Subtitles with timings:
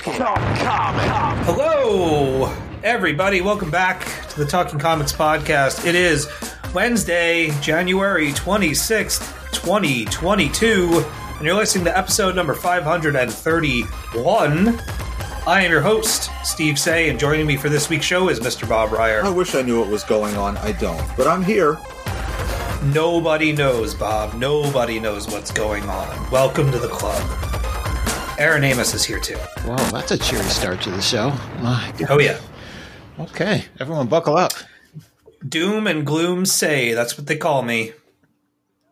[0.00, 0.24] Talking
[0.64, 1.04] comic.
[1.44, 2.50] Hello,
[2.82, 3.42] everybody.
[3.42, 5.84] Welcome back to the Talking Comics podcast.
[5.84, 6.26] It is
[6.72, 11.04] Wednesday, January 26th, 2022,
[11.36, 14.80] and you're listening to episode number 531.
[15.46, 18.66] I am your host, Steve Seigh, and joining me for this week's show is Mr.
[18.66, 19.22] Bob Reyer.
[19.22, 20.56] I wish I knew what was going on.
[20.58, 21.06] I don't.
[21.14, 21.76] But I'm here.
[22.94, 24.32] Nobody knows, Bob.
[24.32, 26.30] Nobody knows what's going on.
[26.30, 27.49] Welcome to the club.
[28.40, 29.36] Aaron Amos is here too.
[29.66, 31.28] Wow, that's a cheery start to the show.
[31.60, 32.10] My God.
[32.10, 32.40] Oh, yeah.
[33.18, 34.54] Okay, everyone buckle up.
[35.46, 37.92] Doom and gloom say that's what they call me.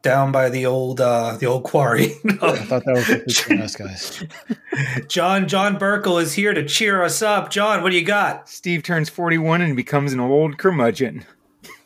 [0.03, 2.13] Down by the old uh the old quarry.
[2.43, 4.23] I thought that was between us guys.
[5.09, 7.49] John John Burkle is here to cheer us up.
[7.49, 8.51] John, what do you got?
[8.51, 11.25] Steve turns 41 and becomes an old curmudgeon.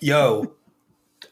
[0.00, 0.52] Yo,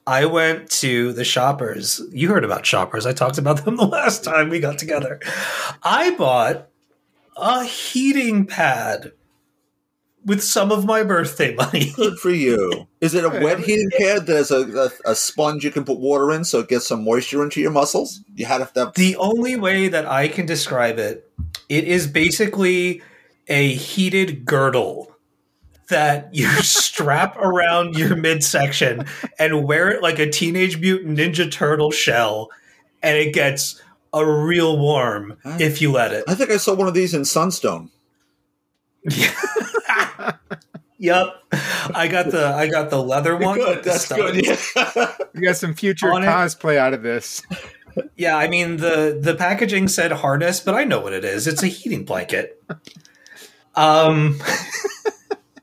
[0.07, 2.01] I went to the shoppers.
[2.11, 3.07] You heard about shoppers.
[3.07, 5.21] I talked about them the last time we got together.
[5.83, 6.69] I bought
[7.37, 9.13] a heating pad
[10.25, 11.93] with some of my birthday money.
[11.97, 12.87] Good for you.
[13.01, 15.99] Is it a wet heating pad that has a, a, a sponge you can put
[15.99, 18.23] water in so it gets some moisture into your muscles?
[18.35, 18.93] You had to.
[18.95, 21.31] The only way that I can describe it,
[21.69, 23.03] it is basically
[23.49, 25.10] a heated girdle
[25.91, 29.05] that you strap around your midsection
[29.39, 32.49] and wear it like a teenage mutant ninja turtle shell,
[33.03, 33.81] and it gets
[34.13, 36.25] a real warm if you let it.
[36.27, 37.91] I think I saw one of these in Sunstone.
[41.03, 41.29] Yep,
[41.95, 43.57] I got the I got the leather one.
[43.59, 44.45] with Good, the that's good.
[44.45, 44.73] studs.
[44.77, 45.15] Yeah.
[45.35, 46.27] We got some future On it.
[46.27, 47.41] cosplay out of this.
[48.17, 51.47] Yeah, I mean the the packaging said harness, but I know what it is.
[51.47, 52.63] It's a heating blanket.
[53.77, 54.39] Um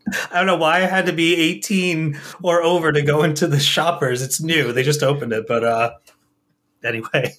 [0.31, 3.59] I don't know why I had to be 18 or over to go into the
[3.59, 4.21] shoppers.
[4.21, 4.71] It's new.
[4.71, 5.91] They just opened it, but uh
[6.83, 7.35] anyway.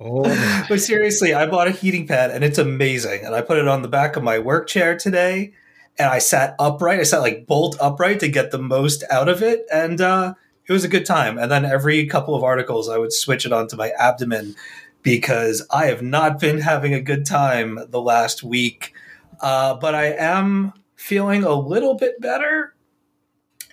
[0.00, 3.24] Oh, but seriously, I bought a heating pad and it's amazing.
[3.24, 5.54] And I put it on the back of my work chair today
[5.98, 7.00] and I sat upright.
[7.00, 10.34] I sat like bolt upright to get the most out of it and uh
[10.68, 11.38] it was a good time.
[11.38, 14.56] And then every couple of articles I would switch it onto my abdomen
[15.02, 18.92] because I have not been having a good time the last week.
[19.40, 22.74] Uh, but I am feeling a little bit better.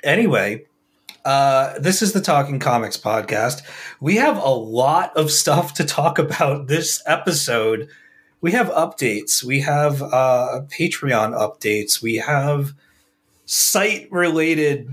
[0.03, 0.65] Anyway,
[1.25, 3.61] uh, this is the Talking Comics podcast.
[4.01, 7.87] We have a lot of stuff to talk about this episode.
[8.41, 9.41] We have updates.
[9.43, 12.01] We have uh, Patreon updates.
[12.01, 12.73] We have
[13.45, 14.89] site related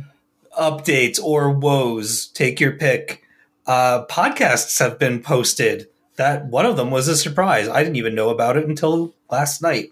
[0.58, 2.28] updates or woes.
[2.28, 3.22] Take your pick.
[3.66, 5.88] Uh, podcasts have been posted.
[6.16, 7.68] That one of them was a surprise.
[7.68, 9.90] I didn't even know about it until last night.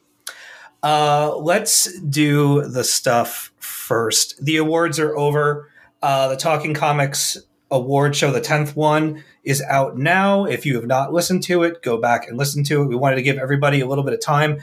[0.82, 4.44] Uh, let's do the stuff first.
[4.44, 5.70] The awards are over.
[6.02, 7.36] Uh, the Talking Comics
[7.70, 10.44] award show, the 10th one, is out now.
[10.44, 12.86] If you have not listened to it, go back and listen to it.
[12.86, 14.60] We wanted to give everybody a little bit of time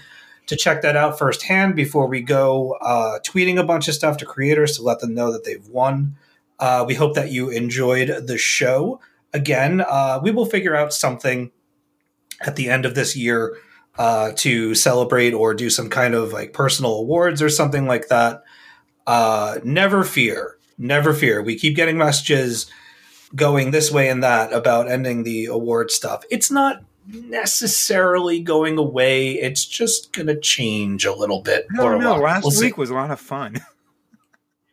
[0.48, 4.26] to check that out firsthand before we go uh, tweeting a bunch of stuff to
[4.26, 6.16] creators to let them know that they've won.
[6.60, 9.00] Uh, we hope that you enjoyed the show.
[9.34, 11.52] Again, uh, we will figure out something
[12.42, 13.58] at the end of this year
[13.98, 18.44] uh, to celebrate or do some kind of like personal awards or something like that.
[19.08, 21.42] Uh, never fear, never fear.
[21.42, 22.70] We keep getting messages
[23.36, 26.24] going this way and that about ending the award stuff.
[26.30, 29.34] It's not necessarily going away.
[29.34, 31.68] It's just going to change a little bit.
[31.72, 32.66] No, no, last We'll see.
[32.66, 33.62] week was a lot of fun.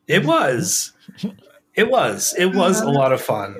[0.06, 0.92] It was.
[1.74, 2.34] It was.
[2.38, 3.56] It was a lot of fun.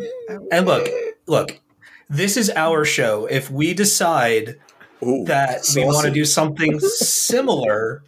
[0.50, 0.88] And look,
[1.26, 1.61] look,
[2.08, 3.26] this is our show.
[3.26, 4.58] If we decide
[5.04, 8.02] Ooh, that we want to do something similar,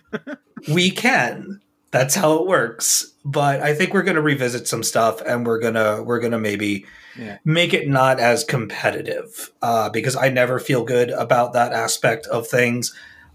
[0.69, 1.61] we can.
[1.91, 3.13] That's how it works.
[3.25, 6.85] But I think we're going to revisit some stuff, and we're gonna we're gonna maybe
[7.19, 7.39] Yeah.
[7.45, 12.47] make it not as competitive uh, because I never feel good about that aspect of
[12.49, 12.95] things,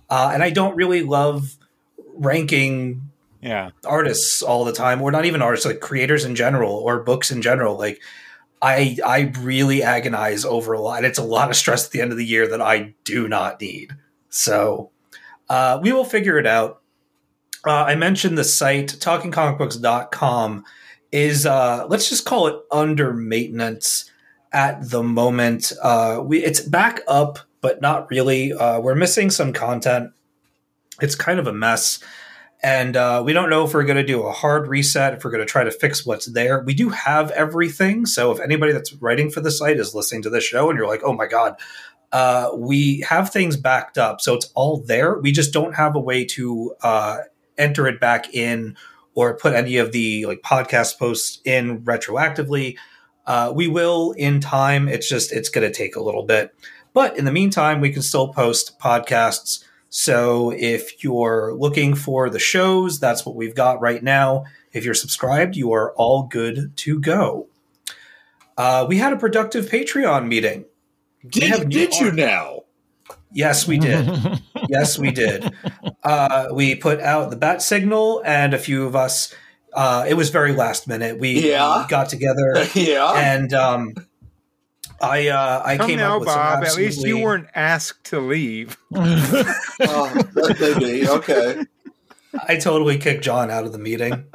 [0.10, 1.56] uh, and I don't really love
[2.16, 3.10] ranking
[3.42, 3.70] Yeah.
[3.86, 7.42] artists all the time, or not even artists, like creators in general or books in
[7.42, 7.78] general.
[7.78, 8.00] Like,
[8.62, 11.06] I I really agonize over a lot.
[11.06, 13.62] It's a lot of stress at the end of the year that I do not
[13.62, 13.94] need.
[14.30, 14.92] So
[15.50, 16.82] uh, we will figure it out.
[17.66, 20.64] Uh, I mentioned the site talkingcomicbooks.com
[21.12, 24.10] is uh, let's just call it under maintenance
[24.52, 25.74] at the moment.
[25.82, 28.54] Uh, we it's back up, but not really.
[28.54, 30.12] Uh, we're missing some content.
[31.02, 32.00] It's kind of a mess.
[32.62, 35.32] And uh, we don't know if we're going to do a hard reset, if we're
[35.32, 36.62] going to try to fix what's there.
[36.62, 38.06] We do have everything.
[38.06, 40.88] So if anybody that's writing for the site is listening to this show and you're
[40.88, 41.56] like, oh my God,
[42.12, 44.20] uh, we have things backed up.
[44.20, 45.18] So it's all there.
[45.20, 47.18] We just don't have a way to uh,
[47.58, 48.76] enter it back in
[49.16, 52.76] or put any of the like podcast posts in retroactively.
[53.26, 54.90] Uh, we will in time.
[54.90, 56.54] It's just, it's going to take a little bit.
[56.94, 59.64] But in the meantime, we can still post podcasts.
[59.90, 64.46] So if you're looking for the shows, that's what we've got right now.
[64.72, 67.48] If you're subscribed, you are all good to go.
[68.58, 70.66] Uh, we had a productive Patreon meeting.
[71.28, 72.16] Did, have new did you art.
[72.16, 72.60] now?
[73.32, 74.42] Yes, we did.
[74.70, 75.52] yes, we did.
[76.04, 79.34] Uh, we put out the bat signal, and a few of us.
[79.74, 81.20] Uh, it was very last minute.
[81.20, 81.86] We Yeah.
[81.90, 83.12] got together, yeah.
[83.14, 83.94] and um,
[85.02, 86.64] I uh, I Come came now, up with some Bob.
[86.64, 88.78] At least you weren't asked to leave.
[89.82, 91.08] Oh, that may be.
[91.08, 91.64] Okay.
[92.48, 94.26] I totally kicked John out of the meeting.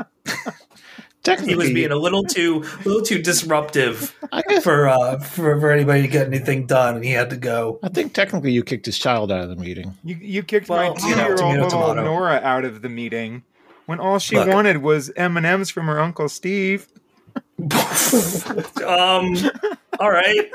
[1.23, 4.15] Technically, He was being a little too, a little too disruptive
[4.63, 7.79] for uh for, for anybody to get anything done, and he had to go.
[7.83, 9.95] I think technically you kicked his child out of the meeting.
[10.05, 12.05] You you kicked Well, my two-year-old tomato, little tomato.
[12.05, 13.43] Nora out of the meeting
[13.87, 14.49] when all she Look.
[14.49, 16.89] wanted was M and M's from her uncle Steve.
[18.87, 19.37] Um,
[20.01, 20.51] all right.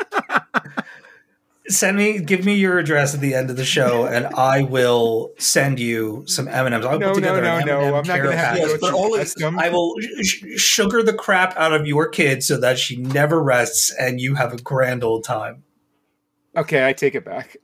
[1.68, 5.34] Send me, give me your address at the end of the show, and I will
[5.38, 6.84] send you some M and M's.
[6.86, 7.80] I'll No, put no, together no, no.
[7.80, 8.58] M&M I'm not going to have.
[8.58, 9.24] Yes, but only-
[9.60, 9.94] I will
[10.24, 14.34] sh- sugar the crap out of your kid so that she never rests, and you
[14.34, 15.64] have a grand old time.
[16.58, 17.58] Okay, I take it back.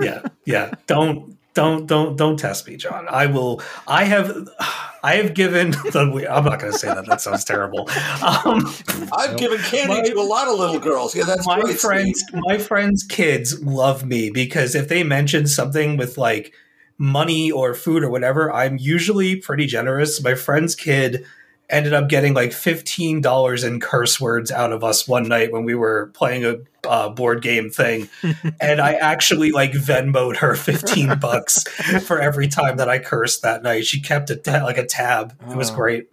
[0.00, 4.48] yeah yeah don't don't don't don't test me john i will i have
[5.02, 7.88] i have given the i'm not going to say that that sounds terrible
[8.46, 8.72] um
[9.12, 11.14] I've given candy My- to a lot of little girls.
[11.14, 12.40] Yeah, that's my great, friends Steve.
[12.44, 16.52] my friends kids love me because if they mention something with like
[16.98, 21.24] money or food or whatever i'm usually pretty generous my friend's kid
[21.72, 25.74] ended up getting like $15 in curse words out of us one night when we
[25.74, 28.08] were playing a uh, board game thing.
[28.60, 31.64] And i actually like venmoed her 15 bucks
[32.06, 33.86] for every time that i cursed that night.
[33.86, 35.34] She kept a ta- like a tab.
[35.50, 35.74] It was Oh.
[35.74, 36.08] great.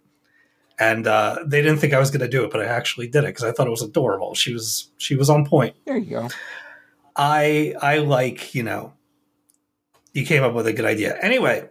[0.78, 3.24] And uh, they didn't think i was going to do it but i actually did
[3.24, 4.34] it because i thought it was adorable.
[4.34, 5.76] She was she was on point.
[5.86, 6.28] There you go.
[7.16, 8.94] I I like, you know,
[10.14, 11.18] you came up with a good idea.
[11.20, 11.68] Anyway,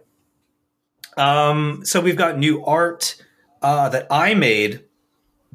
[1.16, 3.16] um, so we've got new art
[3.62, 4.84] uh, that I made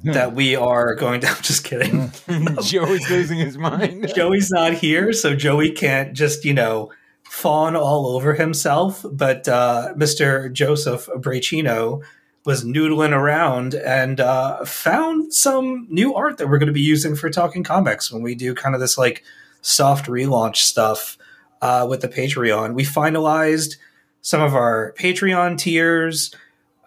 [0.03, 1.27] that we are going to.
[1.27, 2.11] I'm just kidding.
[2.63, 4.11] Joey's losing his mind.
[4.15, 6.91] Joey's not here, so Joey can't just you know
[7.23, 9.05] fawn all over himself.
[9.09, 10.51] But uh, Mr.
[10.51, 12.01] Joseph Braccino
[12.45, 17.15] was noodling around and uh, found some new art that we're going to be using
[17.15, 19.23] for talking comics when we do kind of this like
[19.61, 21.17] soft relaunch stuff
[21.63, 22.75] uh, with the Patreon.
[22.75, 23.77] We finalized
[24.21, 26.33] some of our Patreon tiers.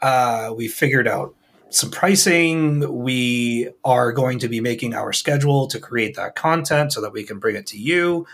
[0.02, 1.34] Uh, we figured out
[1.70, 3.02] some pricing.
[3.02, 7.24] We are going to be making our schedule to create that content so that we
[7.24, 8.26] can bring it to you.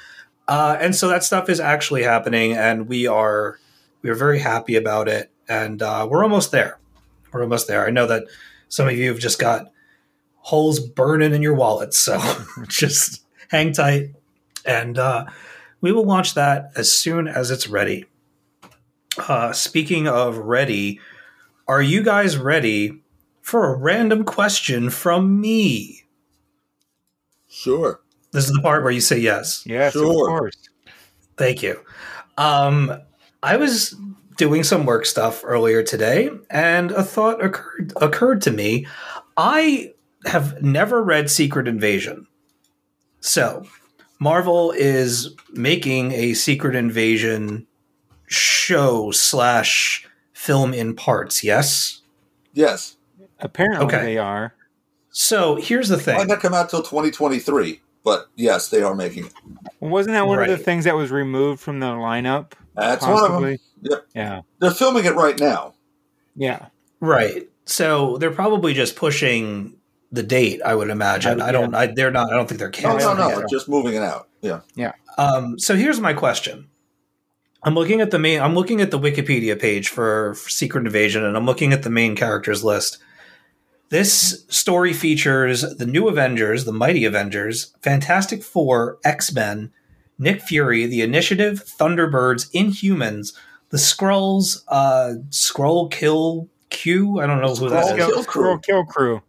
[0.47, 3.59] Uh, and so that stuff is actually happening, and we are
[4.03, 5.31] we are very happy about it.
[5.49, 6.79] And uh, we're almost there.
[7.33, 7.87] We're almost there.
[7.87, 8.25] I know that
[8.69, 9.73] some of you have just got
[10.37, 12.21] holes burning in your wallets, so
[12.69, 14.11] just hang tight,
[14.67, 15.27] and uh,
[15.81, 18.05] we will launch that as soon as it's ready.
[19.29, 21.01] Uh, speaking of ready,
[21.69, 23.01] are you guys ready
[23.41, 26.03] for a random question from me?
[27.49, 28.01] Sure.
[28.33, 29.63] This is the part where you say yes.
[29.67, 30.05] Yes, Sure.
[30.05, 30.57] of course.
[31.37, 31.81] Thank you.
[32.37, 33.01] Um,
[33.43, 33.95] I was
[34.37, 38.87] doing some work stuff earlier today, and a thought occurred occurred to me.
[39.37, 39.93] I
[40.27, 42.27] have never read Secret Invasion,
[43.21, 43.65] so
[44.19, 47.67] Marvel is making a Secret Invasion
[48.27, 50.07] show slash
[50.45, 51.43] film in parts.
[51.43, 52.03] Yes.
[52.53, 52.97] Yes.
[53.41, 54.05] Apparently Okay.
[54.05, 54.55] they are.
[55.11, 56.17] So here's the thing.
[56.19, 59.33] Might not come out till 2023, but yes, they are making it.
[59.81, 62.53] Wasn't that one of the things that was removed from the lineup?
[62.77, 63.59] That's one of them.
[63.83, 64.07] Yep.
[64.15, 64.41] Yeah.
[64.61, 65.75] They're filming it right now.
[66.37, 66.67] Yeah.
[67.01, 67.49] Right.
[67.65, 69.77] So they're probably just pushing
[70.13, 70.61] the date.
[70.65, 71.41] I would imagine.
[71.41, 71.75] I- I don't.
[71.75, 72.31] I, they're not.
[72.31, 73.17] I don't think they're canceling.
[73.17, 73.39] no, it.
[73.41, 73.47] no.
[73.51, 74.29] Just moving it out.
[74.43, 74.93] Yeah.
[75.17, 76.69] Um, so here's my question.
[77.65, 78.41] I'm looking at the main.
[78.41, 81.91] I'm looking at the Wikipedia page for, for Secret Invasion, and I'm looking at the
[81.91, 82.99] main characters list.
[83.89, 89.73] This story features the new Avengers, the Mighty Avengers, Fantastic Four, X Men,
[90.19, 93.35] Nick Fury, the Initiative, Thunderbirds, Inhumans,
[93.71, 97.21] the Skrulls, uh, Skrull Kill Q.
[97.21, 97.97] I don't know who that Skrull is.
[97.97, 98.43] Kill Kill, Crew.
[98.43, 99.23] Skrull Kill Crew.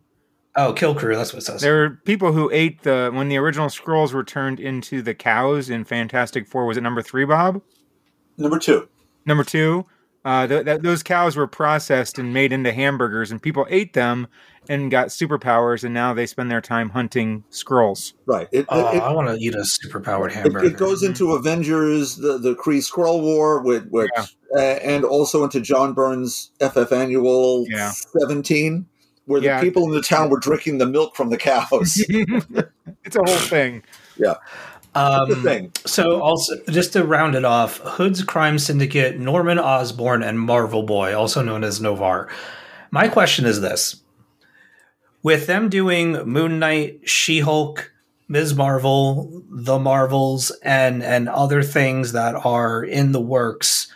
[0.57, 1.15] Oh, Kill Crew.
[1.15, 1.61] That's what it says.
[1.61, 5.69] There were people who ate the when the original Skrulls were turned into the cows
[5.69, 6.65] in Fantastic Four.
[6.65, 7.61] Was it number three, Bob?
[8.37, 8.87] Number two.
[9.25, 9.85] Number two,
[10.23, 14.27] uh, th- th- those cows were processed and made into hamburgers, and people ate them
[14.67, 18.13] and got superpowers, and now they spend their time hunting Skrulls.
[18.25, 18.47] Right.
[18.51, 20.65] It, Oh, it, I want to eat a superpowered it, hamburger.
[20.65, 24.09] it goes into Avengers, the the Kree Skrull War, with, which,
[24.55, 27.91] uh, and also into John Byrne's FF Annual Yeah.
[27.91, 28.87] 17,
[29.25, 32.03] where the people in the town were drinking the milk from the cows.
[32.09, 33.83] it's a whole thing.
[34.17, 34.39] the
[34.95, 35.71] um.
[35.85, 41.15] So, also, just to round it off, Hood's Crime Syndicate, Norman Osborn, and Marvel Boy,
[41.15, 42.29] also known as Noh-Varr.
[42.91, 44.01] My question is this
[45.25, 47.91] with them doing Moon Knight, She Hulk,
[48.27, 48.55] Ms.
[48.55, 53.91] Marvel, The Marvels, and, and other things that are in the works,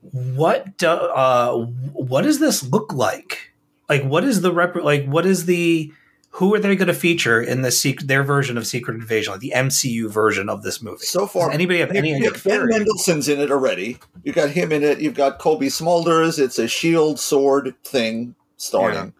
[0.00, 3.52] what do, uh, what does this look like?
[3.88, 4.76] Like, what is the rep?
[4.76, 5.92] Like, what is the
[6.36, 9.40] who are they going to feature in the sec- their version of Secret Invasion, like
[9.40, 11.06] the MCU version of this movie?
[11.06, 12.30] So far, Does anybody have any idea?
[12.30, 13.98] Nick Ben Mendelsohn's in it already.
[14.22, 15.00] You've got him in it.
[15.00, 16.38] You've got Cobie Smulders.
[16.38, 19.14] It's a shield sword thing starting,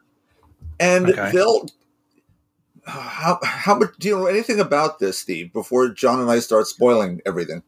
[0.78, 1.30] and Okay.
[1.32, 1.66] they'll.
[2.84, 5.52] How how much do you know anything about this, Steve?
[5.52, 7.62] Before John and I start spoiling everything.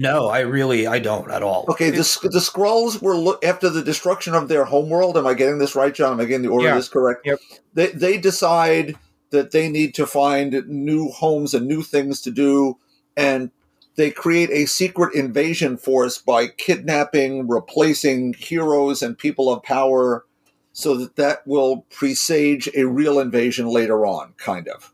[0.00, 1.64] No, I really I don't at all.
[1.70, 5.16] Okay, the Sk- the Skrulls were lo- after the destruction of their homeworld.
[5.18, 6.12] Am I getting this right, John?
[6.12, 6.72] Am I getting the order Yeah.
[6.72, 7.26] of this correct?
[7.26, 7.40] Yep.
[7.74, 8.94] They they decide
[9.30, 12.76] that they need to find new homes and new things to do,
[13.16, 13.50] and
[13.96, 20.24] they create a secret invasion force by kidnapping, replacing heroes and people of power,
[20.72, 24.34] so that that will presage a real invasion later on.
[24.36, 24.92] Kind of.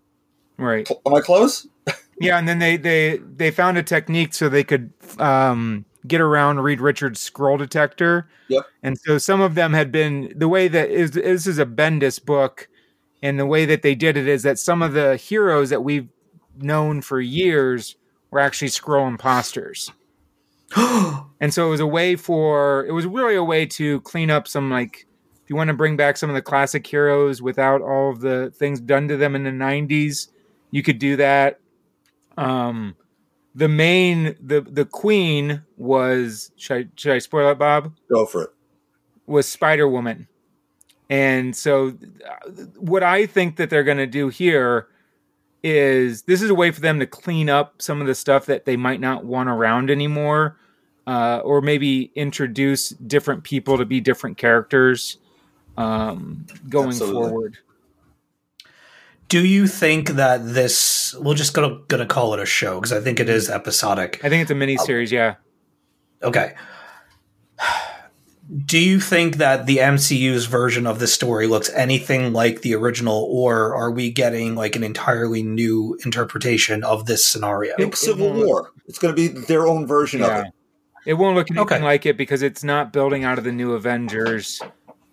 [0.56, 0.88] Right.
[1.06, 1.66] Am I close?
[2.20, 6.60] Yeah, and then they they they found a technique so they could um, get around
[6.60, 8.28] Reed Richards' Skrull detector.
[8.48, 8.64] Yep.
[8.82, 12.24] And so some of them had been the way that is this is a Bendis
[12.24, 12.68] book,
[13.22, 16.08] and the way that they did it is that some of the heroes that we've
[16.56, 17.96] known for years
[18.30, 19.90] were actually Skrull imposters.
[20.76, 24.48] and so it was a way for it was really a way to clean up
[24.48, 25.06] some like
[25.42, 28.50] if you want to bring back some of the classic heroes without all of the
[28.56, 30.28] things done to them in the 90s
[30.72, 31.60] you could do that
[32.38, 32.94] um
[33.54, 38.42] the main the the queen was should I, should I spoil it bob Go for
[38.44, 38.50] it.
[39.26, 40.28] was Spider Woman.
[41.10, 41.88] And so,
[42.26, 44.88] uh, what I think that they're going to do here
[45.62, 48.64] is this is a way for them to clean up some of the stuff that
[48.64, 50.58] they might not want around anymore,
[51.06, 55.18] uh, or maybe introduce different people to be different characters
[55.76, 57.28] um, going Absolutely.
[57.28, 57.58] forward.
[59.28, 61.14] Do you think that this?
[61.18, 64.20] We're just gonna gonna call it a show because I think it is episodic.
[64.24, 65.36] I think it's a mini series, yeah.
[66.22, 66.54] Okay.
[68.66, 73.26] Do you think that the MCU's version of the story looks anything like the original,
[73.30, 77.74] or are we getting like an entirely new interpretation of this scenario?
[77.76, 78.70] Think Civil War.
[78.86, 80.40] It's going to be their own version Yeah.
[80.40, 80.52] of it.
[81.06, 81.82] It won't look anything Okay.
[81.82, 84.60] like it because it's not building out of the new Avengers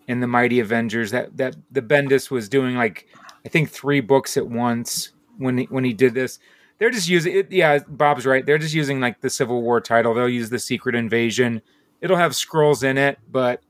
[0.09, 1.11] and the Mighty Avengers.
[1.11, 3.07] That that the Bendis was doing like
[3.45, 6.39] I think three books at once when he, when he did this.
[6.77, 7.51] They're just using it.
[7.51, 8.43] Yeah, Bob's right.
[8.45, 10.13] They're just using like the Civil War title.
[10.13, 11.61] They'll use the Secret Invasion.
[12.01, 13.61] It'll have Skrulls in it, but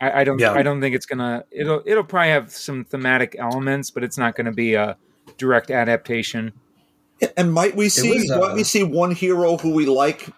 [0.00, 0.38] I, I don't.
[0.38, 0.52] Yeah.
[0.52, 1.44] I don't think it's gonna.
[1.50, 4.96] It'll it'll probably have some thematic elements, but it's not going to be a
[5.36, 6.52] direct adaptation.
[7.36, 10.28] And might we see was, uh, might we see one hero who we like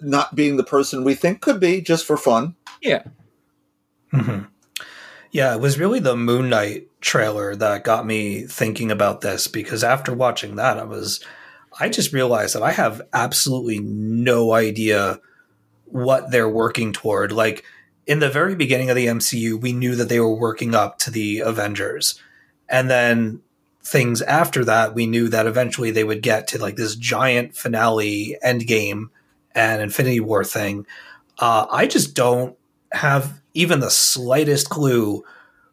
[0.00, 2.54] not being the person we think could be just for fun?
[2.82, 3.02] Yeah,
[4.12, 4.48] Mhm.
[5.34, 9.82] Yeah, it was really the Moon Knight trailer that got me thinking about this because
[9.82, 11.24] after watching that, I was,
[11.80, 15.18] I just realized that I have absolutely no idea
[15.86, 17.32] what they're working toward.
[17.32, 17.64] Like
[18.06, 21.10] in the very beginning of the MCU, we knew that they were working up to
[21.10, 22.14] the Avengers.
[22.68, 23.42] And then
[23.82, 28.36] things after that, we knew that eventually they would get to like this giant finale
[28.46, 29.06] endgame
[29.52, 30.86] and Infinity War thing.
[31.40, 32.56] Uh, I just don't
[32.92, 35.24] have even the slightest clue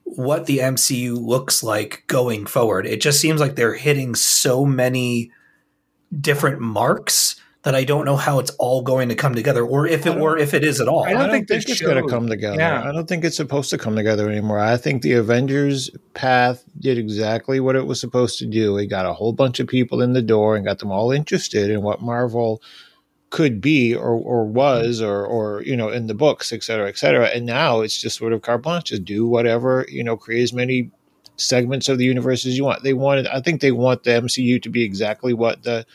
[0.03, 2.85] what the MCU looks like going forward.
[2.85, 5.31] It just seems like they're hitting so many
[6.19, 10.07] different marks that I don't know how it's all going to come together, or if
[10.07, 11.03] it or if it is at all.
[11.03, 12.57] I I don't don't, think think, they it's going to come together.
[12.57, 12.83] Yeah.
[12.83, 14.59] I don't think it's supposed to come together anymore.
[14.59, 18.77] I think the Avengers path did exactly what it was supposed to do.
[18.77, 21.69] It got a whole bunch of people in the door and got them all interested
[21.69, 22.63] in what Marvel
[23.31, 26.97] could be or, or was or or you know in the books et cetera et
[26.97, 30.43] cetera and now it's just sort of carte blanche just do whatever you know create
[30.43, 30.91] as many
[31.37, 32.83] segments of the universe as you want.
[32.83, 35.87] They wanted, I think they want the MCU to be exactly what the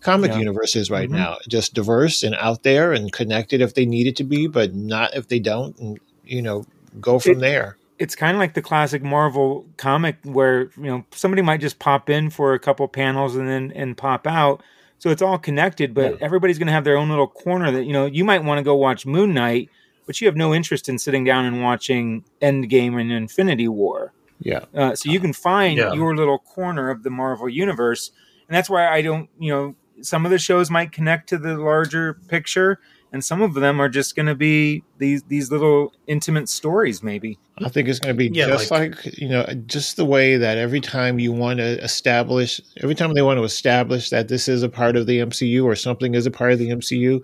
[0.00, 0.38] comic Yeah.
[0.38, 1.12] universe is right Mhm.
[1.12, 4.74] now, just diverse and out there and connected if they need it to be, but
[4.74, 6.64] not if they don't, and you know,
[7.00, 7.76] go from It- there.
[8.00, 12.10] it's kind of like the classic Marvel comic where you know somebody might just pop
[12.10, 14.62] in for a couple panels and then and pop out.
[14.98, 17.92] So it's all connected, but everybody's going to have their own little corner that you
[17.92, 19.70] know you might want to go watch Moon Knight,
[20.06, 24.12] but you have no interest in sitting down and watching Endgame and Infinity War.
[24.40, 24.64] Yeah.
[24.74, 25.92] Uh, so you can find Yeah.
[25.92, 28.10] your little corner of the Marvel universe,
[28.48, 29.28] and that's why I don't.
[29.38, 32.78] You know, some of the shows might connect to the larger picture,
[33.12, 37.38] and some of them are just going to be these these little intimate stories, maybe.
[37.58, 40.58] I think it's going to be Yeah, just like, you know, just the way that
[40.58, 44.62] every time you want to establish, every time they want to establish that this is
[44.62, 47.20] a part of the MCU or something is a part of the MCU,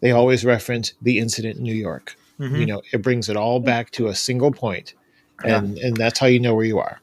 [0.00, 2.16] they always reference the incident in New York.
[2.38, 2.60] Mhm.
[2.60, 4.94] You know, it brings it all back to a single point,
[5.44, 7.00] and and that's how you know where you are.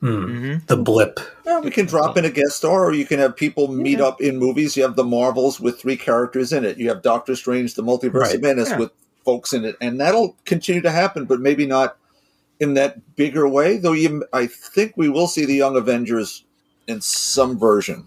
[0.00, 0.24] Hmm.
[0.24, 1.20] hmm The blip.
[1.44, 4.20] Yeah, we can drop in a guest star, or you can have people meet up
[4.20, 4.76] in movies.
[4.76, 6.78] You have the Marvels with three characters in it.
[6.78, 8.34] You have Doctor Strange, the Multiverse Right.
[8.36, 8.78] of Madness Yeah.
[8.78, 8.90] with
[9.24, 11.96] folks in it, and that'll continue to happen, but maybe not
[12.60, 13.76] in that bigger way.
[13.76, 16.44] Though you, I think we will see the Young Avengers
[16.86, 18.04] in some version.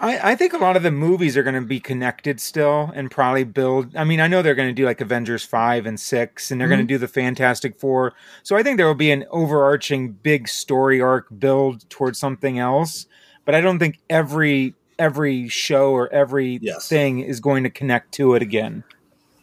[0.00, 3.10] I, I think a lot of the movies are going to be connected still and
[3.10, 3.96] probably build.
[3.96, 6.68] I mean, I know they're going to do like Avengers 5 and 6, and they're
[6.68, 6.88] going to mm-hmm.
[6.88, 8.12] do the Fantastic Four.
[8.42, 13.06] So I think there will be an overarching big story arc build towards something else.
[13.44, 16.88] But I don't think every every show or every Yes.
[16.88, 18.82] thing is going to connect to it again.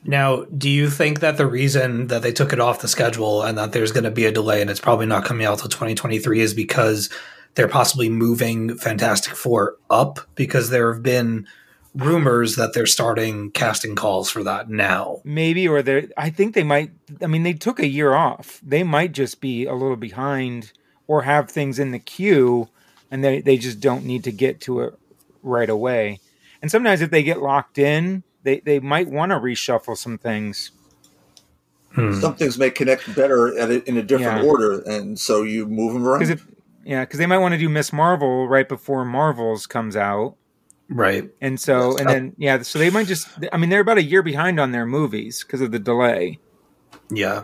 [0.06, 3.58] Now, do you think that the reason that they took it off the schedule and
[3.58, 6.42] that there's going to be a delay and it's probably not coming out till 2023
[6.42, 7.10] is because
[7.56, 10.20] they're possibly moving Fantastic Four up?
[10.36, 11.48] Because there have been
[11.96, 15.22] rumors that they're starting casting calls for that now.
[15.24, 16.92] Maybe, or they I think they might.
[17.22, 18.60] I mean, they took a year off.
[18.64, 20.72] They might just be a little behind
[21.08, 22.70] or have things in the queue
[23.14, 24.98] and they, they just don't need to get to it
[25.44, 26.20] right away.
[26.64, 30.72] And sometimes if they get locked in, they, they might want to reshuffle some things.
[31.92, 32.20] Hmm.
[32.20, 34.50] Some things may connect better at a, in a different Yeah.
[34.50, 36.24] order, and so you move them around.
[36.24, 36.44] If
[36.84, 40.36] yeah, because they might want to do Miss Marvel right before Marvels comes out,
[40.90, 41.30] Right.
[41.42, 43.28] and so and then yeah, so they might just.
[43.52, 46.40] I mean, they're about a year behind on their movies because of the delay.
[47.10, 47.44] Yeah.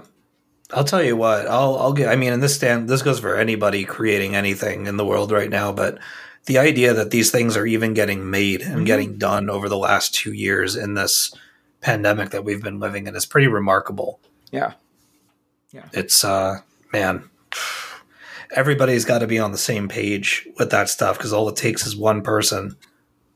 [0.71, 1.47] I'll tell you what.
[1.47, 4.97] I'll I'll get I mean in this stand this goes for anybody creating anything in
[4.97, 5.97] the world right now, but
[6.45, 8.86] the idea that these things are even getting made and Mhm.
[8.86, 11.34] getting done over the last 2 years in this
[11.82, 14.19] pandemic that we've been living in is pretty remarkable.
[14.52, 14.73] Yeah.
[15.71, 16.60] Yeah, It's uh
[16.93, 17.30] man,
[18.51, 21.85] everybody's got to be on the same page with that stuff cuz all it takes
[21.85, 22.75] is one person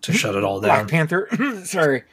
[0.02, 0.70] to shut it all down.
[0.70, 0.90] Black down.
[0.90, 1.30] Panther.
[1.66, 2.04] Sorry,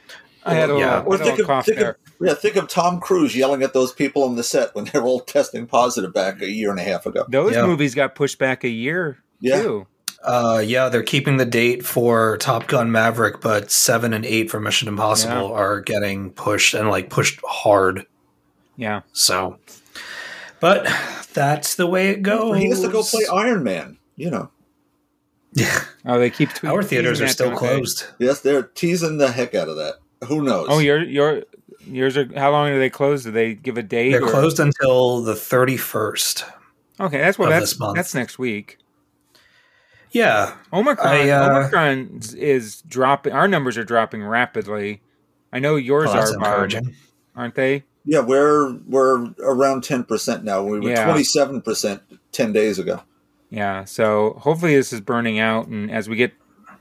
[0.45, 1.01] I had a little, Yeah.
[1.01, 1.91] or had think little of, cough think, there.
[1.91, 4.99] of, yeah, think of Tom Cruise yelling at those people on the set when they
[4.99, 7.25] were all testing positive back a year and a half ago.
[7.29, 7.67] Those Yeah.
[7.67, 9.63] movies got pushed back a year Yeah.
[9.63, 9.87] too.
[10.23, 14.61] Uh, yeah, they're keeping the date for Top Gun Maverick, but seven and eight for
[14.61, 18.05] Mission Impossible are getting pushed and like pushed hard.
[18.77, 19.57] Yeah, So,
[20.61, 20.85] but
[21.33, 22.57] that's the way it goes.
[22.59, 23.99] He has to go play Iron Man.
[24.17, 24.51] You know,
[25.53, 26.71] Yeah, oh, they keep tweeting.
[26.71, 28.05] our theaters are still closed.
[28.19, 29.95] yes, they're teasing the heck out of that.
[30.27, 30.67] Who knows?
[30.69, 31.43] Oh, your your
[31.87, 32.29] yours are.
[32.39, 33.25] How long do they close?
[33.25, 34.13] Do they give a date?
[34.13, 36.45] They're or- closed until the thirty first.
[37.01, 37.97] Okay, that's what of that's this month.
[37.97, 38.77] that's next week.
[40.11, 41.09] Yeah, Omicron.
[41.09, 43.33] I, uh, Omicron is dropping.
[43.33, 45.01] Our numbers are dropping rapidly.
[45.53, 46.95] I know yours well, are, encouraging.
[47.35, 47.85] aren't they?
[48.11, 50.65] Yeah, we're we're around ten percent now.
[50.65, 53.03] We were twenty seven percent ten days ago.
[53.51, 53.85] Yeah.
[53.85, 56.33] So hopefully this is burning out, and as we get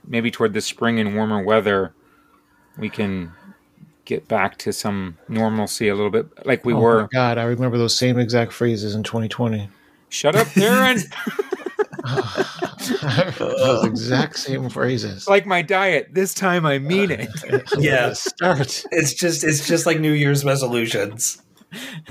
[0.04, 1.94] maybe toward the spring and warmer weather,
[2.76, 3.30] we can
[4.06, 7.08] get back to some normalcy a little bit, like we Oh my were.
[7.12, 9.68] God, I remember those same exact phrases in 2020.
[10.08, 11.00] Shut up, Darren.
[13.38, 15.28] those exact same phrases.
[15.28, 16.08] like my diet.
[16.12, 17.28] This time I mean it.
[17.78, 18.12] Yeah.
[18.14, 18.84] start.
[18.90, 21.40] It's just it's just like New Year's resolutions.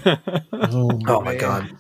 [0.06, 1.75] Oh, Oh my god.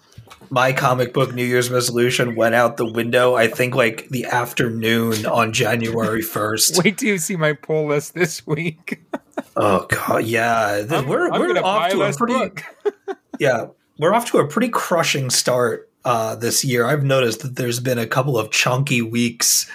[0.51, 5.27] My comic book New Year's resolution went out the window, I think like the afternoon
[5.27, 6.83] on January 1st.
[6.83, 8.99] Wait till you see my pull list this week.
[9.55, 10.83] Oh god, yeah.
[10.89, 12.63] I'm- we're I'm we're gonna buy off to a pretty book.
[13.39, 13.67] Yeah,
[13.99, 16.85] we're off to a pretty crushing start uh this year.
[16.85, 19.69] I've noticed that there's been a couple of chunky weeks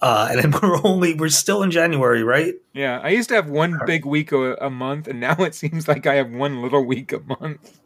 [0.00, 2.54] uh and then we're only we're still in January, right?
[2.72, 5.88] Yeah, I used to have one big week a, a month, and now it seems
[5.88, 7.78] like I have one little week a month.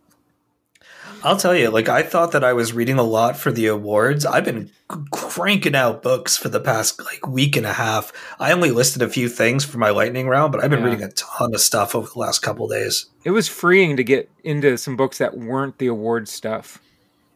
[1.25, 4.27] I'll tell you, like I thought that I was reading a lot for the awards.
[4.27, 4.71] I've been
[5.13, 8.13] cranking out books for the past like week and a half.
[8.41, 10.87] I only listed a few things for my lightning round, but I've been Yeah.
[10.87, 13.07] reading a ton of stuff over the last couple days.
[13.25, 16.81] It was freeing to get into some books that weren't the award stuff.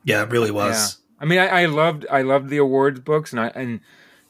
[0.06, 0.98] Yeah, it really was.
[0.98, 1.22] Yeah.
[1.22, 3.80] I mean, I, I loved I loved the awards books and I and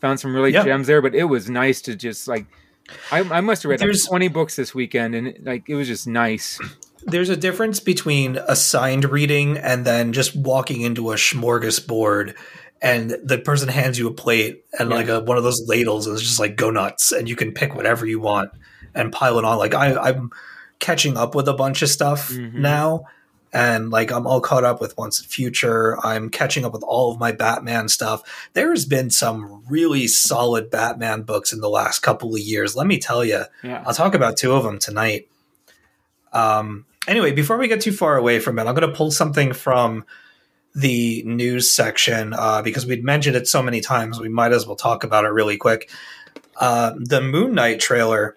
[0.00, 0.64] found some really Yeah.
[0.64, 1.00] gems there.
[1.00, 2.46] But it was nice to just like
[3.12, 5.74] I, I must have read like There's- twenty books this weekend, and it, like it
[5.76, 6.58] was just nice.
[7.04, 12.34] There's a difference between assigned reading and then just walking into a smorgasbord
[12.82, 16.14] and the person hands you a plate and like a, one of those ladles and
[16.14, 18.50] it's just like go nuts and you can pick whatever you want
[18.94, 19.56] and pile it on.
[19.58, 20.30] Like I, I'm
[20.78, 22.54] catching up with a bunch of stuff Mhm.
[22.54, 23.04] now
[23.52, 25.98] and like I'm all caught up with Once and Future.
[26.04, 28.48] I'm catching up with all of my Batman stuff.
[28.52, 32.76] There's been some really solid Batman books in the last couple of years.
[32.76, 33.44] Let me tell you.
[33.62, 33.82] Yeah.
[33.86, 35.28] I'll talk about two of them tonight.
[36.32, 39.52] Um, anyway, before we get too far away from it, I'm going to pull something
[39.52, 40.04] from
[40.74, 44.20] the news section uh, because we'd mentioned it so many times.
[44.20, 45.90] We might as well talk about it really quick.
[46.60, 48.36] Uh, the Moon Knight trailer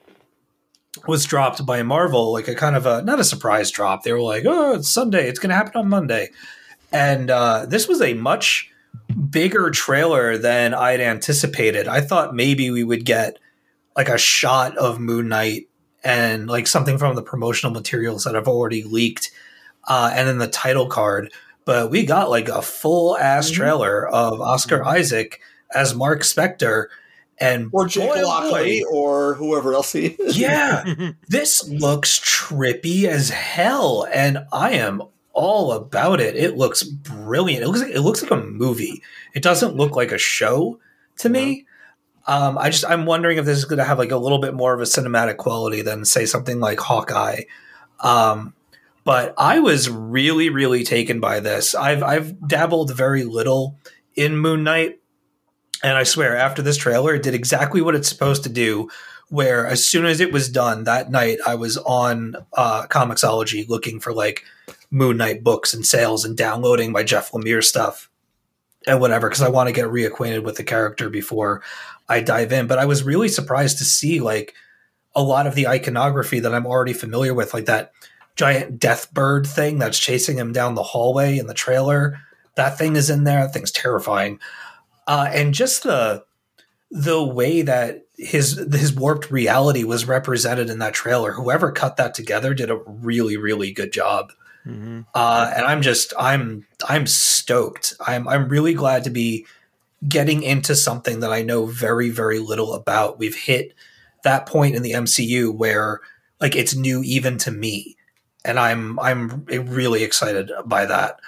[1.07, 4.03] was dropped by Marvel, like a kind of a not a surprise drop.
[4.03, 5.27] They were like, "Oh, it's Sunday.
[5.27, 6.29] It's going to happen on Monday,"
[6.91, 8.71] and uh, this was a much
[9.29, 11.87] bigger trailer than I'd anticipated.
[11.87, 13.37] I thought maybe we would get
[13.95, 15.67] like a shot of Moon Knight
[16.03, 19.31] and like something from the promotional materials that have already leaked,
[19.87, 21.31] uh, and then the title card.
[21.65, 25.39] But we got like a full ass trailer of Oscar Isaac
[25.75, 26.87] as Mark Spector,
[27.39, 30.37] and Or Jake boy, oh Lockley, boy, or whoever else he is.
[30.37, 35.01] yeah, this looks trippy as hell, and I am
[35.33, 36.35] all about it.
[36.35, 37.63] It looks brilliant.
[37.63, 39.01] It looks like it looks like a movie.
[39.33, 40.79] It doesn't look like a show
[41.19, 41.65] to me.
[42.27, 44.53] Um, I just I'm wondering if this is going to have like a little bit
[44.53, 47.43] more of a cinematic quality than say something like Hawkeye.
[48.01, 48.53] Um,
[49.03, 51.73] but I was really really taken by this.
[51.73, 53.77] I've I've dabbled very little
[54.15, 54.98] in Moon Knight,
[55.83, 58.89] and I swear after this trailer, it did exactly what it's supposed to do.
[59.29, 63.99] Where as soon as it was done that night, I was on uh, Comixology looking
[63.99, 64.43] for like
[64.89, 68.09] Moon Knight books and sales and downloading my Jeff Lemire stuff
[68.87, 71.61] and whatever because I want to get reacquainted with the character before
[72.07, 72.65] I dive in.
[72.65, 74.55] But I was really surprised to see like
[75.15, 77.91] a lot of the iconography that I'm already familiar with, like that
[78.35, 82.19] giant death bird thing that's chasing him down the hallway in the trailer.
[82.55, 83.41] That thing is in there.
[83.41, 84.39] That thing's terrifying.
[85.09, 86.23] Uh, and just the
[86.91, 91.31] the way that his his warped reality was represented in that trailer.
[91.31, 94.31] Whoever cut that together did a really really good job.
[94.67, 95.07] Mhm.
[95.15, 97.95] Uh, and I'm just I'm I'm stoked.
[98.05, 99.47] I'm I'm really glad to be
[100.07, 103.17] getting into something that I know very very little about.
[103.17, 103.73] We've hit
[104.23, 106.01] that point in the MCU where
[106.39, 107.97] like it's new even to me,
[108.45, 111.19] and I'm I'm really excited by that.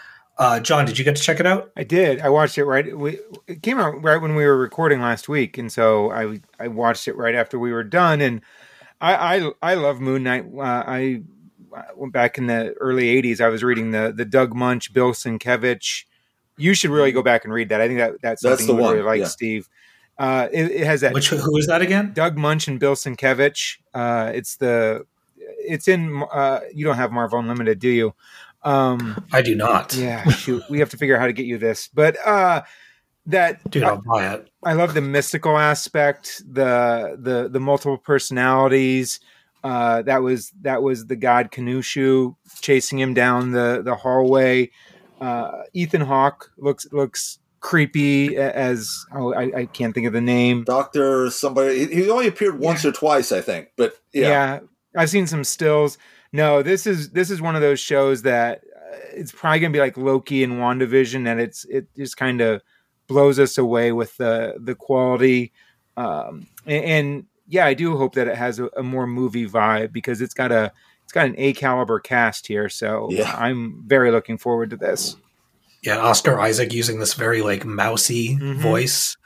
[0.42, 1.70] Uh, John, did you get to check it out?
[1.78, 2.20] I did.
[2.20, 2.98] I watched it right.
[2.98, 6.68] We, it came out right when we were recording last week, and so I I
[6.68, 8.22] watched it right after we were done.
[8.22, 8.42] And
[9.00, 10.46] I I, I love Moon Knight.
[10.52, 11.22] Uh, I
[11.78, 13.40] I went back in the early '80s.
[13.40, 16.06] I was reading the the Doug Moench, Bill Sienkiewicz.
[16.58, 17.80] You should really go back and read that.
[17.80, 19.28] I think that that's That's something the you one, really like, yeah.
[19.28, 19.70] Steve.
[20.18, 22.14] Uh, it, it has that Which who is that again?
[22.14, 23.78] Doug Moench and Bill Sienkiewicz.
[23.94, 25.06] Uh, it's the
[25.38, 26.24] it's in.
[26.34, 28.16] Uh, you don't have Marvel Unlimited, do you?
[28.64, 29.96] Um, I do not.
[29.96, 31.88] yeah, shoot, we have to figure out how to get you this.
[31.94, 32.62] But uh,
[33.28, 34.50] that Dude, I'll buy it.
[34.64, 39.20] I love the mystical aspect, the the the multiple personalities.
[39.64, 44.72] Uh, that was that was the god Khonshu chasing him down the the hallway.
[45.20, 50.64] Uh, Ethan Hawke looks looks creepy as oh I, I can't think of the name.
[50.64, 51.86] Doctor somebody.
[51.86, 53.70] He he only appeared once or twice, I think.
[53.78, 54.60] But yeah, Yeah.
[54.96, 55.98] I've seen some stills.
[56.34, 59.80] No, this is this is one of those shows that uh, it's probably gonna be
[59.80, 62.62] like Loki and WandaVision, and it's it just kind of
[63.08, 65.52] blows us away with the the quality.
[65.98, 69.92] Um, and, and yeah, I do hope that it has a, a more movie vibe
[69.92, 70.72] because it's got a
[71.04, 72.70] it's got an A caliber cast here.
[72.70, 73.34] So Yeah.
[73.38, 75.18] I'm very looking forward to this.
[75.84, 78.56] Yeah, Oscar Isaac using this very like mousy Mhm.
[78.60, 79.18] voice.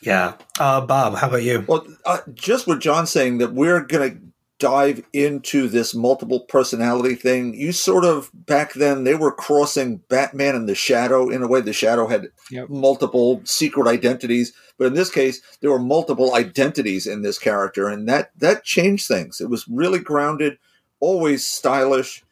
[0.00, 0.34] Yeah.
[0.58, 1.64] Uh, Bob, how about you?
[1.66, 4.20] Well, uh, just what John's saying that we're going to
[4.58, 7.54] dive into this multiple personality thing.
[7.54, 11.60] You sort of back then they were crossing Batman and the Shadow in a way.
[11.60, 12.68] The Shadow had Yep.
[12.68, 18.08] multiple secret identities, but in this case, there were multiple identities in this character, and
[18.08, 19.40] that that changed things.
[19.40, 20.58] It was really grounded,
[21.00, 22.22] always stylish,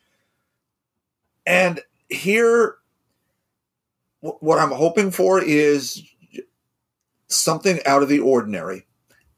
[1.47, 2.77] and here.
[4.21, 6.01] What I'm hoping for is
[7.27, 8.87] something out of the ordinary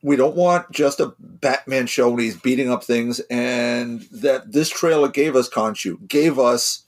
[0.04, 4.68] we don't want just a Batman show when he's beating up things, and that this
[4.68, 6.82] trailer gave us Khonshu, gave us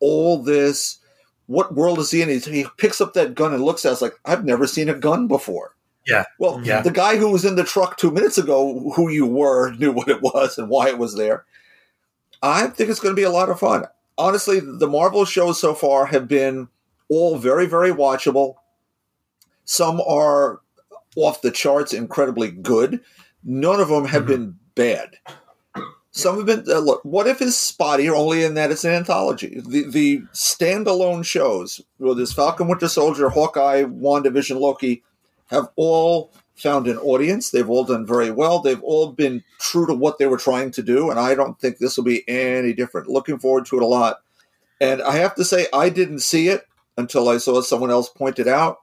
[0.00, 0.98] all this.
[1.46, 2.28] What world is he in?
[2.28, 4.94] He, he picks up that gun and looks at us like, I've never seen a
[4.94, 5.76] gun before.
[6.08, 6.24] Yeah.
[6.40, 6.64] Well, mm-hmm.
[6.64, 6.80] Yeah.
[6.80, 10.08] the guy who was in the truck two minutes ago, who you were, knew what
[10.08, 11.44] it was and why it was there.
[12.42, 13.84] I think it's going to be a lot of fun.
[14.18, 16.66] Honestly, the Marvel shows so far have been
[17.08, 18.56] all very, very watchable.
[19.64, 20.60] Some are
[21.16, 23.00] off the charts, incredibly good.
[23.42, 24.26] None of them have Mhm.
[24.28, 25.16] been bad.
[26.10, 26.64] Some have been.
[26.74, 29.60] Uh, look, what if is spotty only in that it's an anthology?
[29.66, 35.02] The the standalone shows, whether it's Falcon, Winter Soldier, Hawkeye, WandaVision, Loki,
[35.48, 37.50] have all found an audience.
[37.50, 38.60] They've all done very well.
[38.60, 41.76] They've all been true to what they were trying to do, and I don't think
[41.78, 43.08] this will be any different.
[43.08, 44.20] Looking forward to it a lot.
[44.80, 46.64] And I have to say, I didn't see it
[46.96, 48.78] until I saw someone else point it out.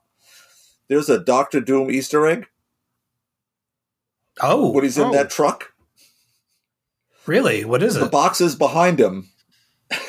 [0.90, 2.46] There's a Doctor Doom Easter egg
[4.42, 5.12] Oh, when he's in Oh.
[5.14, 5.74] that truck.
[7.26, 7.64] really?
[7.66, 8.04] What is The it?
[8.06, 9.30] The boxes behind him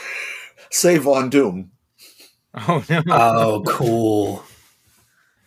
[0.71, 1.71] say Von Doom.
[2.55, 3.03] Oh no.
[3.09, 4.45] Oh, cool.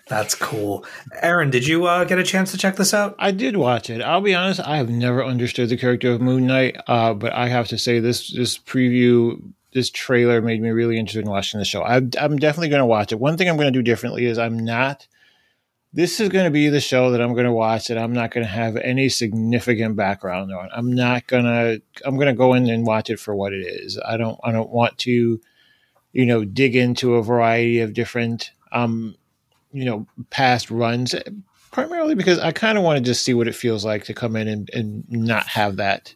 [0.09, 0.85] That's cool.
[1.21, 3.15] Aaron, did you uh, get a chance to check this out?
[3.19, 4.01] I did watch it.
[4.01, 7.49] I'll be honest, I have never understood the character of Moon Knight, uh, but I
[7.49, 9.41] have to say this this preview,
[9.73, 11.81] this trailer made me really interested in watching the show.
[11.83, 13.19] I, I'm definitely going to watch it.
[13.19, 15.07] One thing I'm going to do differently is I'm not.
[15.97, 18.29] This is going to be the show that I'm going to watch that I'm not
[18.29, 20.69] going to have any significant background on.
[20.71, 21.81] I'm not going to.
[22.05, 23.99] I'm going to go in and watch it for what it is.
[24.05, 24.39] I don't.
[24.43, 25.41] I don't want to,
[26.13, 29.15] you know, dig into a variety of different, um,
[29.71, 31.15] you know, past runs
[31.71, 34.35] primarily because I kind of want to just see what it feels like to come
[34.35, 36.13] in and, and not have that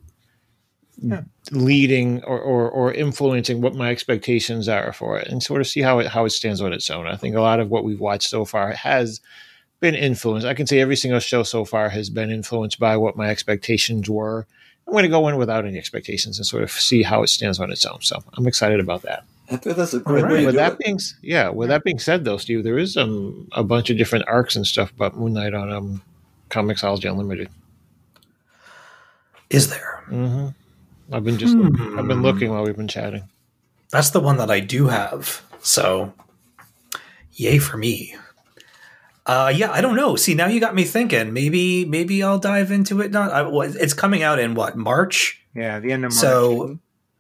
[1.02, 1.22] Yeah.
[1.52, 5.82] leading or, or, or influencing what my expectations are for it and sort of see
[5.82, 7.08] how it, how it stands on its own.
[7.08, 9.22] I think a lot of what we've watched so far has
[9.82, 10.48] been influenced.
[10.48, 14.10] I can say every single show so far has been influenced by what my expectations
[14.10, 14.48] were.
[14.88, 17.60] I'm going to go in without any expectations and sort of see how it stands
[17.60, 18.02] on its own.
[18.02, 19.26] So I'm excited about that.
[19.50, 20.34] I think that's a great Alright.
[20.34, 20.80] way to With do that it.
[20.80, 24.26] being yeah, with that being said though, Steve, there is um a bunch of different
[24.28, 26.02] arcs and stuff about Moon Knight on um
[26.50, 27.50] Comixology Unlimited.
[29.50, 30.04] Is there?
[30.08, 30.48] hmm
[31.12, 32.00] I've been just Hmm.
[32.00, 33.24] I've been looking while we've been chatting.
[33.92, 35.42] That's the one that I do have.
[35.62, 36.14] So,
[37.34, 38.16] yay for me.
[39.32, 40.18] Uh, yeah, I don't know.
[40.18, 41.32] See, now you got me thinking.
[41.32, 43.12] Maybe, maybe I'll dive into it.
[43.12, 45.42] Not, I, what, it's coming out in what March.
[45.56, 46.20] yeah, the end of March.
[46.20, 46.80] So,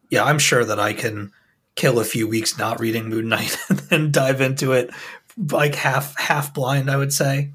[0.09, 1.31] yeah, I'm sure that I can
[1.75, 4.89] kill a few weeks not reading Moon Knight and then dive into it
[5.37, 6.91] like half half blind.
[6.91, 7.53] I would say.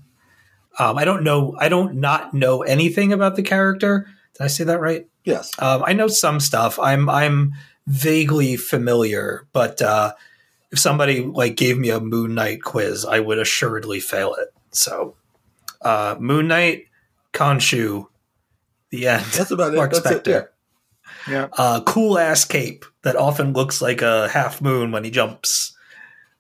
[0.78, 1.54] Um, I don't know.
[1.58, 4.08] I don't not know anything about the character.
[4.34, 5.06] Did I say that right?
[5.24, 5.50] Yes.
[5.58, 6.78] Um, I know some stuff.
[6.78, 7.52] I'm I'm
[7.86, 10.14] vaguely familiar, but uh,
[10.76, 14.52] if somebody like gave me a Moon Knight quiz, I would assuredly fail it.
[14.72, 15.16] So,
[15.80, 16.84] uh, Moon Knight,
[17.32, 18.08] Khonshu,
[18.90, 19.24] the end.
[19.24, 19.76] That's about it.
[19.76, 20.26] Mark That's it.
[20.26, 20.42] Yeah.
[21.28, 21.48] yeah.
[21.56, 25.74] Uh, cool ass cape that often looks like a half moon when he jumps,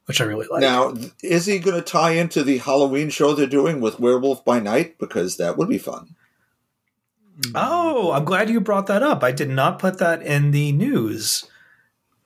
[0.04, 0.60] which I really like.
[0.60, 4.60] Now, is he going to tie into the Halloween show they're doing with Werewolf by
[4.60, 4.98] Night?
[4.98, 6.14] Because that would be fun.
[7.54, 9.24] Oh, I'm glad you brought that up.
[9.24, 11.44] I did not put that in the news.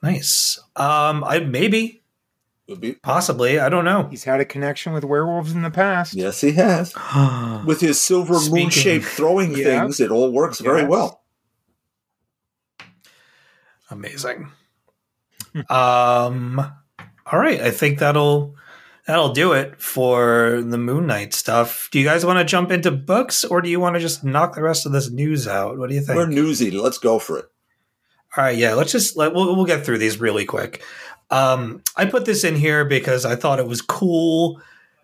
[0.03, 0.59] Nice.
[0.77, 2.00] Um, I maybe,
[2.71, 2.93] Would be.
[2.95, 3.59] possibly.
[3.59, 4.07] I don't know.
[4.09, 6.15] He's had a connection with werewolves in the past.
[6.15, 6.95] Yes, he has.
[7.67, 9.81] With his silver Speaking- moon-shaped throwing Yeah.
[9.83, 11.23] things, it all works very well.
[13.91, 14.53] Amazing.
[15.69, 17.61] um, all right.
[17.61, 18.55] I think that'll
[19.07, 21.89] that'll do it for the Moon Knight stuff.
[21.91, 24.55] Do you guys want to jump into books, or do you want to just knock
[24.55, 25.77] the rest of this news out?
[25.77, 26.17] What do you think?
[26.17, 26.71] We're newsy.
[26.71, 27.47] Let's go for it.
[28.37, 30.85] All right, yeah, let's just let we'll, we'll get through these really quick.
[31.31, 34.61] Um, I put this in here because I thought it was cool,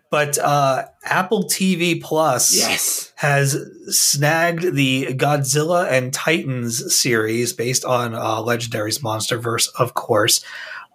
[0.09, 3.13] but uh, Apple TV Plus Yes.
[3.15, 10.43] has snagged the Godzilla and Titans series based on uh, Legendary's MonsterVerse, of course.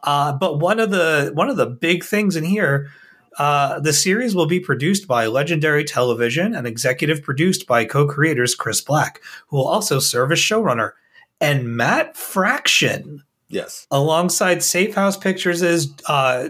[0.03, 2.91] Uh, but one of the one of the big things in here,
[3.39, 8.81] uh, the series will be produced by Legendary Television and executive produced by co-creators Chris
[8.81, 10.93] Black, who will also serve as showrunner,
[11.41, 13.87] and Matt Fraction Yes.
[13.91, 16.49] alongside Safe House Pictures is uh,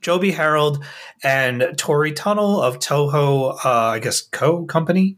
[0.00, 0.84] Joby Harold
[1.22, 5.16] and Tory Tunnell of Toho, uh, I guess Co Company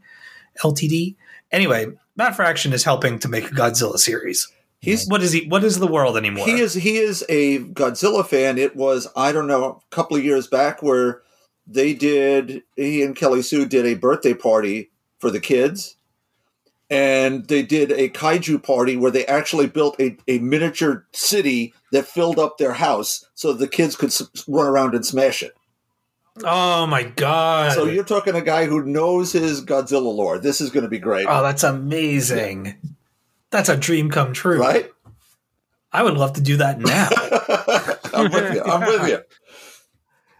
[0.63, 1.15] Ltd.
[1.51, 4.51] Anyway, Matt Fraction is helping to make a Godzilla series.
[4.79, 5.47] He's What is he?
[5.47, 6.45] What is the world anymore?
[6.45, 8.57] he is he is a Godzilla fan.
[8.57, 11.21] It was I don't know a couple of years back where
[11.65, 15.96] they did he and Kelly Sue did a birthday party for the kids,
[16.89, 22.05] and they did a kaiju party where they actually built a, a miniature city that
[22.05, 25.53] filled up their house so the kids could s- run around and smash it.
[26.43, 27.73] Oh my god!
[27.73, 30.37] So you're talking a guy who knows his Godzilla lore.
[30.37, 32.75] This is going to be great, oh, that's amazing.
[33.49, 34.59] That's a dream come true.
[34.59, 34.91] right?
[35.91, 37.09] I would love to do that now.
[38.13, 38.61] I'm with you.
[38.61, 39.19] I'm with you.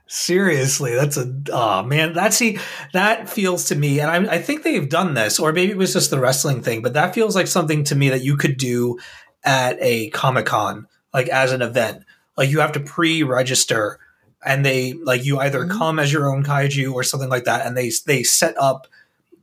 [0.09, 2.13] Seriously, that's a oh man.
[2.13, 2.59] That see
[2.93, 5.91] that feels to me, and I, I think they've done this, or maybe it was
[5.91, 8.99] just the wrestling thing, but that feels like something to me that you could do
[9.43, 12.03] at a comic con, like as an event.
[12.37, 13.99] Like you have to pre-register
[14.45, 15.77] and they like you either Mhm.
[15.77, 18.87] come as your own kaiju or something like that, and they they set up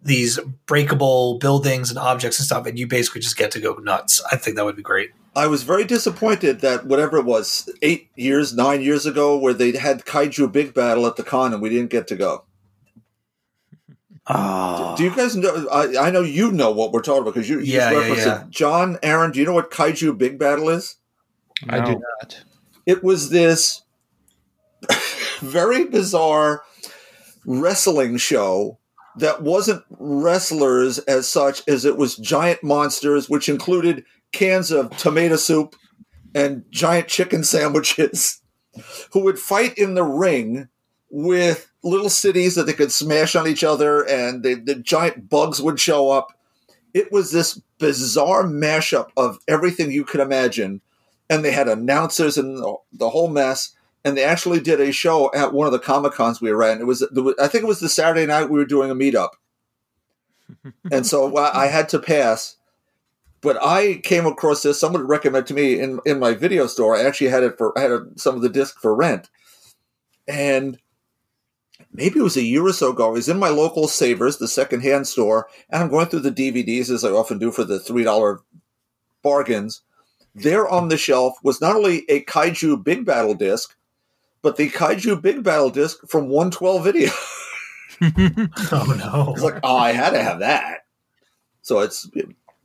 [0.03, 4.23] these breakable buildings and objects and stuff, and you basically just get to go nuts.
[4.33, 5.11] I think that would be great.
[5.37, 9.77] I was very disappointed that whatever it was, eight years, nine years ago, where they
[9.77, 12.45] had Kaiju Big Battel at the con and we didn't get to go.
[14.27, 15.69] Oh, Do you guys know?
[15.69, 18.27] I, I know you know what we're talking about because you, you Yeah, just referenced
[18.27, 18.43] yeah.
[18.43, 18.51] it.
[18.51, 20.97] John, Aaron, do you know what Kaiju Big Battel is?
[21.69, 22.43] I do not.
[22.87, 23.83] It was this
[25.41, 26.63] very bizarre
[27.45, 28.79] wrestling show
[29.17, 35.37] that wasn't wrestlers as such as it was giant monsters, which included cans of tomato
[35.37, 35.77] soup
[36.35, 38.43] and giant chicken sandwiches,
[39.13, 40.69] who would fight in the ring
[41.11, 45.63] with little cities that they could smash on each other, and they, the giant bugs
[45.63, 46.33] would show up.
[46.93, 50.81] It was this bizarre mashup of everything you could imagine,
[51.31, 52.59] and they had announcers and
[52.93, 53.73] the, whole mess.
[54.05, 56.81] And they actually did a show at one of the comic cons we ran.
[56.81, 57.03] It was,
[57.41, 59.31] I think it was the Saturday night we were doing a meetup,
[60.91, 62.57] and so I had to pass.
[63.45, 64.81] But I came across this.
[64.81, 66.97] Someone recommended to me in in my video store.
[66.97, 69.29] I actually had it for I had a, some of the disc for rent,
[70.27, 70.79] and
[71.93, 73.09] maybe it was a year or so ago.
[73.09, 76.91] I was in my local Savers, the secondhand store, and I'm going through the DVDs
[76.91, 78.41] as I often do for the three dollar
[79.23, 79.83] bargains.
[80.35, 83.77] There on the shelf was not only a Kaiju Big Battel disc,
[84.41, 87.11] but the Kaiju Big Battel disc from 112 Video.
[88.01, 89.33] oh no!
[89.35, 90.87] It's like, oh, I had to have that.
[91.63, 92.09] So it's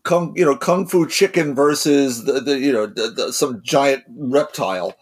[0.10, 4.04] kung, you know, kung fu chicken versus the, the you know, the, the, some giant
[4.10, 4.96] reptile,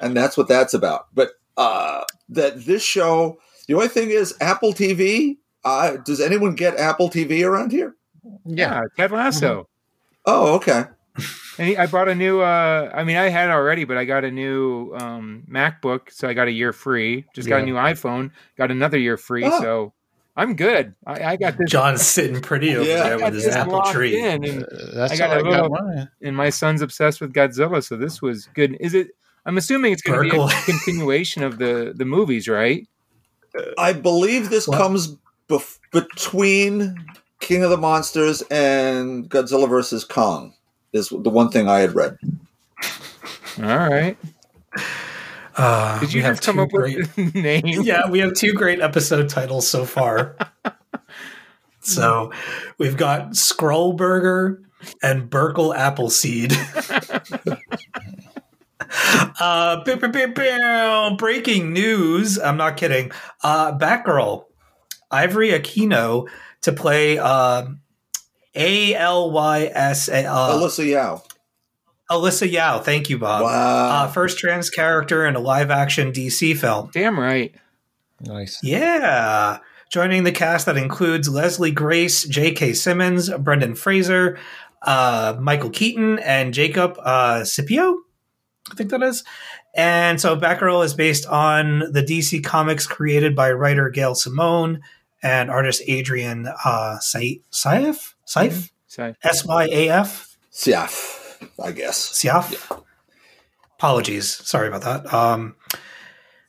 [0.00, 1.06] and that's what that's about.
[1.14, 5.36] But uh, that this show, the only thing is Apple TV.
[5.64, 7.94] Uh, does anyone get Apple TV around here?
[8.44, 9.68] Yeah, Ted Lasso.
[10.26, 10.84] Oh, okay.
[11.58, 12.40] And I bought a new.
[12.40, 16.28] Uh, I mean, I had it already, but I got a new um, MacBook, so
[16.28, 17.26] I got a year free.
[17.34, 19.44] Just got a new iPhone, got another year free.
[19.44, 19.60] Oh.
[19.60, 19.92] So
[20.38, 20.94] I'm good.
[21.06, 21.68] I, I got this.
[21.70, 23.08] John's sitting pretty over Yeah.
[23.10, 24.18] There with his apple tree.
[24.18, 26.08] in, and, Uh, that's I got how a I got mine.
[26.22, 28.76] and my son's obsessed with Godzilla, so this was good.
[28.80, 29.08] Is it?
[29.46, 32.86] I'm assuming it's going to be a continuation of the the movies, right?
[33.78, 34.78] I believe this What?
[34.78, 35.16] comes
[35.48, 36.96] bef- between
[37.40, 40.54] King of the Monsters and Godzilla versus Kong.
[40.92, 42.16] Is the one thing I had read.
[43.58, 44.16] All right.
[45.58, 47.64] Uh, Did you we have just come two up great- with the name?
[47.66, 50.36] yeah, we have two great episode titles so far.
[51.80, 52.32] so
[52.78, 54.62] we've got Skrull Burger
[55.02, 56.52] and Burkle Appleseed.
[59.40, 61.16] uh, pew, pew, pew, pew.
[61.18, 62.38] breaking news.
[62.38, 63.10] I'm not kidding.
[63.42, 64.44] Uh, Batgirl,
[65.10, 66.28] Ivory Aquino
[66.62, 67.66] to play uh,
[68.54, 70.24] A L Y S A.
[70.24, 71.22] uh, Alysia Yeoh.
[72.10, 72.82] Alysia Yeoh.
[72.82, 73.42] Thank you, Bob.
[73.42, 74.04] Wow.
[74.04, 76.90] Uh, first trans character in a live action DC film.
[76.92, 77.54] Damn right.
[78.20, 78.58] Nice.
[78.62, 79.58] Yeah.
[79.90, 82.74] Joining the cast that includes Leslie Grace, J.K.
[82.74, 84.38] Simmons, Brendan Fraser,
[84.82, 87.98] uh, Michael Keaton, and Jacob uh, Scipio.
[88.70, 89.24] I think that is.
[89.74, 94.82] And so Batgirl is based on the DC comics created by writer Gail Simone
[95.22, 97.42] and artist Adrian uh, Saif.
[97.52, 98.14] Saif?
[98.26, 98.70] Saif?
[99.22, 100.28] S Y A F?
[100.52, 101.17] Siaf,
[101.62, 102.12] I guess.
[102.12, 102.82] Siaf.
[103.78, 104.28] Apologies.
[104.28, 105.12] Sorry about that.
[105.12, 105.56] Um,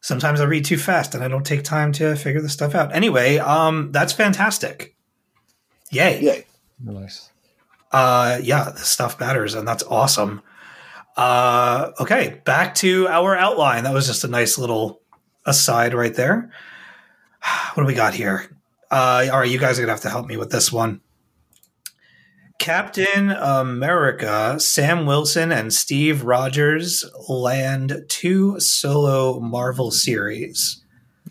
[0.01, 2.95] sometimes I read too fast and I don't take time to figure this stuff out.
[2.95, 4.95] Anyway, um, that's fantastic.
[5.91, 6.21] Yay.
[6.21, 6.45] Yay.
[6.83, 7.29] Nice.
[7.91, 10.41] Uh, yeah, this stuff matters and that's awesome.
[11.17, 13.83] Uh, okay, back to our outline.
[13.83, 15.01] That was just a nice little
[15.45, 16.51] aside right there.
[17.73, 18.49] What do we got here?
[18.91, 21.01] Uh, all right, you guys are gonna have to help me with this one.
[22.59, 30.83] Captain America, Sam Wilson, and Steve Rogers land two solo Marvel series.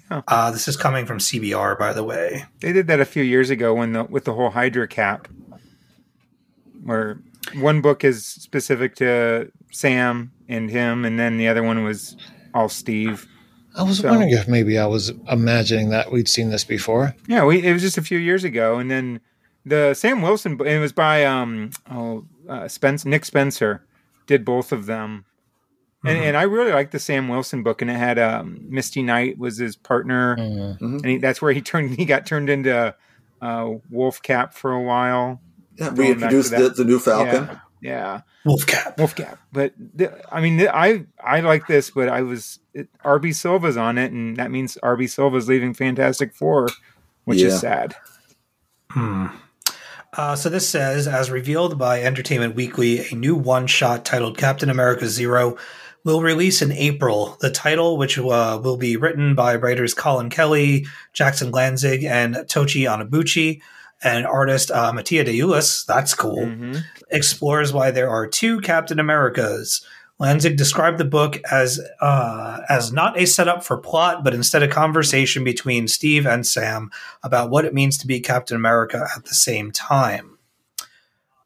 [0.09, 0.23] Huh.
[0.27, 2.45] Uh, this is coming from CBR, by the way.
[2.61, 5.29] they did that a few years ago when the with the whole Hydra cap,
[6.83, 7.21] where
[7.57, 12.17] one book is specific to Sam and him, and then the other one was
[12.55, 13.27] all Steve.
[13.77, 17.15] I was So- wondering if maybe I was imagining that we'd seen this before.
[17.29, 19.21] Yeah, we it was just a few years ago, and then
[19.65, 20.57] the Sam Wilson.
[20.57, 23.85] bo- It was by um oh uh, Spence Nick Spencer
[24.27, 25.25] did both of them,
[26.05, 29.39] and, and I really liked the Sam Wilson book, and it had um Misty Knight
[29.39, 30.81] was his partner, Mm.
[30.81, 32.95] and he, that's where he turned he got turned into
[33.41, 35.41] uh, Wolf Cap for a while.
[35.77, 37.45] Yeah, Going back reintroduced the, the new Falcon.
[37.45, 38.21] Yeah, yeah.
[38.45, 38.97] Wolfcap.
[38.99, 39.39] Wolf Cap.
[39.53, 43.77] But the, I mean, the, I I like this, but I was it, RB Silva's
[43.77, 46.69] on it, and that means RB Silva's leaving Fantastic Four,
[47.25, 47.49] which Yeah.
[47.49, 47.95] is sad.
[48.91, 49.27] Hmm.
[50.17, 55.07] Uh, so this says, as revealed by Entertainment Weekly, a new one-shot titled Captain America
[55.07, 55.57] Zero
[56.05, 57.37] will release in April.
[57.41, 62.85] The title, which uh, will be written by writers Collin Kelly, Jackson Lanzing, and Tochi
[62.89, 63.61] Onyebuchi,
[64.03, 66.83] and artist uh, Mattia De Iulis, that's cool, Mhm.
[67.11, 69.85] explores why there are two Captain Americas.
[70.21, 74.69] Lanzing described the book as uh, as not a setup for plot, but instead a
[74.69, 76.91] conversation between Steve and Sam
[77.23, 80.39] about what it means to be Captain America at the same time.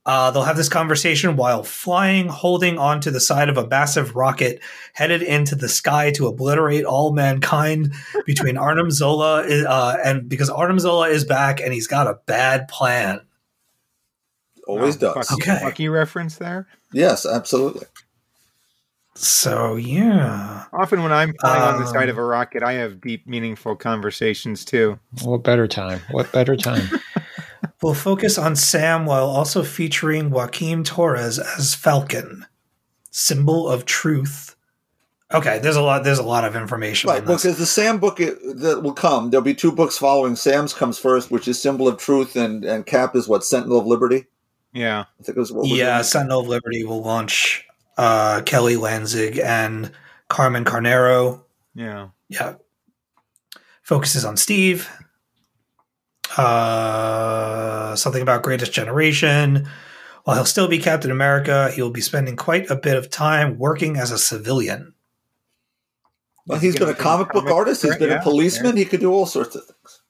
[0.05, 4.61] Uh, they'll have this conversation while flying, holding onto the side of a massive rocket
[4.95, 7.93] headed into the sky to obliterate all mankind
[8.27, 12.66] between Arnim Zola uh, and because Arnim Zola is back and he's got a bad
[12.66, 13.20] plan.
[14.66, 15.29] Always Oh, does.
[15.29, 15.61] Bucky, Okay.
[15.62, 16.66] Bucky reference there.
[16.93, 17.87] Yes, absolutely.
[19.15, 23.01] So yeah, Often when I'm flying on the Um, side of a rocket, I have
[23.01, 24.99] deep, meaningful conversations too.
[25.23, 26.01] What better time?
[26.11, 26.89] What better time?
[27.83, 32.47] we'll focus on Sam while also featuring Joaquin Torres as Falcon,
[33.11, 34.57] symbol of truth.
[35.35, 36.05] Okay, there's a lot.
[36.05, 37.09] There's a lot of information.
[37.11, 37.43] Right, on this.
[37.43, 40.37] because the Sam book i- that will come, there'll be two books following.
[40.37, 43.87] Sam's comes first, which is Symbol of Truth, and, and Cap is what Sentinel of
[43.87, 44.27] Liberty.
[44.75, 45.01] Yeah.
[45.21, 46.01] I think it was what Yeah.
[46.03, 49.93] Sentinel of Liberty will launch uh, Kelly Lanzing and
[50.28, 51.43] Carmen Carnero.
[51.74, 52.09] Yeah.
[52.28, 52.55] Yeah.
[53.82, 54.88] Focuses on Steve.
[56.36, 59.68] Uh, something about Greatest Generation.
[60.24, 63.59] While he'll still be Captain America, he will be spending quite a bit of time
[63.59, 64.95] working as a civilian.
[66.47, 67.82] Well, he's been a comic book artist.
[67.82, 68.76] He's been Yeah, a policeman.
[68.76, 70.03] He could do all sorts of things.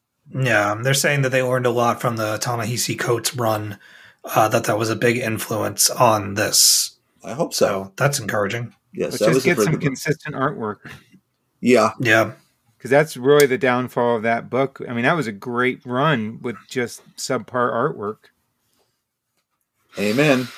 [0.46, 3.78] Yeah, they're saying that they learned a lot from the Ta-Nehisi Coates run.
[4.24, 6.91] Uh, that that was a big influence on this.
[7.24, 7.84] I hope so.
[7.84, 8.74] So that's encouraging.
[8.92, 9.80] Yes, Let's that just get some good book.
[9.82, 10.78] consistent artwork
[11.60, 12.32] Yeah, Yeah.
[12.76, 14.80] because that's really the downfall of that book.
[14.88, 18.16] I mean, that was a great run with just subpar artwork.
[19.98, 20.48] amen.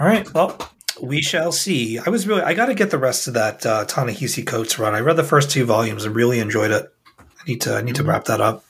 [0.00, 0.32] All right.
[0.32, 0.56] Well,
[1.00, 1.98] we shall see.
[1.98, 4.94] I was really I got to get the rest of that uh, Ta-Nehisi Coates run.
[4.94, 6.92] I read the first two volumes and really enjoyed it.
[7.18, 8.64] I need to I need to wrap that up.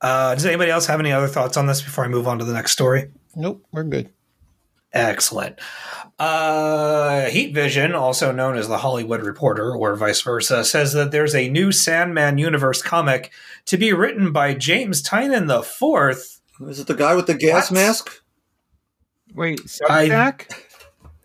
[0.00, 2.44] Uh, does anybody else have any other thoughts on this before I move on to
[2.44, 3.10] the next story?
[3.34, 4.10] Nope, we're good.
[4.94, 5.58] Excellent.
[6.18, 11.34] Uh, Heat Vision, also known as the Hollywood Reporter, or vice versa, says that there's
[11.34, 13.32] a new Sandman universe comic
[13.66, 16.40] to be written by James Tynion the Fourth.
[16.60, 17.76] Is it the guy with the gas What?
[17.80, 18.22] mask?
[19.34, 20.52] Wait, I- Substack?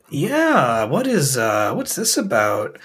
[0.10, 2.80] Yeah, what is uh, what's this about?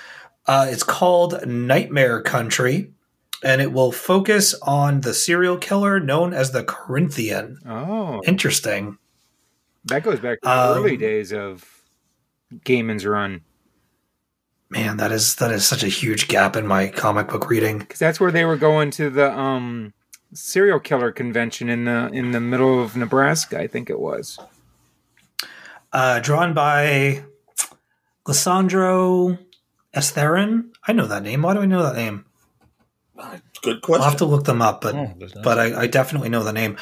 [0.46, 2.92] Uh, it's called Nightmare Country,
[3.42, 7.60] and it will focus on the serial killer known as the Corinthian.
[7.66, 8.98] Oh, Interesting.
[9.86, 11.64] That goes back to the Um, early days of
[12.64, 13.42] Gaiman's run
[14.70, 17.78] Man, that is that is such a huge gap in my comic book reading.
[17.78, 19.92] because that's where they were going to the um,
[20.32, 23.58] serial killer convention in the in the middle of Nebraska.
[23.60, 24.38] I think it was.
[25.92, 27.22] uh, drawn by
[28.26, 29.38] Lisandro
[29.94, 30.70] Estherren.
[30.88, 31.42] I know that name.
[31.42, 32.24] Why do I know that name?
[33.62, 34.02] Good question.
[34.02, 36.52] I'll have to look them up, but Oh, there's but I, I definitely know the
[36.52, 36.76] name.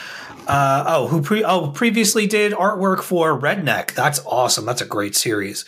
[0.46, 3.94] Uh, oh, who pre oh previously did artwork for Redneck.
[3.94, 4.64] That's awesome.
[4.66, 5.64] That's a great series.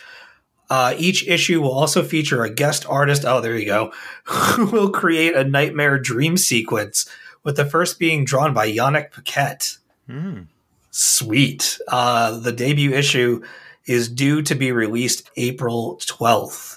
[0.71, 3.25] Uh, each issue will also feature a guest artist.
[3.25, 3.93] Oh, there you go.
[4.25, 7.09] Who will create a nightmare dream sequence?
[7.45, 9.77] With the first being drawn by Yannick Paquette.
[10.09, 10.45] Hmm.
[10.91, 11.79] Sweet.
[11.87, 13.43] Uh, the debut issue
[13.87, 16.74] is due to be released April 12th.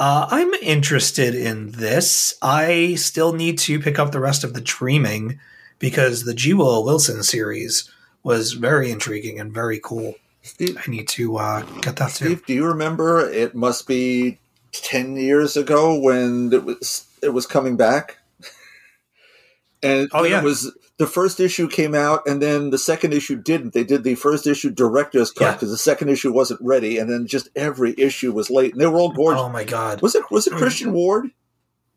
[0.00, 2.34] Uh, I'm interested in this.
[2.40, 5.38] I still need to pick up the rest of the Dreaming
[5.78, 6.54] because the G.
[6.54, 7.90] Willow Wilson series
[8.22, 10.14] was very intriguing and very cool.
[10.40, 12.24] Steve, I need to uh, get that too.
[12.24, 13.28] Steve, do you remember?
[13.28, 14.38] It must be
[14.72, 18.16] ten years ago when it was it was coming back,
[19.82, 20.38] and Oh, yeah.
[20.40, 23.72] it was the first issue came out, and then the second issue didn't.
[23.72, 25.52] They did the first issue director's cut Yeah.
[25.54, 28.86] because the second issue wasn't ready, and then just every issue was late, and they
[28.86, 29.40] were all gorgeous.
[29.40, 30.02] Oh my god.
[30.02, 30.58] Was it was it hmm.
[30.58, 31.30] Christian Ward?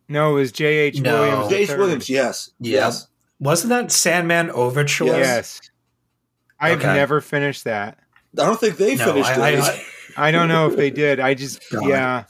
[0.08, 0.66] No, it was J.
[0.66, 1.02] H.
[1.02, 1.20] No.
[1.20, 1.50] Williams.
[1.50, 1.70] J.H.
[1.78, 2.80] Williams, yes, Yeah.
[2.86, 3.08] yes.
[3.40, 5.04] Wasn't that Sandman Overture?
[5.08, 5.20] Yes.
[5.20, 5.62] Yes.
[6.62, 6.94] I've Okay.
[6.94, 8.00] never finished that.
[8.40, 9.60] I don't think they No, finished I- it.
[9.60, 9.84] I-
[10.16, 11.20] I don't know if they did.
[11.20, 11.90] I just God.
[11.90, 12.24] yeah.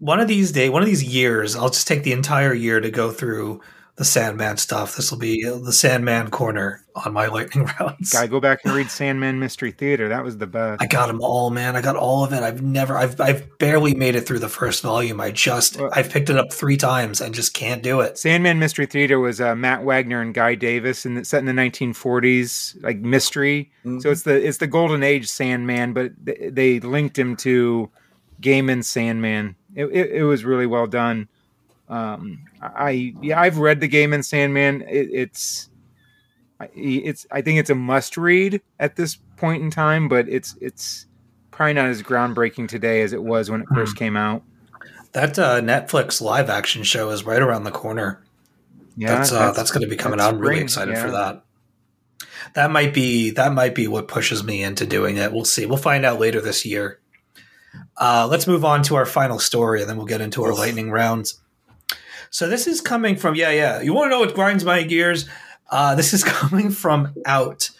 [0.00, 2.90] One of these day, one of these years, I'll just take the entire year to
[2.90, 3.60] go through
[3.98, 4.94] the Sandman stuff.
[4.96, 8.10] This will be the Sandman corner on my lightning rounds.
[8.12, 10.08] Gotta go back and read Sandman Mystery Theater.
[10.08, 10.80] That was the best.
[10.80, 11.74] I got them all, man.
[11.74, 12.42] I got all of it.
[12.42, 15.20] I've never, I've, I've barely made it through the first volume.
[15.20, 18.16] I just, Well- I've picked it up three times and just can't do it.
[18.18, 21.52] Sandman Mystery Theater was uh, Matt Wagner and Guy Davis, and it's set in the
[21.52, 23.70] 1940s, like mystery.
[23.84, 24.00] Mhm.
[24.02, 27.90] So it's the it's the golden age Sandman, but th- they linked him to
[28.40, 29.56] Gaiman's Sandman.
[29.74, 31.28] It, it, it was really well done.
[31.88, 34.82] Um, I yeah, I've read the Gaiman Sandman.
[34.82, 35.70] It, it's
[36.60, 40.56] I- it's I think it's a must read at this point in time, but it's
[40.60, 41.06] it's
[41.50, 43.98] probably not as groundbreaking today as it was when it first Hmm.
[43.98, 44.42] came out.
[45.12, 48.22] That uh, Netflix live action show is right around the corner.
[48.96, 50.34] Yeah, that's uh, that's, going to be coming out.
[50.34, 51.44] I'm really excited for that.
[52.54, 55.32] That might be that might be what pushes me into doing it.
[55.32, 55.64] We'll see.
[55.66, 56.98] We'll find out later this year.
[57.96, 60.90] Uh, let's move on to our final story, and then we'll get into our lightning
[60.90, 61.40] rounds.
[62.30, 63.80] So this is coming from yeah yeah.
[63.80, 65.28] You want to know what grinds my gears?
[65.70, 67.70] Uh, this is coming from out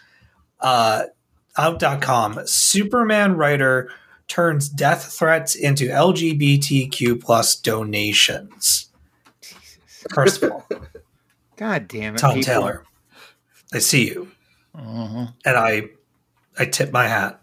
[0.61, 1.05] uh,
[1.57, 2.47] out.com.
[2.47, 3.91] Superman writer
[4.29, 8.91] turns death threats into LGBTQ plus donations.
[10.15, 10.67] First of all,
[11.57, 12.43] God damn it, Tom people.
[12.45, 12.85] Taylor,
[13.73, 14.31] I see you,
[14.75, 15.91] and I,
[16.59, 17.41] I tip my hat.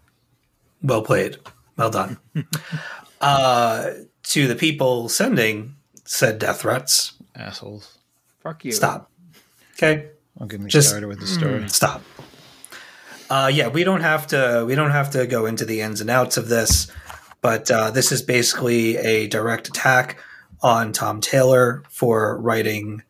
[0.82, 1.38] Well played,
[1.78, 2.18] well done.
[3.22, 3.90] uh,
[4.24, 5.75] to the people sending
[6.06, 7.98] said death threats, Assholes.
[8.42, 8.72] Fuck you.
[8.72, 9.12] stop.
[9.74, 10.08] Okay,
[10.40, 11.68] Don't get me Just- started with the story.
[11.70, 12.02] stop.
[13.30, 14.64] Uh, yeah, we don't have to.
[14.68, 16.92] We don't have to go into the ins and outs of this,
[17.42, 20.20] but uh, this is basically a direct attack
[20.62, 23.02] on Tom Taylor for writing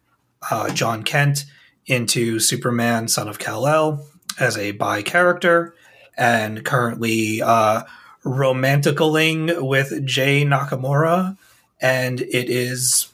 [0.49, 1.43] uh, Jon Kent
[1.85, 4.07] into Superman, Son of Kal El,
[4.39, 5.75] as a bi character,
[6.17, 7.83] and currently uh,
[8.23, 11.37] romanticaling with Jay Nakamura,
[11.85, 13.13] and it is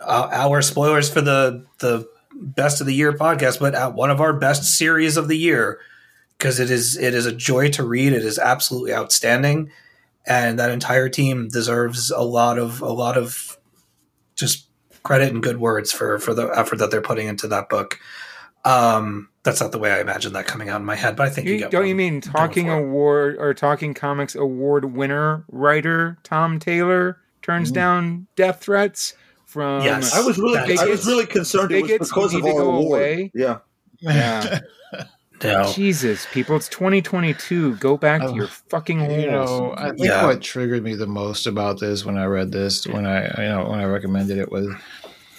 [0.00, 4.20] uh, our spoilers for the the best of the year podcast, but uh, one of
[4.20, 5.78] our best series of the year
[6.36, 8.12] because it is it is a joy to read.
[8.12, 9.70] It is absolutely outstanding,
[10.26, 13.58] and that entire team deserves a lot of a lot of
[14.34, 14.66] just
[15.04, 18.00] credit and good words for for the effort that they're putting into that book.
[18.64, 21.30] Um, that's not the way I imagined that coming out in my head, but I
[21.30, 26.18] think you, You, get don't you mean talking award or talking comics award winner writer
[26.24, 27.74] Tom Taylor turns mm-hmm.
[27.74, 29.14] down death threats
[29.44, 30.14] from Yes.
[30.14, 33.30] I was really, I was really concerned it was because of need to our away.
[33.34, 33.58] Yeah,
[34.00, 34.60] Yeah.
[35.42, 35.70] No.
[35.74, 37.76] Jesus, people, it's 2022.
[37.76, 39.12] Go back to Oh, your fucking holes.
[39.12, 40.24] You know, I think Yeah.
[40.24, 43.68] what triggered me the most about this when I read this, when I you know
[43.68, 44.68] when I recommended it was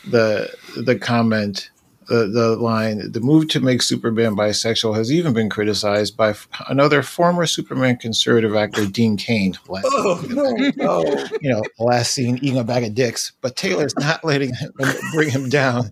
[0.07, 1.71] the the comment,
[2.07, 6.47] the the line, the move to make Superman bisexual has even been criticized by f-
[6.69, 9.57] another former Superman conservative actor, Dean Cain.
[9.67, 11.03] Last, Oh no, no.
[11.41, 14.71] you know, last seen eating a bag of dicks, but Taylor's not letting him
[15.13, 15.89] bring him down,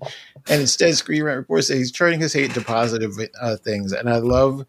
[0.48, 4.10] and instead, Screen Rant reports that he's turning his hate to positive uh, things, and
[4.10, 4.66] I love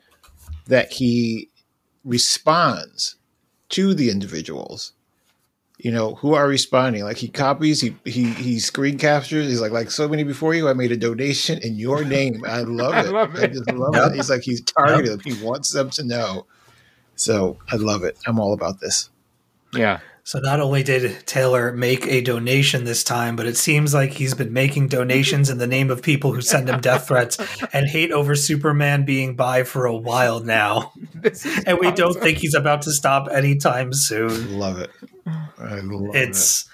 [0.66, 1.50] that he
[2.04, 3.16] responds
[3.68, 4.93] to the individuals
[5.84, 9.46] you know who are responding like he copies he he he screen captures.
[9.46, 12.42] He's like like so many before you i made a donation in your name.
[12.46, 13.14] I love I it.
[13.42, 14.12] i just love Yep.
[14.12, 14.16] it.
[14.16, 15.20] He's like he's targeted.
[15.22, 15.32] Them.
[15.32, 16.46] he wants them to know.
[17.16, 18.18] So i love it.
[18.26, 19.10] I'm all about this.
[19.74, 20.00] Yeah.
[20.26, 24.32] So not only did Taylor make a donation this time, but it seems like he's
[24.32, 27.36] been making donations in the name of people who send him death threats
[27.74, 30.92] and hate over Superman being bi for a while now.
[31.14, 34.58] This is And we don't think he's about to stop anytime soon.
[34.58, 34.90] love it
[35.58, 36.68] i love It's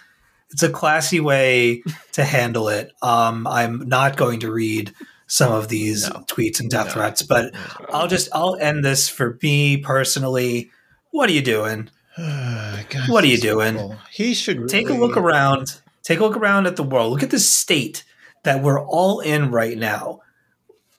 [0.50, 1.82] it's a classy way
[2.12, 2.90] to handle it.
[3.02, 4.92] Um, I'm not going to read
[5.28, 6.92] some of these tweets and death No.
[6.92, 7.54] threats, but
[7.92, 10.70] I'll just I'll end this for me personally.
[11.12, 11.88] What are you doing?
[12.22, 13.76] It God, What are you doing?
[13.76, 13.96] awful.
[14.10, 15.80] he should take a look around.
[16.02, 17.12] Take a look around at the world.
[17.12, 18.04] Look at the state
[18.42, 20.20] that we're all in right now.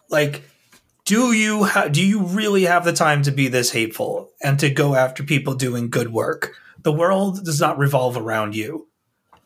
[0.09, 0.43] Like
[1.05, 4.69] do you ha- do you really have the time to be this hateful and to
[4.69, 6.53] go after people doing good work?
[6.83, 8.87] The world does not revolve around you.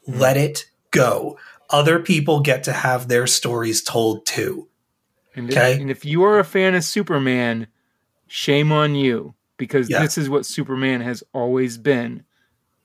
[0.05, 0.19] Hmm.
[0.19, 1.37] Let it go.
[1.69, 4.67] Other people get to have their stories told too.
[5.35, 5.73] And, Okay.
[5.73, 7.67] if, and if you are a fan of Superman,
[8.27, 10.01] shame on you because Yeah.
[10.01, 12.23] this is what Superman has always been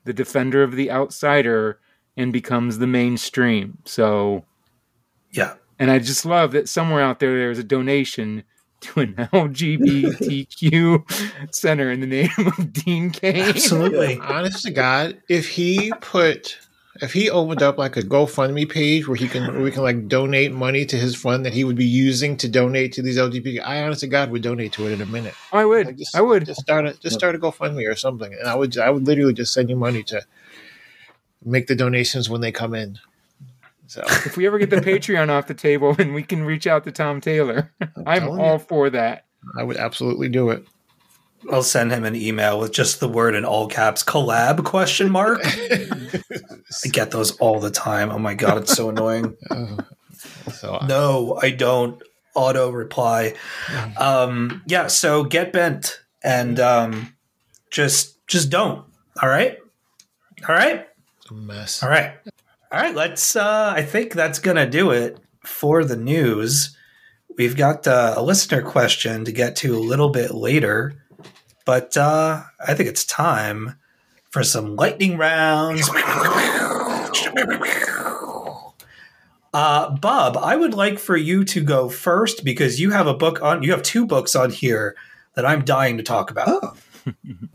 [0.05, 1.79] the defender of the outsider
[2.17, 3.77] and becomes the mainstream.
[3.85, 4.45] So,
[5.31, 8.43] yeah and I just love that somewhere out there there's a donation
[8.81, 13.37] to an LGBTQ center in the name of Dean Cain.
[13.37, 16.57] absolutely honest to God, if he put
[17.01, 20.07] if he opened up like a GoFundMe page where he can where we can like
[20.07, 23.61] donate money to his fund that he would be using to donate to these LGBT,
[23.63, 25.33] I honestly God would donate to it in a minute.
[25.51, 25.87] I would.
[25.87, 26.45] Like, just, I would.
[26.45, 29.33] just start a just start a GoFundMe or something, and I would I would literally
[29.33, 30.21] just send you money to
[31.43, 32.99] make the donations when they come in.
[33.87, 36.83] So If we ever get the Patreon off the table and we can reach out
[36.83, 37.73] to Tom Taylor,
[38.05, 38.59] I'm telling all you.
[38.59, 39.25] for that.
[39.57, 40.65] I would absolutely do it.
[41.51, 45.39] I'll send him an email with just the word in all caps collab question mark
[45.45, 49.35] i get those all the time oh my god it's so annoying
[50.53, 52.01] So I- No, I don't
[52.35, 53.33] auto reply.
[53.97, 57.15] Um, yeah, so get bent and um,
[57.71, 58.85] just just don't.
[59.21, 59.57] All right,
[60.47, 60.87] all right,
[61.31, 61.81] mess.
[61.83, 62.13] all right,
[62.71, 62.93] all right.
[62.95, 63.35] Let's.
[63.35, 66.75] Uh, I think that's gonna do it for the news.
[67.37, 71.00] We've got uh, a listener question to get to a little bit later.
[71.65, 73.75] But uh, I think it's time
[74.29, 75.89] for some lightning rounds.
[79.53, 83.41] Uh, Bob, I would like for you to go first because you have a book
[83.41, 83.63] on.
[83.63, 84.95] You have two books on here
[85.35, 86.47] that I'm dying to talk about.
[86.47, 86.73] Oh.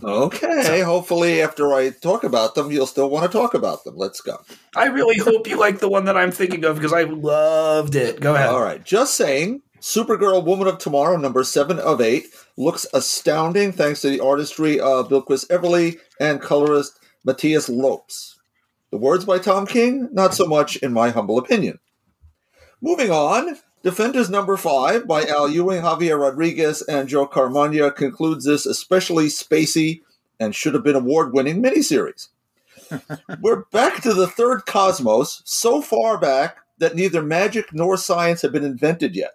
[0.03, 0.83] Okay.
[0.83, 3.97] Hopefully, after I talk about them, you'll still want to talk about them.
[3.97, 4.39] Let's go.
[4.75, 8.21] I really hope you like the one that I'm thinking of because I loved it.
[8.21, 8.49] Go ahead.
[8.49, 8.85] All right.
[8.85, 9.63] Just saying.
[9.87, 12.26] Supergirl Woman of Tomorrow, number seven of eight,
[12.57, 18.37] looks astounding thanks to the artistry of Bilquis Evely and colorist Matthias Lopes.
[18.91, 21.78] The words by Tom King, not so much in my humble opinion.
[22.80, 28.66] Moving on, Defenders number five by Al Ewing, Javier Rodriguez, and Joe Caramagna concludes this
[28.66, 30.03] especially spacey
[30.41, 32.30] and should have been award winning miniseries.
[33.41, 38.51] We're back to the third cosmos, so far back that neither magic nor science have
[38.51, 39.34] been invented yet.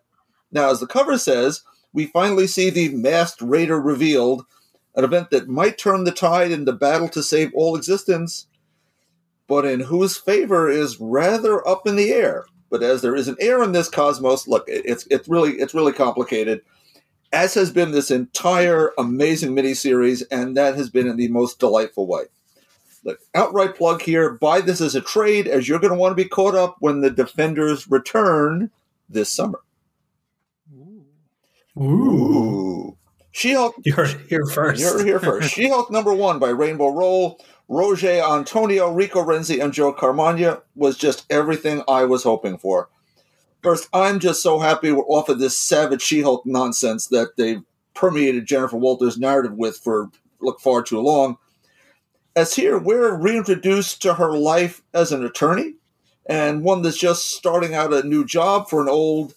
[0.52, 4.45] Now, as the cover says, we finally see the masked raider revealed,
[4.95, 8.47] an event that might turn the tide in the battle to save all existence,
[9.47, 12.45] but in whose favor is rather up in the air.
[12.70, 15.91] But as there is an air in this cosmos, look, it's it's really it's really
[15.91, 16.62] complicated.
[17.34, 22.08] As has been this entire amazing miniseries, and that has been in the most delightful
[22.08, 22.24] way.
[23.04, 24.32] Look, outright plug here.
[24.34, 27.02] Buy this as a trade, as you're going to want to be caught up when
[27.02, 28.70] the Defenders return
[29.10, 29.60] this summer.
[31.78, 32.98] Ooh.
[33.32, 34.82] She Hulk You're here first.
[34.82, 35.50] you're here first.
[35.54, 37.40] She Hulk number one by Rainbow Rowell.
[37.68, 42.90] Roger Antonio, Rico Renzi, and Joe Caramagna was just everything I was hoping for.
[43.64, 47.64] First, I'm just so happy we're off of this savage She Hulk nonsense that they've
[47.94, 50.10] permeated Jennifer Walters' narrative with for
[50.42, 51.38] look far too long.
[52.36, 55.76] As here, we're reintroduced to her life as an attorney
[56.26, 59.34] and one that's just starting out a new job for an old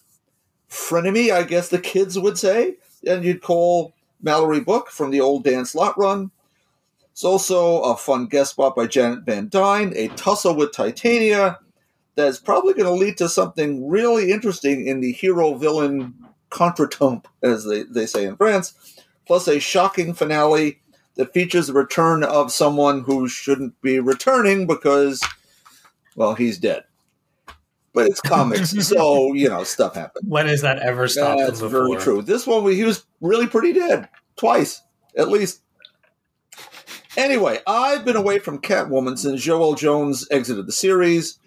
[0.69, 2.75] frenemy, I guess the kids would say,
[3.07, 6.31] and you'd call Mallory Book from the old Dan Slott run.
[7.11, 11.59] It's also a fun guest spot by Janet Van Dyne, a tussle with Titania
[12.15, 16.13] that's probably going to lead to something really interesting in the hero villain
[16.49, 20.79] contretemps, as they, they say in France, plus a shocking finale
[21.15, 25.21] that features the return of someone who shouldn't be returning because,
[26.15, 26.83] well, he's dead.
[27.95, 30.27] But it's comics, so, you know, stuff happens.
[30.27, 31.87] When has that ever stopped That's before?
[31.87, 32.21] very true.
[32.21, 34.09] This one, he was really pretty dead.
[34.35, 34.81] Twice,
[35.17, 35.61] at least.
[37.17, 41.39] Anyway, I've been away from Catwoman since Joelle Jones exited the series,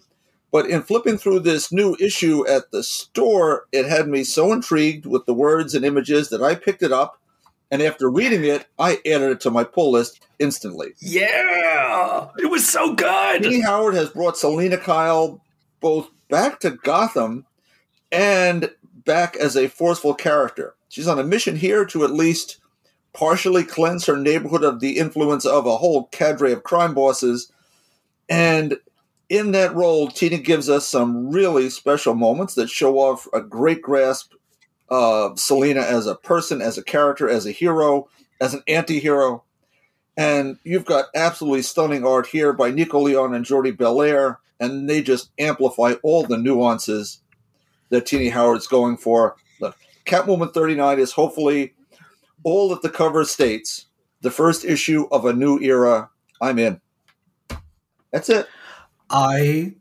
[0.50, 5.04] but in flipping through this new issue at the store, it had me so intrigued
[5.04, 7.20] with the words and images that I picked it up,
[7.70, 10.94] and after reading it, I added it to my pull list instantly.
[11.00, 13.42] Yeah, it was so good.
[13.42, 15.42] Tini Howard has brought Selina Kyle
[15.80, 17.46] both back to Gotham
[18.12, 18.70] and
[19.04, 20.74] back as a forceful character.
[20.88, 22.58] She's on a mission here to at least
[23.12, 27.50] partially cleanse her neighborhood of the influence of a whole cadre of crime bosses.
[28.28, 28.76] And
[29.28, 33.82] in that role, Tini gives us some really special moments that show off a great
[33.82, 34.32] grasp
[34.88, 38.08] of Selina as a person, as a character, as a hero,
[38.40, 39.42] as an anti hero.
[40.16, 45.02] And you've got absolutely stunning art here by Nico Leon and Jordie Bellaire, and they
[45.02, 47.22] just amplify all the nuances
[47.90, 49.36] that Tini Howard's going for.
[49.60, 51.74] Look, Catwoman 39 is hopefully
[52.44, 53.86] all that the cover states
[54.20, 56.10] the first issue of a new era.
[56.40, 56.80] I'm in.
[58.12, 58.48] That's it.
[59.10, 59.74] I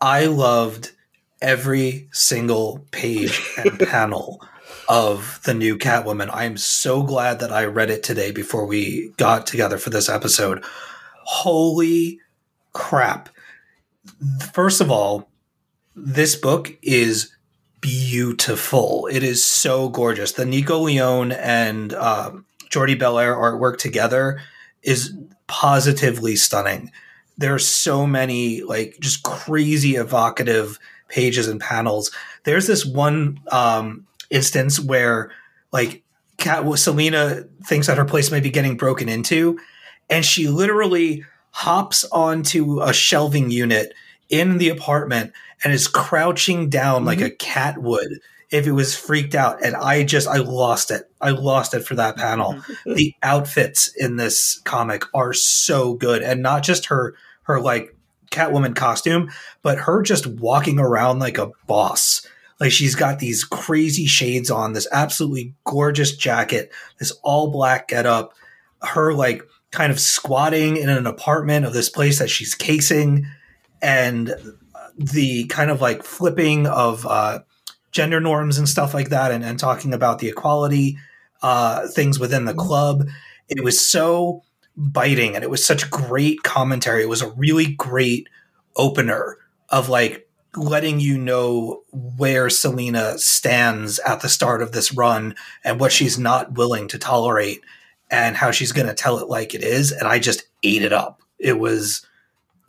[0.00, 0.92] I loved
[1.40, 4.40] every single page and panel
[4.88, 6.30] of the new Catwoman.
[6.32, 10.08] I am so glad that I read it today before we got together for this
[10.08, 10.64] episode.
[11.24, 12.20] Holy
[12.72, 13.28] crap.
[14.52, 15.28] First of all,
[15.94, 17.34] this book is
[17.80, 19.08] beautiful.
[19.10, 20.32] It is so gorgeous.
[20.32, 24.40] The Nico Leone and um, Jordie Bellaire artwork together
[24.82, 25.14] is
[25.46, 26.90] positively stunning.
[27.36, 32.10] There are so many like just crazy evocative pages and panels.
[32.44, 35.30] There's this one um, instance where
[35.72, 36.02] like
[36.38, 39.58] Cat Selina thinks that her place may be getting broken into,
[40.12, 43.94] and she literally hops onto a shelving unit
[44.28, 45.32] in the apartment
[45.64, 47.28] and is crouching down like mm-hmm.
[47.28, 49.64] a cat would if it was freaked out.
[49.64, 51.10] And I just I lost it.
[51.20, 52.62] I lost it for that panel.
[52.86, 57.96] the outfits in this comic are so good, and not just her her like
[58.30, 59.30] Catwoman costume,
[59.62, 62.26] but her just walking around like a boss.
[62.60, 68.34] Like she's got these crazy shades on, this absolutely gorgeous jacket, this all black getup,
[68.82, 69.42] her like
[69.72, 73.26] kind of squatting in an apartment of this place that she's casing,
[73.82, 74.34] and
[74.96, 77.40] the kind of like flipping of uh,
[77.90, 80.96] gender norms and stuff like that, and, and talking about the equality
[81.42, 83.08] uh, things within the club.
[83.48, 84.42] It was so
[84.76, 87.02] biting and it was such great commentary.
[87.02, 88.28] It was a really great
[88.76, 95.34] opener of like letting you know where Selina stands at the start of this run
[95.64, 97.62] and what she's not willing to tolerate
[98.12, 100.92] and how she's going to tell it like it is and I just ate it
[100.92, 101.22] up.
[101.38, 102.06] It was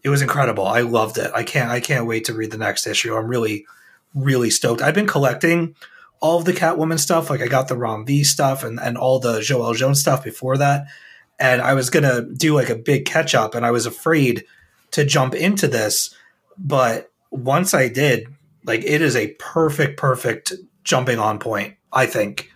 [0.04, 0.66] it was incredible.
[0.66, 1.30] I loved it.
[1.36, 3.16] I can't I can't wait to read the next issue.
[3.16, 3.66] I'm really
[4.16, 4.82] really stoked.
[4.82, 5.76] I've been collecting
[6.22, 7.30] all of the Catwoman stuff.
[7.30, 10.58] Like I got the Ram V stuff and, and all the Joelle Jones stuff before
[10.58, 10.88] that.
[11.40, 14.46] And I was gonna do like a big catch up and I was afraid
[14.92, 16.16] to jump into this.
[16.58, 18.28] But once I did,
[18.66, 22.53] like it is a perfect, perfect jumping on point, I think,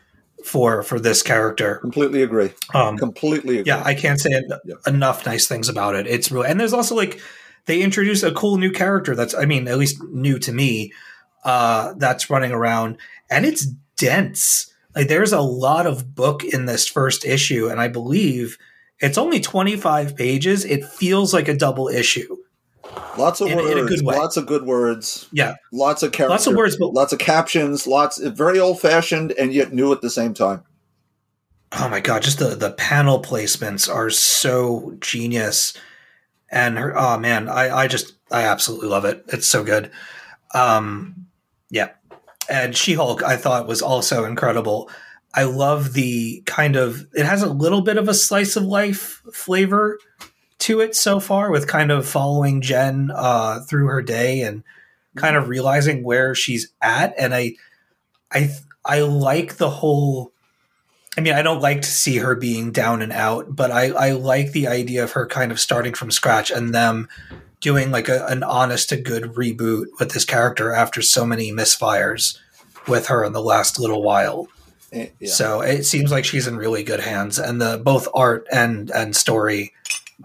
[0.47, 1.75] for for this character.
[1.77, 2.51] Completely agree.
[2.73, 3.67] Um Completely agree.
[3.71, 4.75] yeah, I can't say en- Yeah.
[4.87, 6.07] enough nice things about it.
[6.07, 7.19] It's really, and there's also like
[7.65, 10.93] they introduce a cool new character that's, I mean, at least new to me,
[11.43, 12.97] uh, that's running around,
[13.29, 13.65] and it's
[13.97, 14.71] dense.
[14.95, 18.57] Like there's a lot of book in this first issue, and I believe
[18.99, 20.63] it's only 25 pages.
[20.65, 22.37] It feels like a double issue.
[23.17, 24.03] Lots of in- in words.
[24.03, 24.15] way.
[24.15, 25.27] Lots of good words.
[25.31, 26.31] Yeah, Lots of characters.
[26.31, 27.87] Lots of words, but- lots of captions.
[27.87, 28.17] Lots.
[28.19, 30.63] Very old fashioned and yet new at the same time.
[31.73, 35.73] oh my god just the the panel placements are so genius
[36.49, 39.91] and her oh man i i just i absolutely love it it's so good
[40.53, 41.25] um
[41.69, 41.89] yeah
[42.49, 44.89] and she-hulk i thought was also incredible
[45.33, 49.21] i love the kind of it has a little bit of a slice of life
[49.33, 49.99] flavor
[50.67, 54.63] to it so far with kind of following jen uh through her day and
[55.15, 57.53] kind of realizing where she's at and i
[58.31, 58.49] i
[58.85, 60.31] i like the whole
[61.17, 64.11] I mean, I don't like to see her being down and out, but I, I
[64.11, 67.09] like the idea of her kind of starting from scratch and them
[67.59, 72.37] doing like a, an honest to good reboot with this character after so many misfires
[72.87, 74.47] with her in the last little while.
[74.91, 75.29] Eh, yeah.
[75.29, 79.15] So it seems like she's in really good hands, and the both art and and
[79.15, 79.73] story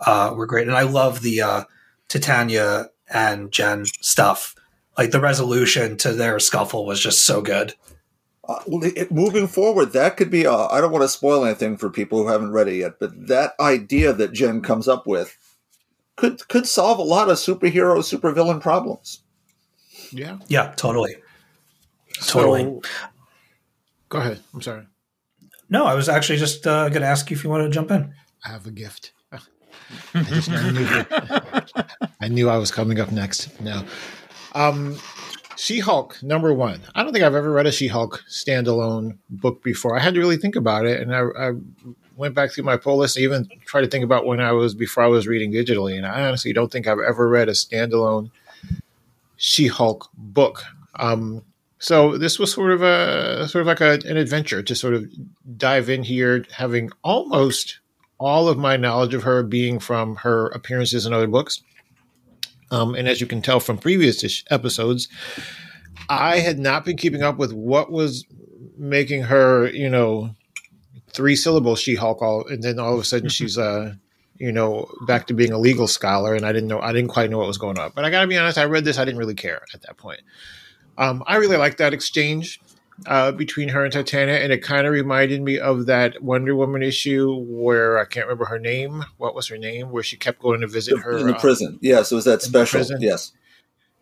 [0.01, 0.69] uh, were great.
[0.69, 1.65] And I love the uh,
[2.09, 4.55] Titania and Jen stuff.
[4.99, 7.75] Like the resolution to their scuffle was just so good.
[8.49, 10.47] Uh, well, it, moving forward, that could be.
[10.47, 13.29] Uh, I don't want to spoil anything for people who haven't read it yet, but
[13.29, 15.39] that idea that Jen comes up with
[16.17, 19.23] could could solve a lot of superhero supervillain problems.
[20.11, 20.39] Yeah.
[20.49, 21.17] Yeah, totally.
[22.21, 22.65] Totally.
[22.65, 22.83] So,
[24.09, 24.41] go ahead.
[24.53, 24.87] I'm sorry.
[25.71, 27.91] No, I was actually just uh, going to ask you if you want to jump
[27.91, 28.13] in.
[28.45, 29.13] I have a gift.
[30.15, 31.05] I, just, knew,
[32.21, 33.61] I knew I was coming up next.
[33.61, 33.85] No.
[34.55, 34.97] Um,
[35.57, 36.81] She Hulk, number one.
[36.95, 39.97] I don't think I've ever read a She Hulk standalone book before.
[39.97, 41.01] I had to really think about it.
[41.01, 41.53] And I, I
[42.17, 44.75] went back through my pull list and even tried to think about when I was
[44.75, 45.97] before I was reading digitally.
[45.97, 48.31] And I honestly don't think I've ever read a standalone
[49.37, 50.65] She Hulk book.
[50.97, 51.45] Um,
[51.79, 55.07] so this was sort of a sort of like a, an adventure to sort of
[55.57, 57.81] dive in here, having almost
[58.23, 61.63] all of my knowledge of her being from her appearances in other books.
[62.71, 65.09] Um, and as you can tell from previous ish- episodes,
[66.09, 68.25] I had not been keeping up with what was
[68.79, 70.35] making her, you know,
[71.13, 72.23] three syllable She Hulk.
[72.23, 73.95] All and then all of a sudden she's uh,
[74.39, 77.31] you know, back to being a legal scholar, and I didn't know, I didn't quite
[77.31, 77.93] know what was going on.
[77.95, 79.97] But I got to be honest, I read this, I didn't really care at that
[79.99, 80.21] point.
[80.99, 82.61] Um, I really liked that exchange
[83.07, 86.83] uh, between her and Titania, and it kind of reminded me of that Wonder Woman
[86.83, 89.05] issue where I can't remember her name.
[89.19, 89.91] What was her name?
[89.91, 91.79] Where she kept going to visit her in the uh, prison.
[91.81, 92.85] Yes, it was that special.
[93.01, 93.33] Yes.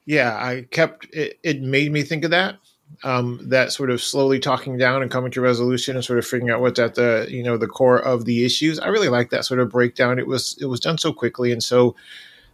[0.07, 2.57] yeah, I kept it, it made me think of that.
[3.05, 6.51] Um, that sort of slowly talking down and coming to resolution and sort of figuring
[6.51, 8.81] out what's at the you know the core of the issues.
[8.81, 10.19] I really like that sort of breakdown.
[10.19, 11.95] It was it was done so quickly and so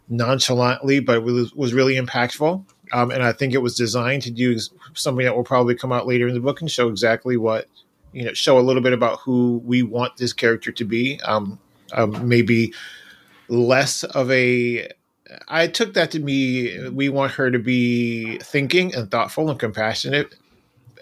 [0.09, 2.63] nonchalantly, but it was, was really impactful.
[2.93, 4.57] Um, and I think it was designed to do
[4.97, 7.67] something that will probably come out later in the book and show exactly what
[8.13, 11.19] you know, show a little bit about who we want this character to be.
[11.21, 11.59] Um,
[11.93, 12.73] um, maybe
[13.47, 14.89] less of a
[15.47, 20.35] I took that to be we want her to be thinking and thoughtful and compassionate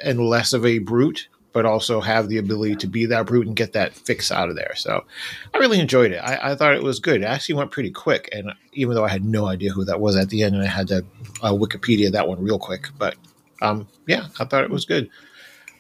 [0.04, 3.56] and less of a brute, but also have the ability to be that brute and
[3.56, 4.74] get that fix out of there.
[4.76, 5.06] So
[5.54, 6.18] I really enjoyed it.
[6.18, 7.22] I, I thought it was good.
[7.22, 8.30] It actually went pretty quick.
[8.32, 10.68] And even though I had no idea who that was at the end and I
[10.68, 11.06] had to
[11.42, 13.16] uh, Wikipedia that one real quick, but
[13.62, 15.10] um, yeah, I thought it was good.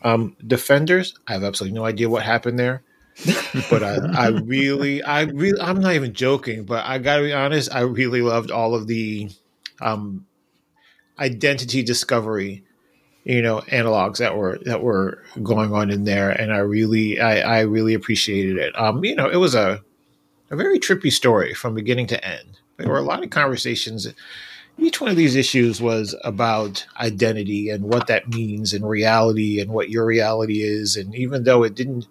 [0.02, 2.84] Um, Defenders, I have absolutely no idea what happened there
[3.70, 7.74] but I, I really, I really, I'm not even joking, but I gotta be honest,
[7.74, 9.30] I really loved all of the
[9.82, 10.26] um,
[11.20, 12.64] identity discovery,
[13.24, 17.58] you know, analogs that were that were going on in there, and I really, I,
[17.58, 18.78] I really appreciated it.
[18.80, 19.82] Um, you know, it was a
[20.52, 22.60] a very trippy story from beginning to end.
[22.78, 24.08] There were a lot of conversations.
[24.78, 29.72] Each one of these issues was about identity and what that means in reality and
[29.72, 30.96] what your reality is.
[30.96, 32.08] And even though it didn't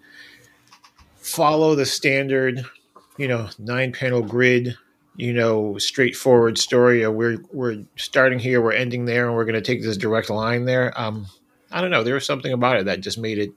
[1.17, 2.65] follow the standard,
[3.17, 4.77] you know, nine panel grid,
[5.17, 7.03] you know, straightforward story.
[7.03, 10.31] Of we're we're starting here, we're ending there, and we're going to take this direct
[10.31, 10.93] line there.
[11.01, 11.27] Um,
[11.71, 12.03] I don't know.
[12.03, 13.53] There was something about it that just made it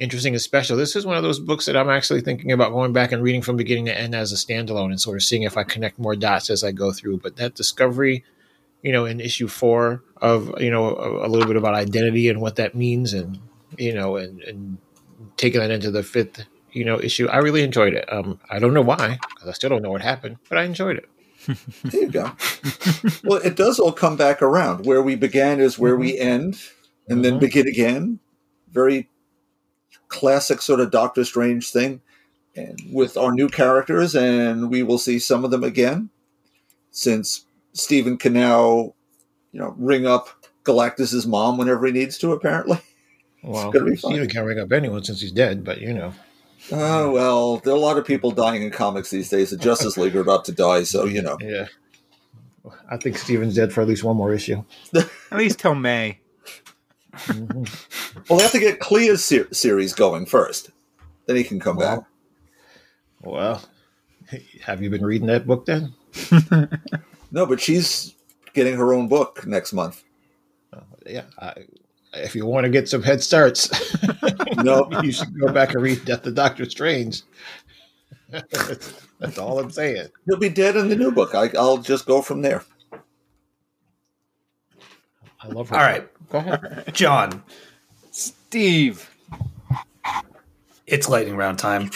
[0.00, 0.76] interesting and special.
[0.76, 3.42] This is one of those books that I'm actually thinking about going back and reading
[3.42, 6.16] from beginning to end as a standalone and sort of seeing if I connect more
[6.16, 7.18] dots as I go through.
[7.18, 8.24] But that discovery,
[8.82, 12.40] you know, in issue four of you know a, a little bit about identity and
[12.40, 13.38] what that means, and
[13.78, 14.78] you know, and and
[15.36, 18.10] taking that into the fifth you know issue, I really enjoyed it.
[18.12, 20.96] Um, I don't know why because I still don't know what happened, but I enjoyed
[20.96, 21.08] it.
[21.84, 22.32] There you go.
[23.24, 24.84] well, it does all come back around.
[24.86, 26.58] Where we began is where we end,
[27.08, 27.40] and then Mhm.
[27.40, 28.18] begin again.
[28.70, 29.08] Very
[30.10, 32.02] classic sort of Doctor Strange thing.
[32.54, 36.10] And with our new characters, and we will see some of them again,
[36.90, 38.94] since Stephen can now,
[39.52, 40.28] you know, ring up
[40.64, 42.32] Galactus's mom whenever he needs to.
[42.32, 42.78] Apparently.
[43.42, 44.10] Well, gonna be fun.
[44.12, 46.12] Steven can't ring up anyone since he's dead, but you know,
[46.72, 49.50] Oh well, there are a lot of people dying in comics these days.
[49.50, 51.36] The Justice League are about to die, so you know.
[51.40, 51.66] yeah.
[52.90, 54.62] I think Steven's dead for at least one more issue.
[54.94, 56.20] At least till May.
[57.12, 58.20] Mm-hmm.
[58.28, 60.70] Well, they have to get Clea's ser- series going first.
[61.26, 62.00] Then he can come back.
[63.22, 63.62] Well,
[64.62, 65.94] have you been reading that book then?
[67.32, 68.14] No, but she's
[68.54, 70.02] getting her own book next month.
[70.72, 71.24] Oh, yeah.
[71.38, 71.54] I,
[72.14, 73.70] if you want to get some head starts,
[74.56, 77.22] No, you should go back and read Death of Doctor Strange.
[78.30, 80.08] that's, that's all I'm saying.
[80.26, 81.34] he'll be dead in the new book.
[81.34, 82.64] I, I'll just go from there.
[85.42, 85.76] I love her.
[85.76, 86.90] All right, Go ahead.
[86.92, 87.42] John,
[88.10, 89.08] Steve.
[90.86, 91.90] it's lightning round time.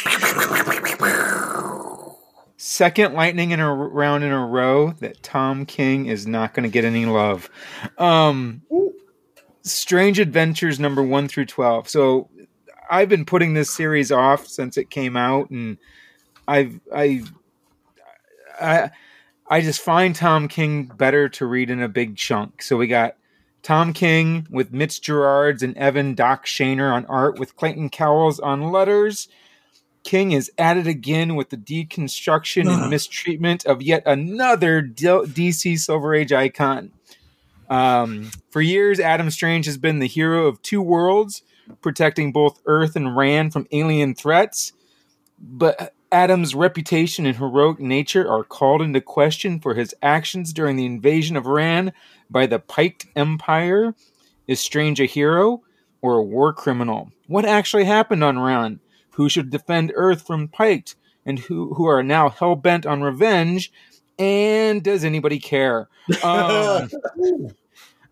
[2.56, 6.62] Second lightning in a r- round in a row that Tom King is not going
[6.62, 7.50] to get any love.
[7.98, 8.62] Um,
[9.62, 11.88] Strange Adventures number one through twelve.
[11.88, 12.30] So
[12.90, 15.76] I've been putting this series off since it came out, and
[16.48, 17.24] I've I
[18.60, 18.90] I
[19.48, 22.62] I just find Tom King better to read in a big chunk.
[22.62, 23.16] So we got
[23.64, 28.70] Tom King with Mitch Gerads and Evan Doc Shaner on art, with Clayton Cowles on
[28.70, 29.26] letters.
[30.04, 35.78] King is at it again with the deconstruction and mistreatment of yet another D- DC
[35.78, 36.92] Silver Age icon.
[37.70, 41.42] Um, for years, Adam Strange has been the hero of two worlds,
[41.80, 44.74] protecting both Earth and Rann from alien threats.
[45.38, 50.86] But Adam's reputation and heroic nature are called into question for his actions during the
[50.86, 51.92] invasion of Rann
[52.30, 53.96] by the Pykkt Empire.
[54.46, 55.64] Is Strange a hero
[56.02, 57.10] or a war criminal?
[57.26, 58.78] What actually happened on Rann?
[59.14, 60.94] Who should defend Earth from Pykkt?
[61.26, 63.72] And who, who are now hell bent on revenge?
[64.16, 65.88] And does anybody care?
[66.22, 66.90] Um,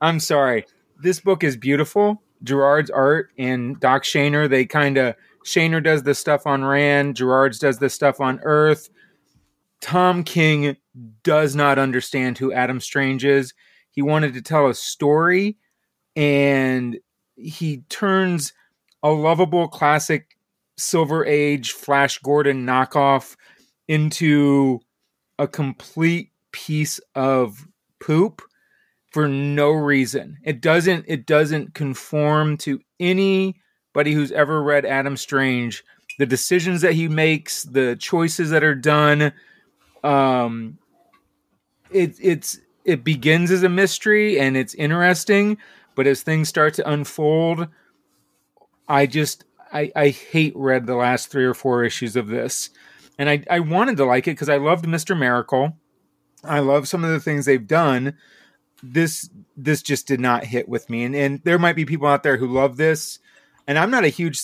[0.01, 0.65] I'm sorry.
[1.01, 2.21] This book is beautiful.
[2.43, 5.15] Gerard's art and Doc Shaner, they kind of
[5.45, 8.89] Shaner does the stuff on Rann, Gerard's does the stuff on Earth.
[9.81, 10.77] Tom King
[11.25, 13.53] does not understand who Adam Strange is.
[13.91, 15.57] He wanted to tell a story
[16.15, 16.99] and
[17.35, 18.53] he turns
[19.03, 20.37] a lovable classic
[20.77, 23.37] Silver Age Flash Gordon knockoff
[23.89, 24.81] into
[25.39, 27.67] a complete piece of
[28.01, 28.43] poop
[29.11, 30.39] for no reason.
[30.45, 32.81] It doesn't it doesn't conform to
[33.95, 35.85] anybody who's ever read Adam Strange.
[36.19, 39.33] The decisions that he makes, the choices that are done,
[40.05, 40.79] um
[41.91, 45.59] it it's it begins as a mystery and it's interesting,
[45.95, 47.69] but as things start to unfold,
[48.89, 52.71] I just I, I hate read the last three or four issues of this.
[53.19, 55.19] And I, I wanted to like it because I loved Mr.
[55.19, 55.77] Miracle.
[56.45, 58.17] I love some of the things they've done.
[58.83, 61.05] This this just did not hit with me.
[61.05, 63.19] And and there might be people out there who love this.
[63.67, 64.41] And I'm not a huge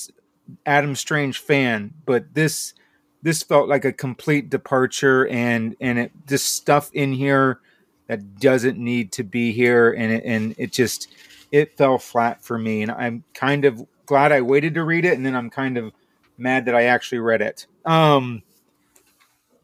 [0.67, 2.75] Adam Strange fan, but this
[3.23, 7.61] this felt like a complete departure and and it just stuff in here
[8.07, 11.09] that doesn't need to be here and it, and it just
[11.51, 15.17] it fell flat for me and I'm kind of glad I waited to read it
[15.17, 15.93] and then I'm kind of
[16.39, 17.67] mad that I actually read it.
[17.85, 18.43] Um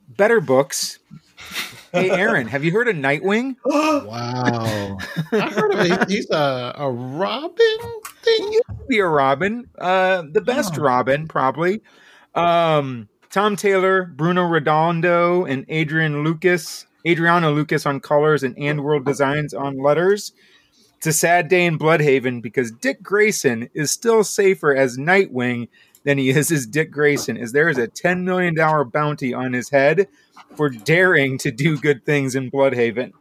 [0.09, 0.98] better books.
[1.92, 3.57] Hey Aaron, have you heard of Nightwing?
[3.64, 4.99] Wow.
[5.32, 6.11] I heard of it.
[6.11, 7.78] He's a, a Robin
[8.22, 8.61] thing.
[8.88, 10.82] be a Robin, uh, the best Oh.
[10.82, 11.82] Robin probably.
[12.34, 19.05] Um, Tom Taylor, Bruno Redondo, and Adrian Lucas, Adriano Lucas on colors and And World
[19.05, 20.32] Designs on letters.
[20.97, 25.68] It's a sad day in Blüdhaven because Dick Grayson is still safer as Nightwing
[26.05, 28.55] than he is as Dick Grayson, Is there is a $10 million
[28.90, 30.07] bounty on his head
[30.55, 33.12] for daring to do good things in Blüdhaven.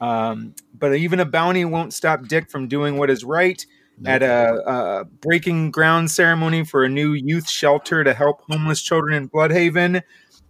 [0.00, 3.64] Um, but even a bounty won't stop Dick from doing what is right.
[4.04, 9.14] at a, a breaking ground ceremony for a new youth shelter to help homeless children
[9.14, 10.02] in Blüdhaven.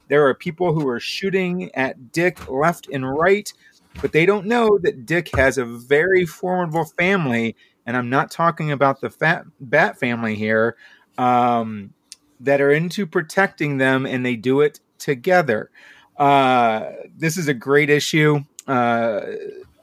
[0.09, 3.53] There are people who are shooting at Dick left and right,
[4.01, 8.73] but they don't know that Dick has a very formidable family, and I'm not talking
[8.73, 10.77] about the fat Bat family here,
[11.19, 11.93] um,
[12.41, 15.71] that are into protecting them, and they do it together.
[16.17, 18.41] Uh, this is a great issue.
[18.67, 19.21] Uh,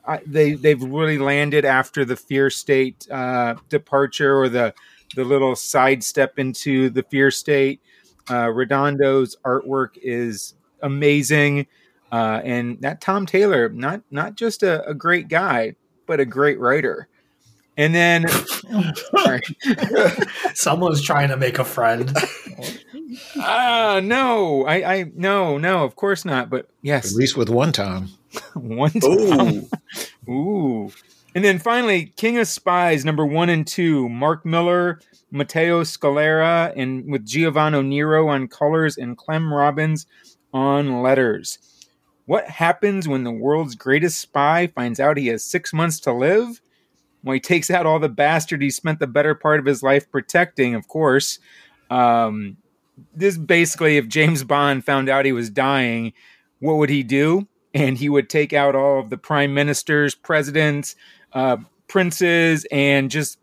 [0.07, 4.73] I, they they've really landed after the Fear State uh, departure or the
[5.15, 7.81] the little sidestep into the Fear State.
[8.27, 11.67] Uh, Redondo's artwork is amazing,
[12.11, 15.75] uh, and that Tom Taylor not not just a, a great guy,
[16.05, 17.07] but a great writer.
[17.79, 18.25] And then.
[20.53, 22.13] Someone's trying to make a friend.
[23.37, 26.49] ah, no, I, I, no, no, of course not.
[26.49, 28.09] But yes, At least with one Tom.
[28.53, 29.29] one Ooh.
[29.29, 29.69] time.
[30.29, 30.91] Ooh.
[31.33, 34.99] And then finally, King of Spies, number one and two, Mark Millar,
[35.31, 40.05] Matteo Scalera, and with Giovanni Nero on colors and Clem Robbins
[40.53, 41.59] on letters.
[42.25, 46.59] What happens when the world's greatest spy finds out he has six months to live?
[47.23, 50.09] Well, he takes out all the bastard he spent the better part of his life
[50.09, 51.39] protecting, of course.
[51.89, 52.57] Um,
[53.15, 56.13] this basically, if James Bond found out he was dying,
[56.59, 57.47] what would he do?
[57.73, 60.95] And he would take out all of the prime ministers, presidents,
[61.33, 61.57] uh,
[61.87, 63.37] princes, and just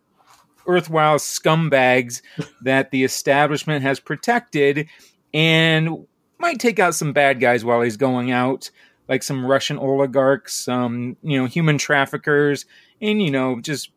[0.69, 2.23] erstwhile scumbags
[2.63, 4.89] that the establishment has protected,
[5.33, 6.07] and
[6.39, 8.71] might take out some bad guys while he's going out,
[9.09, 12.67] like some Russian oligarchs, some you know human traffickers,
[13.01, 13.91] and you know just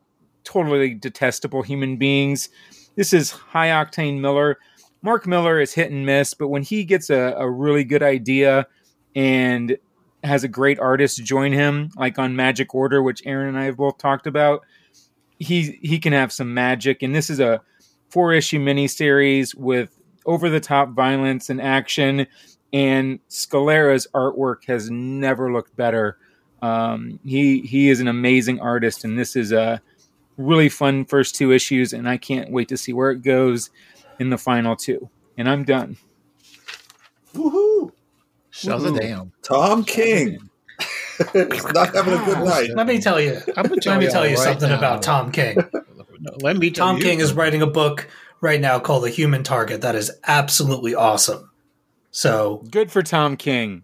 [0.44, 2.48] totally detestable human beings.
[2.96, 4.58] This is high octane Millar.
[5.02, 8.66] Mark Millar is hit and miss, but when he gets a, a really good idea
[9.14, 9.78] and
[10.22, 13.76] has a great artist join him, like on Magic Order, which Aaron and I have
[13.76, 14.60] both talked about,
[15.38, 17.02] he he can have some magic.
[17.02, 17.62] And this is a
[18.10, 22.26] four issue miniseries with over the top violence and action.
[22.72, 26.18] And Scalera's artwork has never looked better.
[26.62, 29.80] Um, he he is an amazing artist, and this is a
[30.36, 31.92] really fun first two issues.
[31.92, 33.70] And I can't wait to see where it goes
[34.18, 35.08] in the final two.
[35.38, 35.96] And I'm done.
[37.34, 37.92] Woohoo!
[38.50, 39.00] Shut the Woohoo.
[39.00, 39.32] damn.
[39.42, 40.38] Tom King.
[41.32, 42.70] He's not having a good night.
[42.74, 43.38] Let me tell you.
[43.56, 44.78] I'm gonna Let me tell you right something now.
[44.78, 45.58] about Tom King.
[46.42, 48.08] Let me tell Tom you King is writing a book
[48.40, 51.50] right now called The Human Target that is absolutely awesome.
[52.10, 53.82] So Good for Tom King.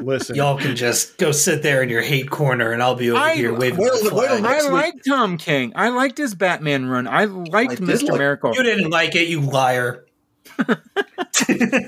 [0.00, 3.18] Listen, y'all can just go sit there in your hate corner, and I'll be over
[3.20, 4.42] I- here waving Wait my till- wait till flag.
[4.42, 4.72] next I week.
[4.72, 5.72] like Tom King.
[5.74, 7.06] I liked his Batman run.
[7.08, 8.08] I liked I Mr.
[8.10, 8.54] like- Miracle.
[8.54, 10.04] You didn't like it, you liar.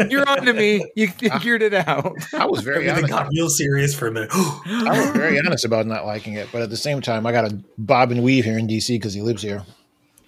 [0.08, 0.84] You're on to me.
[0.94, 2.12] You figured it out.
[2.34, 3.24] I was very Everything honest.
[3.30, 4.30] got real serious for a minute.
[4.34, 7.48] I was very honest about not liking it, but at the same time, I got
[7.48, 9.64] to bob and weave here in DC because he lives here.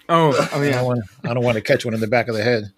[0.08, 0.94] Oh, oh I yeah.
[1.24, 2.72] I don't want to catch one in the back of the head.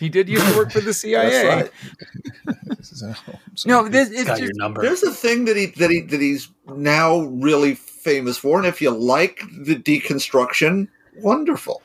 [0.00, 1.30] He did used to work for the CIA.
[1.86, 2.84] That's right.
[2.84, 3.14] So,
[3.54, 4.80] so- No, this It's it's got your number.
[4.82, 8.80] There's a thing that he that he that he's now really famous for, and if
[8.80, 10.88] you like the deconstruction,
[11.18, 11.82] wonderful.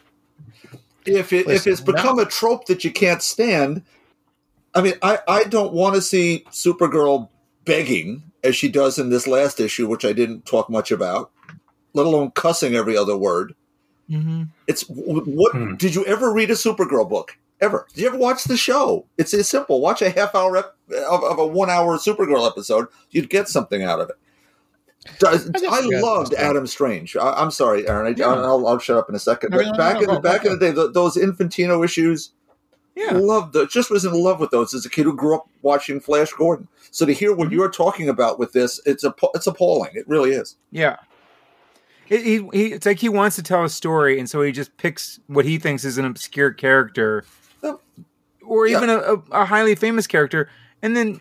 [1.06, 3.84] If it if it's become a trope that you can't stand,
[4.74, 7.28] I mean, I I don't want to see Supergirl
[7.66, 11.32] begging as she does in this last issue, which I didn't talk much about,
[11.94, 13.56] let alone cussing every other word.
[14.10, 14.50] Mhm.
[14.68, 15.76] It's what Hmm.
[15.76, 17.38] did you ever read a Supergirl book?
[17.62, 17.88] Ever?
[17.94, 19.06] Did you ever watch the show?
[19.18, 19.80] It's, it's simple.
[19.82, 20.76] Watch a half hour ep-
[21.10, 22.88] of, of a one hour Supergirl episode.
[23.12, 24.16] You'd get something out of it.
[25.26, 26.34] I just I loved.
[26.34, 27.16] Adam Strange.
[27.16, 28.08] I, I'm sorry, Aaron.
[28.14, 28.28] I, Yeah.
[28.28, 29.52] I'll, I'll shut up in a second.
[29.52, 30.52] No, But no, no, back no, in the no, back no.
[30.54, 32.32] in the day, th those Infantino issues,
[32.96, 33.12] yeah.
[33.14, 36.00] loved the, just was in love with those as a kid who grew up watching
[36.00, 36.68] Flash Gordon.
[36.92, 37.56] So to hear what Mm-hmm.
[37.56, 39.92] you're talking about with this, it's a it's appalling.
[39.94, 40.56] It really is.
[40.72, 40.98] Yeah.
[42.10, 44.76] It, he, he, it's like he wants to tell a story, and so he just
[44.78, 47.26] picks what he thinks is an obscure character,
[48.46, 48.78] or Yeah.
[48.78, 49.00] even a,
[49.32, 50.50] a, highly famous character,
[50.82, 51.20] and then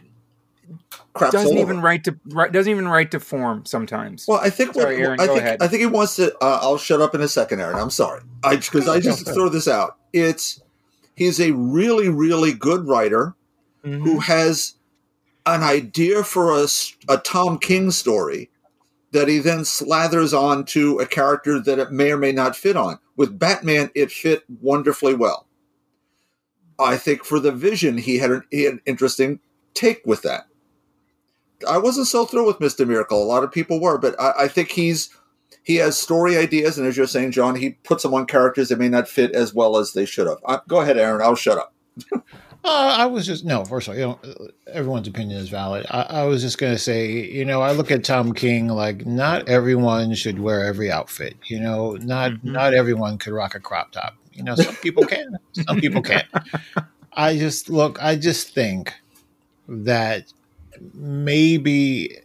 [1.15, 1.87] Craps doesn't even over.
[1.87, 2.13] write to
[2.51, 4.27] doesn't even write to form sometimes.
[4.29, 5.63] Well, I think Sorry, what, Aaron, I think ahead.
[5.63, 6.35] I think he wants to.
[6.43, 7.77] Uh, I'll shut up in a second, Aaron.
[7.79, 9.97] I'm sorry, I because I just throw this out.
[10.13, 10.61] It's
[11.15, 13.35] he's a really really good writer
[13.85, 14.03] Mhm.
[14.03, 14.75] who has
[15.47, 16.67] an idea for a,
[17.09, 18.49] a Tom King story
[19.15, 22.77] that he then slathers on to a character that it may or may not fit
[22.77, 22.99] on.
[23.17, 25.47] With Batman, it fit wonderfully well.
[26.81, 29.39] I think for the Vision, he had an, he had an interesting
[29.73, 30.49] take with that.
[31.67, 33.23] I wasn't so thrilled with Mister Miracle.
[33.23, 35.11] A lot of people were, but I, I think he's
[35.63, 38.81] he has story ideas, and as you're saying, John, he puts them on characters that
[38.81, 40.39] may not fit as well as they should have.
[40.45, 41.23] Uh, go ahead, Aaron.
[41.23, 41.73] I'll shut up.
[42.65, 43.65] Uh, I was just no.
[43.67, 44.19] First of all, you know,
[44.73, 45.85] everyone's opinion is valid.
[45.91, 49.05] I, I was just going to say, you know, I look at Tom King like
[49.05, 51.37] not everyone should wear every outfit.
[51.47, 52.45] You know, not Mhm.
[52.45, 54.15] not everyone could rock a crop top.
[54.33, 55.37] You know, some people can,
[55.67, 56.27] some people can't.
[57.13, 58.03] I just look.
[58.03, 58.95] I just think
[59.69, 60.33] that
[60.95, 62.17] maybe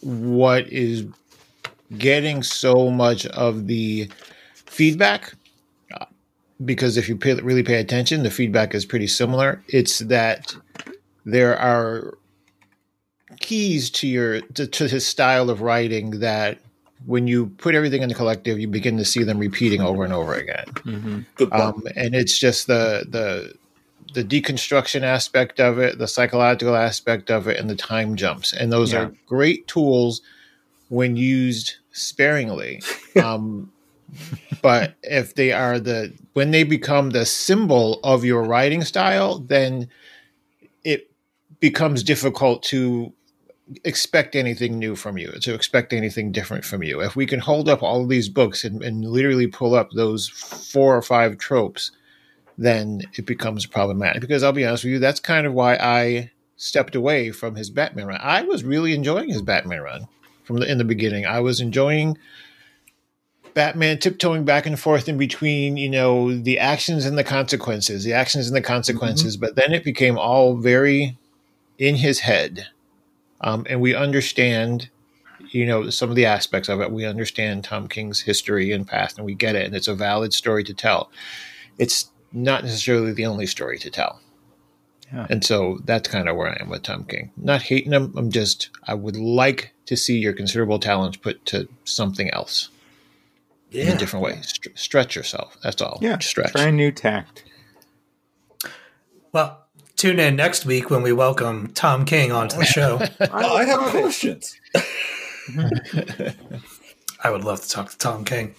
[0.00, 1.06] what is
[1.96, 4.08] getting so much of the
[4.54, 5.34] feedback
[6.64, 9.62] because if you pay, really pay attention, the feedback is pretty similar.
[9.68, 10.54] It's that
[11.24, 12.16] there are
[13.40, 16.58] keys to your to, to his style of writing that
[17.06, 20.12] when you put everything in the collective, you begin to see them repeating over and
[20.12, 20.66] over again.
[20.84, 21.24] Mhm.
[21.36, 21.62] Good point.
[21.62, 23.54] Um, and it's just the the
[24.14, 28.52] the deconstruction aspect of it, the psychological aspect of it, and the time jumps.
[28.54, 29.00] And those Yeah.
[29.02, 30.22] are great tools
[30.88, 32.82] when used sparingly.
[33.22, 33.72] Um,
[34.62, 39.88] but if they are the when they become the symbol of your writing style, then
[40.84, 41.10] it
[41.60, 43.12] becomes difficult to
[43.84, 47.00] expect anything new from you, to expect anything different from you.
[47.00, 50.96] If we can hold up all these books and, and literally pull up those four
[50.96, 51.90] or five tropes,
[52.56, 54.20] then it becomes problematic.
[54.20, 57.70] Because I'll be honest with you, that's kind of why I stepped away from his
[57.70, 58.20] Batman run.
[58.22, 60.08] I was really enjoying his Batman run
[60.44, 61.26] from the in the beginning.
[61.26, 62.18] I was enjoying
[63.58, 68.12] Batman tiptoeing back and forth in between, you know, the actions and the consequences, the
[68.12, 69.36] actions and the consequences.
[69.36, 71.18] But then it became all very
[71.76, 72.68] in his head.
[73.40, 74.90] Um, and we understand,
[75.50, 76.92] you know, some of the aspects of it.
[76.92, 79.66] We understand Tom King's history and past, and we get it.
[79.66, 81.10] And it's a valid story to tell.
[81.78, 84.20] It's not necessarily the only story to tell.
[85.12, 85.26] Yeah.
[85.30, 87.32] And so that's kind of where I am with Tom King.
[87.36, 88.14] Not hating him.
[88.16, 92.68] I'm just, I would like to see your considerable talents put to something else
[93.70, 94.40] in a different way.
[94.42, 95.56] St- stretch yourself.
[95.62, 95.98] That's all.
[96.00, 96.52] Yeah, Stretch.
[96.52, 97.44] Try a new tact.
[99.32, 99.66] Well,
[99.96, 102.98] tune in next week when we welcome Tom King onto the show.
[103.20, 104.58] I have questions.
[107.22, 108.54] I would love to talk to Tom King.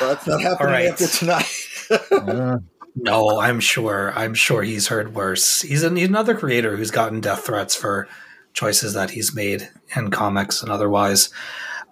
[0.00, 0.88] That's not happening right.
[0.88, 2.62] after tonight.
[2.98, 4.14] No, I'm sure.
[4.16, 5.60] I'm sure he's heard worse.
[5.60, 8.08] He's, an, he's another creator who's gotten death threats for
[8.54, 11.28] choices that he's made in comics and otherwise.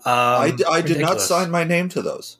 [0.07, 2.39] Um, I, d- I did not sign my name to those.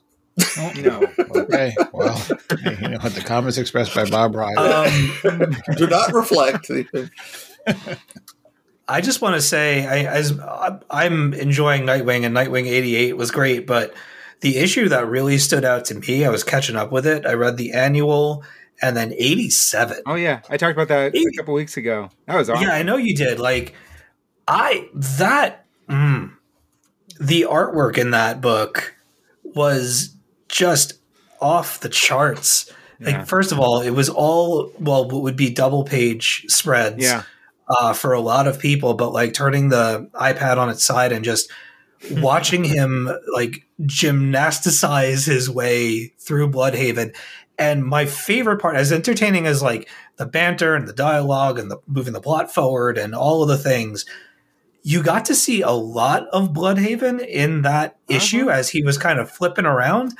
[0.57, 1.01] No.
[1.35, 1.73] okay.
[1.93, 2.21] Well,
[2.63, 3.15] you know what?
[3.15, 6.69] The comments expressed by Bob Reyer Um, Do not reflect.
[8.87, 10.37] I just want to say, I, as
[10.91, 13.93] I'm enjoying Nightwing, and Nightwing '88 was great, but
[14.41, 17.25] the issue that really stood out to me, I was catching up with it.
[17.25, 18.43] I read the annual,
[18.81, 20.01] and then '87.
[20.05, 22.09] Oh yeah, I talked about that a couple weeks ago.
[22.27, 22.67] That was awesome.
[22.67, 23.39] Yeah, I know you did.
[23.39, 23.73] Like,
[24.47, 26.31] I that mm,
[27.19, 28.95] the artwork in that book
[29.43, 30.15] was
[30.47, 30.93] just
[31.41, 32.71] off the charts.
[32.99, 33.17] Yeah.
[33.17, 37.03] Like, first of all, it was all well, what would be double page spreads.
[37.03, 37.23] Yeah.
[37.67, 41.25] uh, for a lot of people, but like turning the iPad on its side and
[41.25, 41.51] just
[42.11, 47.15] watching him like gymnasticize his way through Blüdhaven.
[47.57, 51.77] And my favorite part, as entertaining as like the banter and the dialogue and the
[51.87, 54.05] moving the plot forward and all of the things,
[54.87, 59.17] you got to see a lot of Blüdhaven in that issue as he was kind
[59.17, 60.15] of flipping around.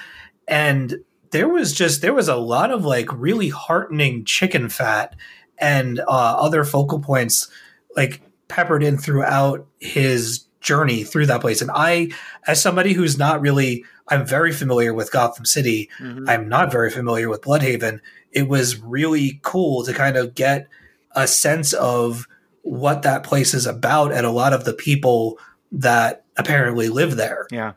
[0.47, 0.95] And
[1.29, 5.15] there was just there was a lot of like really heartening chicken fat
[5.59, 7.47] and uh, other focal points
[7.95, 11.61] like peppered in throughout his journey through that place.
[11.61, 12.09] And I,
[12.47, 15.91] as somebody who's not really, I'm very familiar with Gotham City.
[15.99, 16.27] Mhm.
[16.27, 17.99] I'm not very familiar with Blüdhaven.
[18.31, 20.67] It was really cool to kind of get
[21.11, 22.27] a sense of
[22.65, 25.37] what that place is about and a lot of the people
[25.71, 27.45] that apparently live there.
[27.51, 27.73] Yeah.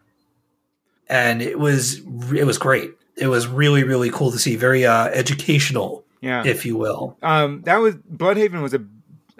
[1.09, 2.01] And it was
[2.35, 2.91] it was great.
[3.17, 4.57] It was really really cool to see.
[4.57, 6.43] Very uh, educational, Yeah.
[6.47, 7.17] if you will.
[7.23, 8.85] Um, that was Blüdhaven was a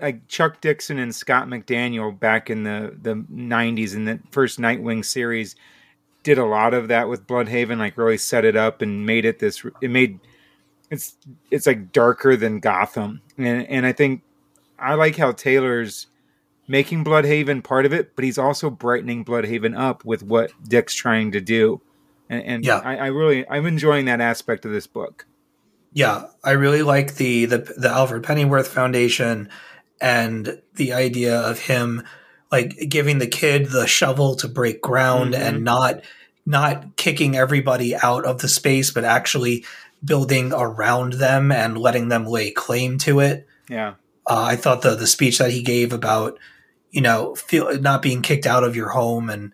[0.01, 5.05] like Chuck Dixon and Scott McDaniel back in the the '90s in the first Nightwing
[5.05, 5.57] series
[6.25, 9.39] did a lot of that with Blüdhaven, like really set it up and made it
[9.39, 9.65] this.
[9.81, 10.21] It made
[10.91, 11.17] it's
[11.51, 14.23] it's like darker than Gotham, and and I think
[14.79, 16.07] I like how Taylor's
[16.67, 21.33] making Blüdhaven part of it, but he's also brightening Blüdhaven up with what Dick's trying
[21.33, 21.81] to do,
[22.29, 22.77] and, and Yeah.
[22.85, 25.27] I, I really I'm enjoying that aspect of this book.
[25.93, 29.49] Yeah, I really like the the the Alfred Pennyworth Foundation
[30.01, 32.03] and the idea of him
[32.53, 35.39] like giving the kid the shovel to break ground Mhm.
[35.41, 36.03] and not
[36.47, 39.65] not kicking everybody out of the space but actually
[40.05, 43.47] building around them and letting them lay claim to it.
[43.69, 43.95] Yeah,
[44.29, 46.39] Uh, I thought the the speech that he gave about
[46.91, 49.53] you know feel not being kicked out of your home and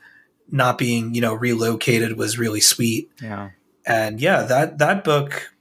[0.51, 3.51] not being you know relocated was really sweet yeah.
[3.87, 5.55] and yeah that that book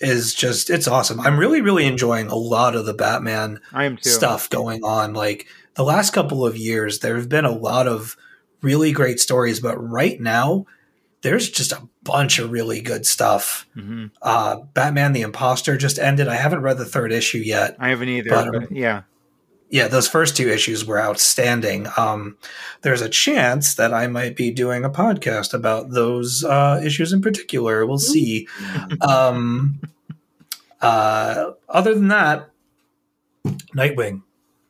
[0.00, 1.20] is just it's awesome.
[1.20, 4.10] I'm really really enjoying a lot of the Batman I am too.
[4.10, 5.14] stuff going on.
[5.14, 8.16] Like the last couple of years, there have been a lot of
[8.60, 10.66] really great stories, but right now,
[11.24, 13.66] there's just a bunch of really good stuff.
[13.74, 14.10] Mhm.
[14.20, 16.28] Uh, Batman the Imposter just ended.
[16.28, 17.76] I haven't read the third issue yet.
[17.80, 18.28] I haven't either.
[18.30, 19.02] But, But, yeah,
[19.70, 21.88] Yeah, those first two issues were outstanding.
[21.96, 22.36] Um,
[22.82, 27.22] there's a chance that I might be doing a podcast about those uh, issues in
[27.22, 27.86] particular.
[27.86, 28.46] We'll see.
[29.00, 29.80] um,
[30.82, 32.50] uh, other than that,
[33.74, 34.22] Nightwing,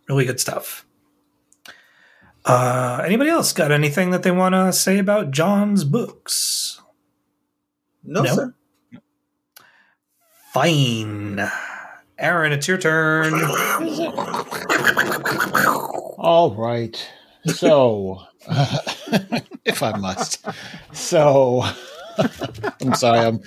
[0.08, 0.86] really good stuff.
[2.44, 6.80] Uh, anybody else got anything that they want to say about John's books?
[8.02, 8.34] No, No.
[8.34, 8.54] sir.
[10.52, 11.40] Fine.
[12.18, 13.32] Aaron, it's your turn.
[16.18, 17.10] All right.
[17.46, 18.22] So,
[19.64, 20.44] if I must.
[20.92, 21.64] So,
[22.80, 23.20] I'm sorry.
[23.20, 23.40] I'm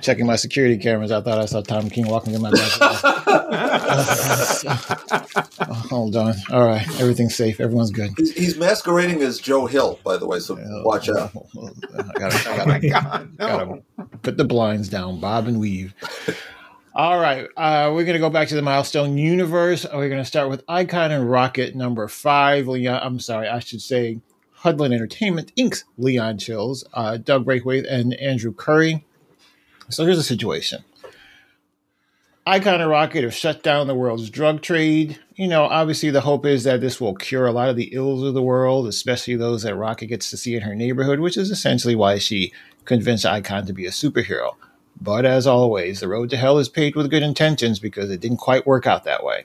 [0.00, 1.12] checking my security cameras.
[1.12, 2.70] I thought I saw Tom King walking in my back.
[5.88, 6.34] Hold on.
[6.50, 6.86] All right.
[7.00, 7.60] Everything's safe.
[7.60, 8.10] Everyone's good.
[8.16, 11.30] He's, he's masquerading as Joe Hill, by the way, so watch out.
[11.34, 13.46] I gotta, I oh my god, no.
[13.46, 13.82] gotta
[14.22, 15.94] put the blinds down, bob and weave.
[16.94, 19.86] All right, uh, we're gonna go back to the milestone universe.
[19.92, 22.66] We're gonna start with Icon and Rocket number five.
[22.66, 24.20] Leon, I'm sorry, I should say
[24.60, 29.06] Hudlin Entertainment Inc.'s Leon Chills, uh, Doug Braithwaite, and Andrew Curry.
[29.88, 30.84] So here's the situation.
[32.46, 35.18] Icon and Rocket have shut down the world's drug trade.
[35.34, 38.22] You know, obviously the hope is that this will cure a lot of the ills
[38.22, 41.50] of the world, especially those that Rocket gets to see in her neighborhood, which is
[41.50, 42.52] essentially why she
[42.84, 44.56] convinced Icon to be a superhero.
[45.00, 48.38] But as always, the road to hell is paved with good intentions because it didn't
[48.38, 49.44] quite work out that way.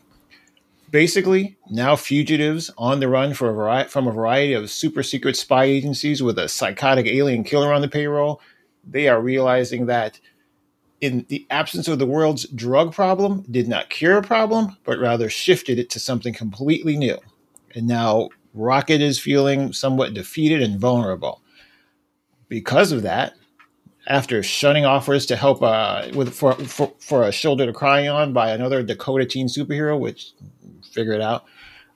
[0.96, 5.36] Basically, now fugitives on the run for a vari- from a variety of super secret
[5.36, 8.40] spy agencies with a psychotic alien killer on the payroll,
[8.90, 10.22] they are realizing that
[11.02, 15.30] in the absence of the world's drug problem did not cure a problem, but rather
[15.30, 17.18] shifted it to something completely new.
[17.76, 21.42] And now Rocket is feeling somewhat defeated and vulnerable.
[22.48, 23.34] Because of that,
[24.08, 28.32] after shunning offers to help uh, with for, for for a shoulder to cry on
[28.32, 30.32] by another Dakota teen superhero, which
[30.92, 31.46] figure it out,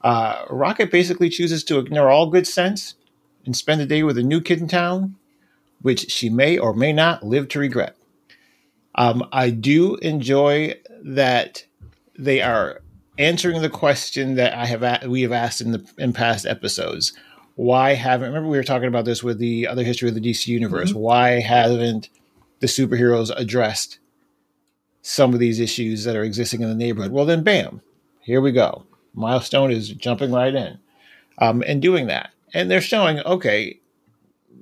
[0.02, 2.95] uh, Rocket basically chooses to ignore all good sense
[3.45, 5.16] and spend the day with a new kid in town,
[5.82, 7.95] which she may or may not live to regret.
[8.95, 11.66] Um, I do enjoy that
[12.18, 12.82] they are
[13.18, 17.14] answering the question that I have a- we have asked in the in past episodes.
[17.56, 20.48] Why haven't remember we were talking about this with the other history of the DC
[20.48, 20.94] universe?
[20.94, 22.10] Why haven't
[22.61, 23.99] the superheroes addressed
[25.02, 27.11] some of these issues that are existing in the neighborhood?
[27.11, 27.82] Well, then, bam,
[28.30, 28.85] here we go.
[29.15, 30.77] Milestone is jumping right in
[31.39, 33.80] um, and doing that, and they're showing okay,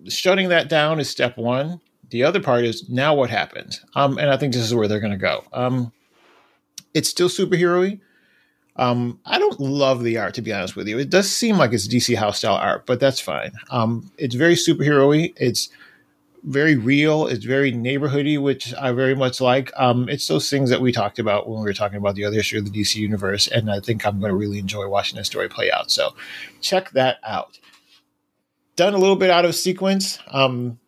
[0.07, 1.81] shutting that down is step one.
[2.09, 5.01] The other part is now what happens, um, and I think this is where they're
[5.01, 5.43] going to go.
[5.51, 5.91] Um,
[6.93, 7.99] it's still superhero-y.
[8.77, 10.97] Um, I don't love the art, to be honest with you.
[10.97, 13.51] It does seem like it's DC house style art, but that's fine.
[13.69, 15.33] Um, it's very superhero-y.
[15.35, 15.67] It's
[16.43, 17.27] very real.
[17.27, 19.71] It's very neighborhoody, which I very much like.
[19.75, 22.39] Um, it's those things that we talked about when we were talking about the other
[22.39, 25.27] issue of the DC universe, and I think I'm going to really enjoy watching this
[25.27, 25.91] story play out.
[25.91, 26.15] So
[26.61, 27.59] check that out.
[28.75, 30.19] Done a little bit out of sequence.
[30.27, 30.79] Um,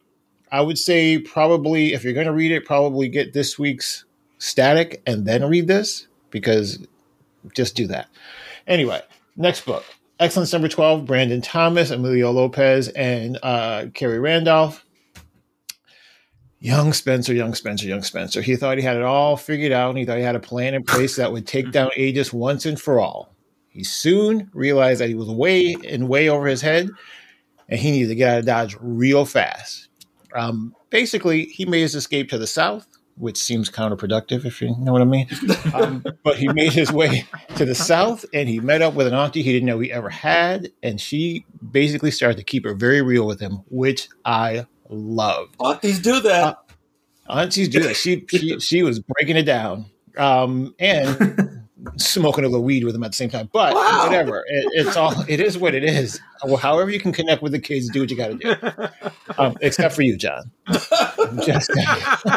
[0.51, 4.05] I would say probably if you're going to read it, probably get this week's
[4.37, 6.85] static and then read this because
[7.53, 8.07] just do that.
[8.67, 9.01] Anyway,
[9.35, 9.83] next book.
[10.19, 14.85] Excellence number 12, Brandon Thomas, Emilio Lopez, and uh, Khary Randolph.
[16.61, 18.41] Young Spencer, young Spencer, young Spencer.
[18.41, 20.73] He thought he had it all figured out and he thought he had a plan
[20.73, 23.33] in place that would take down Aegis once and for all.
[23.69, 26.89] He soon realized that he was way and way over his head
[27.69, 29.87] and he needed to get out of Dodge real fast.
[30.35, 34.91] Um, basically, he made his escape to the south, which seems counterproductive, if you know
[34.91, 35.27] what I mean.
[35.73, 37.25] Um, but he made his way
[37.55, 40.09] to the south and he met up with an auntie he didn't know he ever
[40.09, 40.71] had.
[40.83, 45.49] And she basically started to keep it very real with him, which I love.
[45.63, 46.57] Aunties do that.
[47.29, 47.95] Aunties do that.
[47.95, 49.85] She, she, she was breaking it down
[50.17, 51.61] um, and
[51.97, 53.49] smoking a little weed with them at the same time.
[53.53, 54.03] But Wow.
[54.05, 56.19] whatever, it, it's all, it is what it is.
[56.43, 58.55] Well, however you can connect with the kids, do what you got to do.
[59.37, 60.51] Um, except for you, John.
[60.67, 61.87] I'm just saying.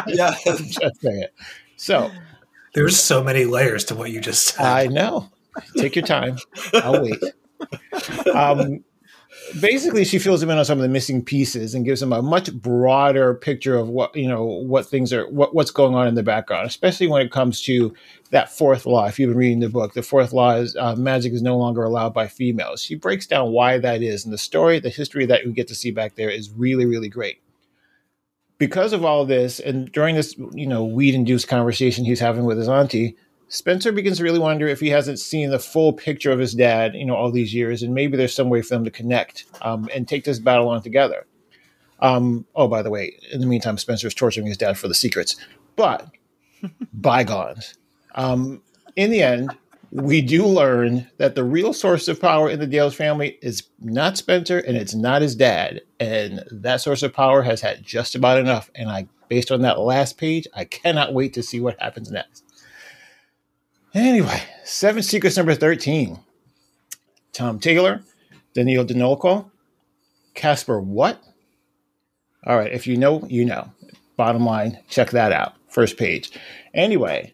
[0.07, 0.33] yeah.
[0.45, 1.25] Just saying.
[1.75, 2.11] So
[2.75, 4.63] There's so many layers to what you just said.
[4.65, 5.29] I know.
[5.77, 6.37] Take your time.
[6.75, 7.21] I'll wait.
[8.33, 8.83] Um,
[9.59, 12.21] basically, she fills him in on some of the missing pieces and gives him a
[12.21, 16.15] much broader picture of what you know, what things are, what what's going on in
[16.15, 17.93] the background, especially when it comes to
[18.31, 19.05] that fourth law.
[19.05, 21.83] If you've been reading the book, the fourth law is uh, magic is no longer
[21.83, 22.83] allowed by females.
[22.83, 25.75] She breaks down why that is, and the story, the history that we get to
[25.75, 27.39] see back there is really, really great
[28.57, 32.69] because of all this, and during this, you know, weed-induced conversation he's having with his
[32.69, 33.17] auntie,
[33.53, 36.95] Spencer begins to really wonder if he hasn't seen the full picture of his dad,
[36.95, 39.87] you know, all these years, and maybe there's some way for them to connect um,
[39.93, 41.27] and take this battle on together.
[41.99, 44.95] Um, oh, by the way, in the meantime, Spencer is torturing his dad for the
[44.95, 45.35] secrets,
[45.75, 46.09] but
[46.93, 47.75] bygones.
[48.15, 48.63] Um,
[48.95, 49.55] in the end,
[49.91, 54.17] we do learn that the real source of power in the Dales family is not
[54.17, 55.81] Spencer and it's not his dad.
[55.99, 58.71] And that source of power has had just about enough.
[58.73, 62.42] And I, based on that last page, I cannot wait to see what happens next.
[63.93, 66.19] Anyway, Seven Secrets number 13.
[67.31, 68.01] Tom Taylor,
[68.53, 69.49] Daniel Denolko,
[70.33, 71.21] Caspar What?
[72.45, 73.71] All right, if you know, you know.
[74.17, 75.53] Bottom line, check that out.
[75.69, 76.31] First page.
[76.73, 77.33] Anyway,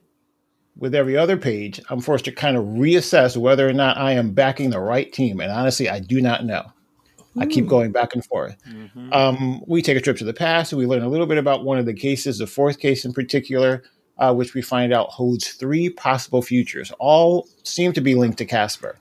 [0.77, 4.31] with every other page, I'm forced to kind of reassess whether or not I am
[4.31, 5.39] backing the right team.
[5.39, 6.63] And honestly, I do not know.
[7.37, 8.55] I keep going back and forth.
[9.13, 11.63] Um, we take a trip to the past and we learn a little bit about
[11.63, 13.83] one of the cases, the fourth case in particular,
[14.19, 16.91] uh, which we find out holds three possible futures.
[16.99, 18.99] All seem to be linked to Caspar.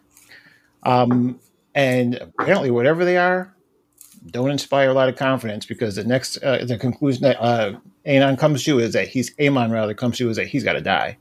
[0.84, 1.38] Um,
[1.74, 3.54] and apparently, whatever they are,
[4.30, 8.36] don't inspire a lot of confidence because the next, uh, the conclusion that uh, Anon
[8.36, 11.18] comes to is that he's, Amon rather comes to is that he's got to die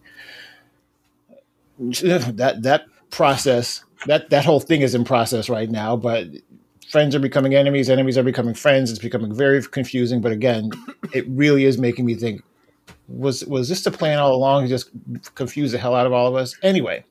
[1.79, 6.25] that that process that that whole thing is in process right now but
[6.89, 10.71] friends are becoming enemies enemies are becoming friends it's becoming very confusing but again
[11.13, 12.41] it really is making me think
[13.07, 14.89] was was this the plan all along to just
[15.35, 17.03] confuse the hell out of all of us anyway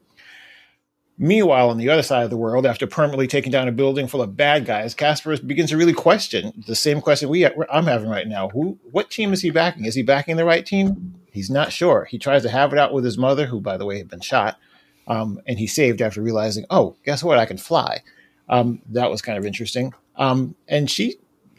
[1.18, 4.20] meanwhile on the other side of the world after permanently taking down a building full
[4.20, 8.28] of bad guys caspar begins to really question the same question we i'm having right
[8.28, 11.72] now who what team is he backing is he backing the right team he's not
[11.72, 14.08] sure he tries to have it out with his mother who by the way had
[14.08, 14.58] been shot
[15.06, 17.38] um, and he saved after realizing, oh, guess what?
[17.38, 18.02] I can fly.
[18.48, 19.94] Um, that was kind of interesting.
[20.16, 21.16] Um, and she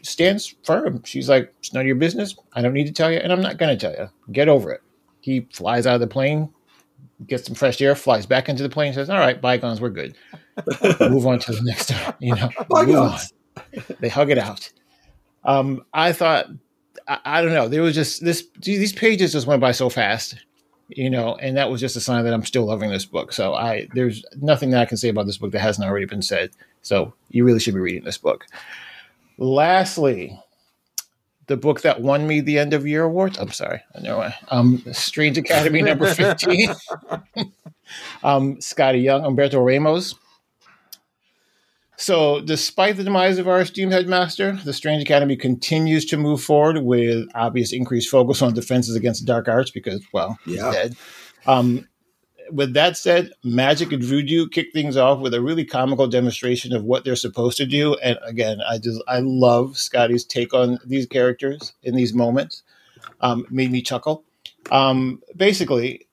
[0.08, 1.02] stands firm.
[1.04, 2.36] She's like, it's none of your business.
[2.52, 4.10] I don't need to tell you, and I'm not going to tell you.
[4.32, 4.82] Get over it.
[5.20, 6.52] He flies out of the plane,
[7.26, 10.16] gets some fresh air, flies back into the plane, says, all right, bygones, we're good.
[11.00, 13.18] move on to the next, you know, on.
[14.00, 14.70] They hug it out.
[15.44, 16.46] Um, I thought,
[17.06, 20.36] I, I don't know, there was just this, these pages just went by so fast
[20.88, 23.32] you know, and that was just a sign that I'm still loving this book.
[23.32, 26.22] So I there's nothing that I can say about this book that hasn't already been
[26.22, 26.50] said.
[26.82, 28.46] So you really should be reading this book.
[29.38, 30.38] Lastly,
[31.46, 33.36] the book that won me the end of year award.
[33.38, 34.20] I'm sorry, I know.
[34.20, 36.68] I- Um, Strange Academy number 15.
[38.22, 40.14] um, Skottie Young, Humberto Ramos.
[42.00, 46.84] So, despite the demise of our esteemed headmaster, the Strange Academy continues to move forward
[46.84, 50.70] with obvious increased focus on defenses against dark arts because, well, he's Yeah.
[50.70, 50.96] dead.
[51.46, 51.88] Um,
[52.50, 56.84] with that said, Magik and voodoo kick things off with a really comical demonstration of
[56.84, 57.94] what they're supposed to do.
[57.96, 62.62] And again, I just I love Skottie's take on these characters in these moments.
[63.20, 64.24] Um, made me chuckle.
[64.70, 66.06] Um, basically,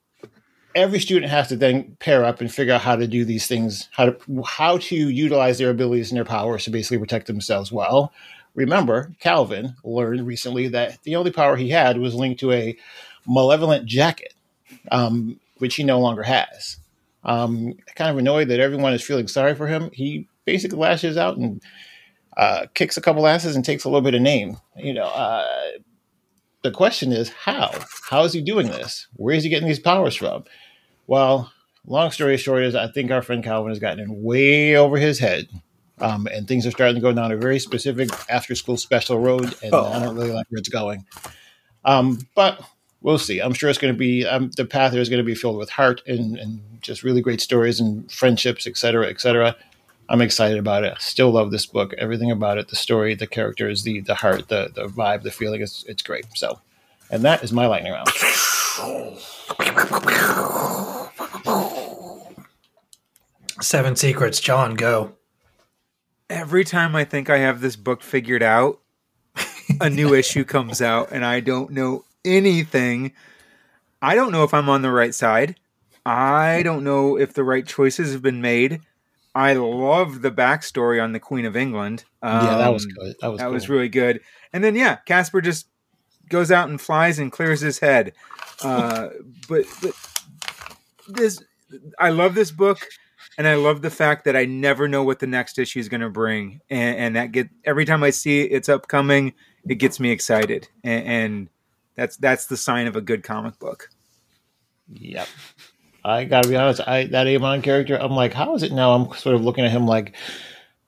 [0.76, 3.90] every student has to then pair up and figure out how to do these things,
[3.91, 7.72] how to how to utilize their abilities and their powers to basically protect themselves.
[7.72, 8.12] Well,
[8.53, 12.78] remember, Calvin learned recently that the only power he had was linked to a
[13.26, 14.34] malevolent jacket,
[14.91, 16.77] um, which he no longer has.
[17.23, 19.90] Um, kind of annoyed that everyone is feeling sorry for him.
[19.91, 21.61] He basically lashes out and
[22.38, 24.57] uh, kicks a couple asses and takes a little bit of name.
[24.77, 25.48] You know, uh,
[26.64, 27.72] the question is how?
[28.10, 29.07] How is he doing this?
[29.15, 30.44] Where is he getting these powers from?
[31.07, 31.52] Well,
[31.86, 35.19] long story short is I think our friend Calvin has gotten in way over his
[35.19, 35.48] head.
[35.99, 39.56] Um, and things are starting to go down a very specific after school special road,
[39.64, 41.06] and I don't really like where it's going.
[41.86, 42.60] Um, but
[43.06, 43.40] we'll see.
[43.40, 45.57] I'm sure it's going to be um, the path there is going to be filled
[45.57, 49.56] with heart and, and just really great stories and friendships, et cetera, et cetera.
[50.10, 50.94] I'm excited about it.
[50.94, 51.94] I still love this book.
[51.99, 55.61] Everything about it, the story, the characters, the the heart, the the vibe, the feeling.
[55.61, 56.26] It's it's great.
[56.36, 56.60] So,
[57.10, 58.10] and that is my lightning round.
[63.61, 65.14] Seven Secrets, John, go.
[66.30, 68.80] Every time I think I have this book figured out,
[69.80, 73.14] a new issue comes out and I don't know anything.
[74.02, 75.56] I don't know if I'm on the right side.
[76.06, 78.81] I don't know if the right choices have been made.
[79.34, 82.06] I love the backstory on the Queen of England.
[82.23, 83.15] yeah, that was Um, good.
[83.22, 84.22] That was That was really good.
[84.53, 85.68] And then yeah, Caspar just
[86.30, 88.14] goes out and flies and clears his head.
[88.64, 89.10] Uh,
[89.49, 89.93] but but
[91.10, 91.43] this
[91.99, 92.88] I love this book
[93.38, 96.02] and I love the fact that I never know what the next issue is going
[96.02, 99.34] to bring and, and that get every time I see it's upcoming,
[99.68, 100.69] it gets me excited.
[100.84, 101.49] And, and
[101.96, 103.90] that's that's the sign of a good comic book.
[104.94, 105.28] Yep.
[106.04, 106.82] I gotta be honest.
[106.88, 107.96] I that Amon character.
[107.96, 108.94] I'm like, how is it now?
[108.94, 110.16] I'm sort of looking at him like,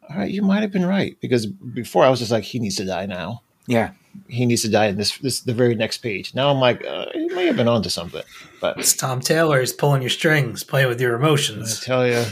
[0.10, 2.76] all right, you might have been right because before I was just like, he needs
[2.76, 3.42] to die now.
[3.70, 3.92] Yeah.
[4.30, 6.34] he needs to die in this this the very next page.
[6.36, 8.24] Now I'm like, uh, he may have been onto something,
[8.62, 9.60] but It's Tom Taylor.
[9.60, 11.82] He's pulling your strings, playing with your emotions.
[11.82, 12.24] I tell you,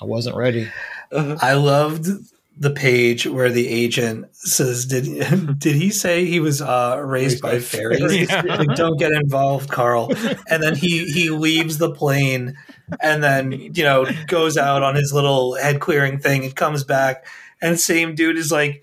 [0.00, 0.68] I wasn't ready.
[1.12, 2.08] I loved
[2.56, 5.04] the page where the agent says, "Did
[5.58, 8.28] did he say he was uh, raised by fairies?
[8.28, 8.42] Yeah.
[8.54, 10.12] Like, don't get involved, Carl."
[10.48, 12.56] And then he he leaves the plane,
[13.00, 17.26] and then you know goes out on his little head clearing thing and comes back,
[17.60, 18.82] and same dude is like,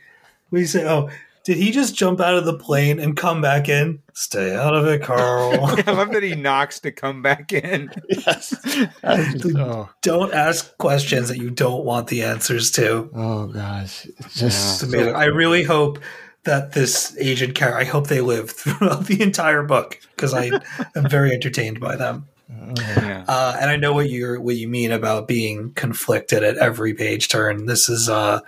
[0.49, 1.09] "We say, oh."
[1.51, 4.01] Did he just jump out of the plane and come back in?
[4.13, 5.51] Stay out of it, Carl.
[5.85, 7.91] I love that he knocks to come back in.
[8.07, 8.55] Yes.
[8.63, 13.09] Just- oh, don't ask questions that you don't want the answers to.
[13.13, 15.13] oh gosh, it's It's just amazing.
[15.13, 15.99] I really hope
[16.45, 20.51] that this agent character, I hope they live throughout the entire book because I
[20.95, 22.29] am very entertained by them.
[22.77, 23.25] Yeah.
[23.27, 27.27] Uh, and I know what you're what you mean about being conflicted at every page
[27.27, 27.65] turn.
[27.65, 28.39] This is uh,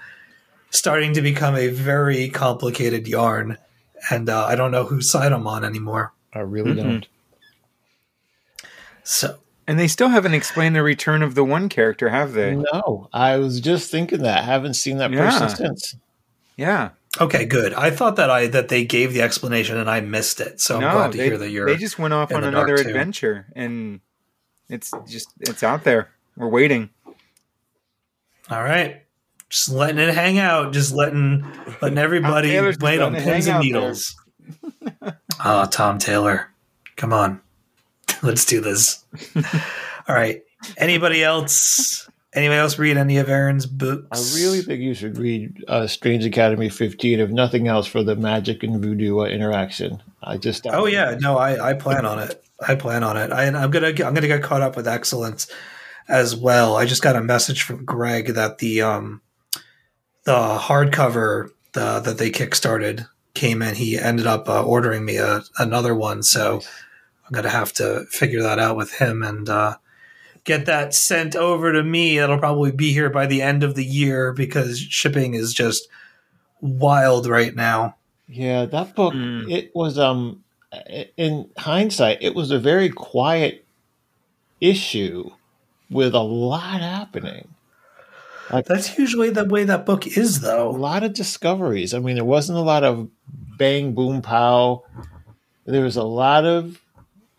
[0.74, 3.58] starting to become a very complicated yarn,
[4.10, 6.12] and uh, I don't know whose side I'm on anymore.
[6.34, 6.84] I really Mhm.
[6.84, 7.08] don't.
[9.04, 9.38] So
[9.68, 12.56] And they still haven't explained the return of the one character, have they?
[12.56, 14.40] No, I was just thinking that.
[14.40, 15.30] I haven't seen that Yeah.
[15.30, 15.96] person since.
[16.58, 16.90] Yeah.
[17.22, 17.74] okay, good.
[17.76, 20.60] I thought that I that they gave the explanation and I missed it.
[20.60, 21.68] So I'm no, glad to they, hear that you're.
[21.68, 22.88] they just went off on another dark, too.
[22.90, 24.00] adventure, and
[24.68, 26.10] it's just it's out there.
[26.36, 26.90] We're waiting.
[28.50, 29.03] All right.
[29.54, 31.46] Just letting it hang out, just letting
[31.80, 34.16] letting everybody wait on pins and needles.
[35.46, 36.52] oh, Tom Taylor.
[36.96, 37.40] Come on.
[38.24, 39.06] Let's do this.
[40.08, 40.42] All right.
[40.78, 42.10] Anybody else?
[42.34, 44.36] Anybody else read any of Aaron's books?
[44.36, 48.16] I really think you should read uh, Strange Academy 15, if nothing else, for the
[48.16, 50.02] Magik and voodoo uh, interaction.
[50.24, 52.44] I just Oh yeah, no, I, I plan on it.
[52.68, 53.32] I plan on it.
[53.32, 55.46] I, I'm gonna I'm gonna get caught up with excellence
[56.10, 56.76] as well.
[56.76, 59.22] I just got a message from Greg that the um
[60.24, 63.76] the hardcover the, that they kickstarted came in.
[63.76, 66.62] He ended up uh, ordering me a, another one, so
[67.26, 69.78] I'm gonna have to figure that out with him and uh,
[70.44, 72.20] get that sent over to me.
[72.20, 75.88] It'll probably be here by the end of the year because shipping is just
[76.62, 77.96] wild right now.
[78.28, 79.52] Yeah, that book, Mm.
[79.52, 80.44] it was, um,
[81.18, 83.66] in hindsight, it was a very quiet
[84.62, 85.30] issue
[85.90, 87.53] with a lot happening.
[88.50, 90.70] That's usually the way that book is, though.
[90.70, 91.94] a lot of discoveries.
[91.94, 93.10] I mean, there wasn't a lot of
[93.58, 94.84] bang, boom, pow.
[95.66, 96.82] There was a lot of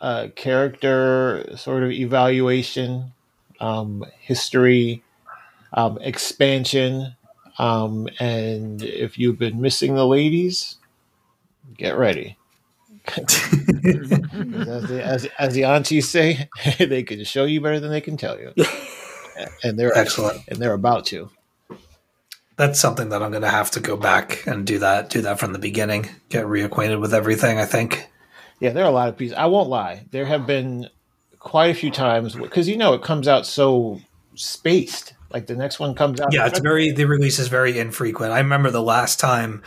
[0.00, 3.12] uh, character sort of evaluation,
[3.60, 5.02] um, history,
[5.72, 7.16] um, expansion.
[7.58, 10.76] Um, and if you've been missing the ladies,
[11.76, 12.36] get ready.
[13.16, 16.48] as, the, as, as the aunties say,
[16.78, 18.52] they can show you better than they can tell you.
[19.62, 20.42] And they're Excellent.
[20.48, 21.30] and they're about to.
[22.56, 25.10] That's something that I'm going to have to go back and do that.
[25.10, 26.08] Do that from the beginning.
[26.28, 27.58] Get reacquainted with everything.
[27.58, 28.08] I think.
[28.60, 29.36] Yeah, there are a lot of pieces.
[29.36, 30.06] I won't lie.
[30.12, 30.88] There have been
[31.40, 34.00] quite a few times because you know it comes out so
[34.36, 35.14] spaced.
[35.32, 36.32] Like the next one comes out.
[36.32, 36.92] Yeah, it's very.
[36.92, 38.32] The release is very infrequent.
[38.32, 39.62] I remember the last time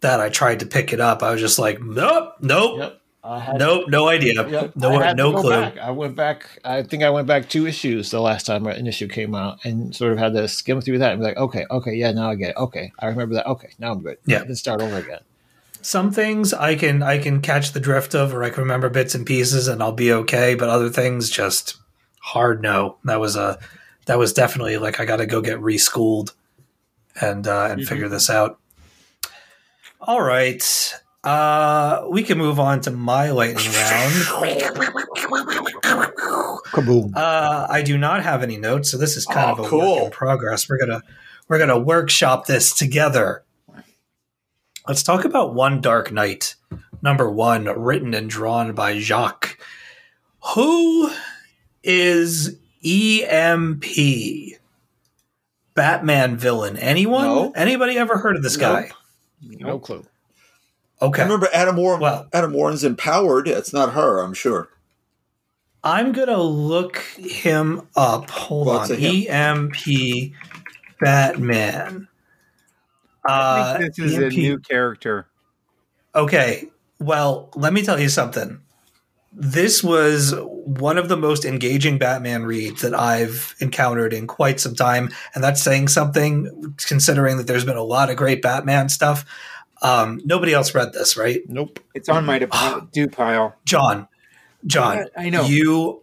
[0.00, 3.00] that I tried to pick it up, I was just like, nope, nope, Yep.
[3.24, 4.72] I had, nope, no idea, Yep.
[4.74, 5.50] no, I had to no go clue.
[5.50, 5.78] back.
[5.78, 6.58] I went back.
[6.64, 9.94] I think I went back two issues the last time an issue came out, and
[9.94, 12.34] sort of had to skim through that and be like, okay, okay, yeah, now I
[12.34, 12.56] get it.
[12.56, 13.46] Okay, I remember that.
[13.46, 14.18] Okay, now I'm good.
[14.26, 14.42] Yeah.
[14.42, 15.20] then start over again.
[15.82, 19.14] Some things I can I can catch the drift of, or I can remember bits
[19.14, 20.54] and pieces, and I'll be okay.
[20.56, 21.76] But other things, just
[22.20, 22.96] hard no.
[23.04, 23.58] That was a
[24.06, 26.34] that was definitely like I got to go get reschooled
[27.20, 28.58] and uh, and figure this out.
[30.00, 30.94] All right.
[31.24, 34.12] Uh, we can move on to my lightning round.
[36.72, 37.12] Kaboom!
[37.14, 39.94] Uh, I do not have any notes, so this is kind Oh, of a cool.
[39.96, 40.68] work in progress.
[40.68, 41.02] We're gonna
[41.48, 43.44] we're gonna workshop this together.
[44.88, 46.56] Let's talk about One Dark Knight,
[47.02, 49.58] number one, written and drawn by Jock.
[50.54, 51.10] Who
[51.84, 53.84] is EMP?
[55.74, 56.76] Batman villain?
[56.76, 57.24] Anyone?
[57.26, 57.52] No.
[57.54, 58.90] Anybody ever heard of this guy?
[59.40, 60.04] no clue.
[61.02, 61.20] Okay.
[61.20, 62.00] I remember Adam Warren.
[62.00, 63.48] Well- Adam Warren's empowered.
[63.48, 64.68] It's not her, I'm sure.
[65.84, 68.30] I'm gonna look him up.
[68.30, 68.90] Hold Well, on.
[68.92, 69.26] it's him.
[69.28, 70.32] EMP
[71.00, 72.06] Batman.
[73.26, 75.26] I Uh, think this is EMP a new character.
[76.14, 76.68] Okay.
[77.00, 78.60] Well, let me tell you something.
[79.32, 84.74] This was one of the most engaging Batman reads that I've encountered in quite some
[84.76, 85.08] time.
[85.34, 89.24] And that's saying something considering that there's been a lot of great Batman stuff.
[89.82, 91.40] Um, nobody else read this, right?
[91.48, 91.80] Nope.
[91.94, 93.56] It's on my de- do pile.
[93.64, 94.08] John,
[94.64, 95.42] John, Yeah, I know.
[95.44, 96.02] you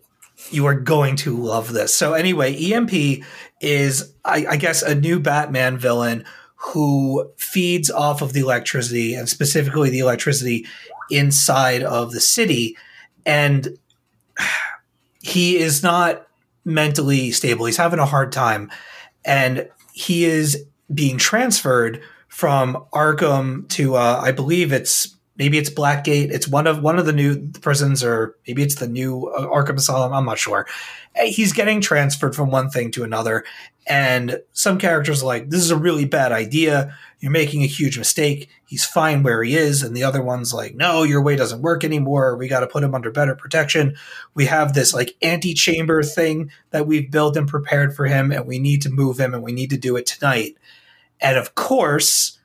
[0.52, 1.94] you are going to love this.
[1.96, 3.24] So anyway, EMP
[3.62, 6.26] is I, I guess a new Batman villain
[6.56, 10.66] who feeds off of the electricity and specifically the electricity
[11.10, 12.76] inside of the city.
[13.26, 13.78] And
[15.22, 16.28] he is not
[16.66, 17.66] mentally stable.
[17.66, 18.72] He's having a hard time.
[19.26, 26.32] And he is being transferred from Arkham to, uh, I believe it's maybe it's Blackgate.
[26.32, 29.78] It's one of one of the new prisons, or maybe it's the new uh, Arkham
[29.78, 30.14] Asylum.
[30.14, 30.68] I'm not sure.
[31.20, 33.44] Uh, He's getting transferred from one thing to another,
[33.88, 36.96] and some characters are like, "This is a really bad idea.
[37.20, 38.50] You're making a huge mistake.
[38.66, 41.84] He's fine where he is," and the other one's like, "No, your way doesn't work
[41.84, 42.38] anymore.
[42.38, 43.96] We got to put him under better protection.
[44.36, 48.60] We have this like antechamber thing that we've built and prepared for him, and we
[48.60, 50.58] need to move him, and we need to do it tonight."
[51.22, 52.40] And of course,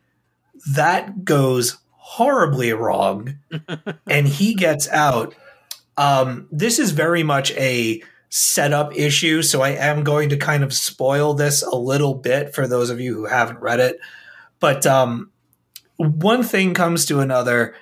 [0.72, 3.38] that goes horribly wrong
[4.08, 5.34] and he gets out.
[5.96, 10.72] Um, this is very much a setup issue, so I am going to kind of
[10.72, 13.98] spoil this a little bit for those of you who haven't read it.
[14.58, 15.30] But um,
[15.96, 17.74] one thing comes to another,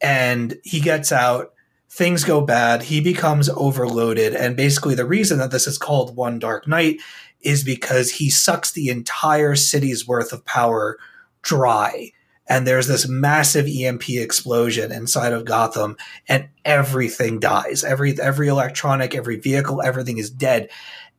[0.00, 1.52] and he gets out.
[1.90, 2.82] Things go bad.
[2.82, 4.34] He becomes overloaded.
[4.34, 7.00] And basically, the reason that this is called One Dark Knight
[7.40, 10.98] is because he sucks the entire city's worth of power
[11.42, 12.12] dry
[12.48, 15.96] and there's this massive EMP explosion inside of Gotham,
[16.28, 17.84] and everything dies.
[17.84, 20.70] Every every electronic, every vehicle, everything is dead.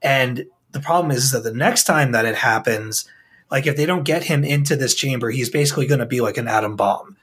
[0.02, 3.08] And the problem is that the next time that it happens,
[3.52, 6.38] like if they don't get him into this chamber, he's basically going to be like
[6.38, 7.16] an atom bomb.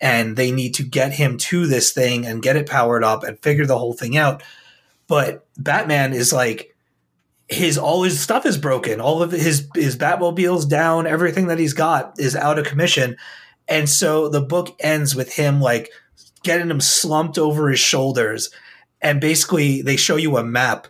[0.00, 3.38] And they need to get him to this thing and get it powered up and
[3.40, 4.42] figure the whole thing out.
[5.08, 6.74] But Batman is like
[7.50, 9.00] his all his stuff is broken.
[9.00, 11.06] All of his his Batmobile's down.
[11.06, 13.16] Everything that he's got is out of commission.
[13.68, 15.90] And so the book ends with him like
[16.42, 18.50] getting him slumped over his shoulders.
[19.02, 20.86] And basically they show you a map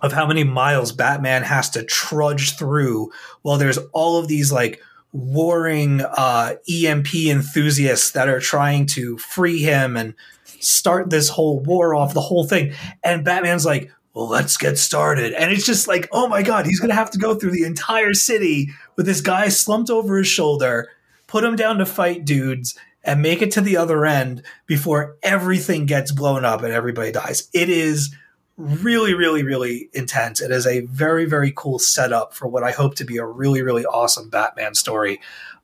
[0.00, 3.10] of how many miles Batman has to trudge through
[3.42, 4.80] while there's all of these like
[5.12, 10.14] warring uh, EMP enthusiasts that are trying to free him and
[10.44, 12.72] start this whole war off the whole thing.
[13.02, 15.32] And Batman's like, well, let's get started.
[15.34, 17.64] And it's just like, oh my God, he's going to have to go through the
[17.64, 20.88] entire city with this guy slumped over his shoulder,
[21.26, 25.86] put him down to fight dudes, and make it to the other end before everything
[25.86, 27.48] gets blown up and everybody dies.
[27.54, 28.14] It is
[28.56, 30.40] really, really, really intense.
[30.40, 33.62] It is a very, very cool setup for what I hope to be a really,
[33.62, 35.20] really awesome Batman story.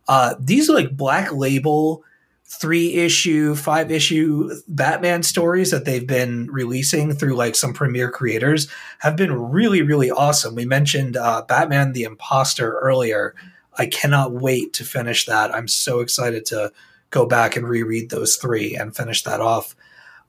[0.08, 2.04] Uh, these are like black label
[2.48, 8.68] three issue, five issue Batman stories that they've been releasing through like some premier creators
[9.00, 10.54] have been really, really awesome.
[10.54, 13.34] We mentioned uh, Batman the Imposter earlier.
[13.76, 15.54] I cannot wait to finish that.
[15.54, 16.72] I'm so excited to
[17.10, 19.74] go back and reread those three and finish that off.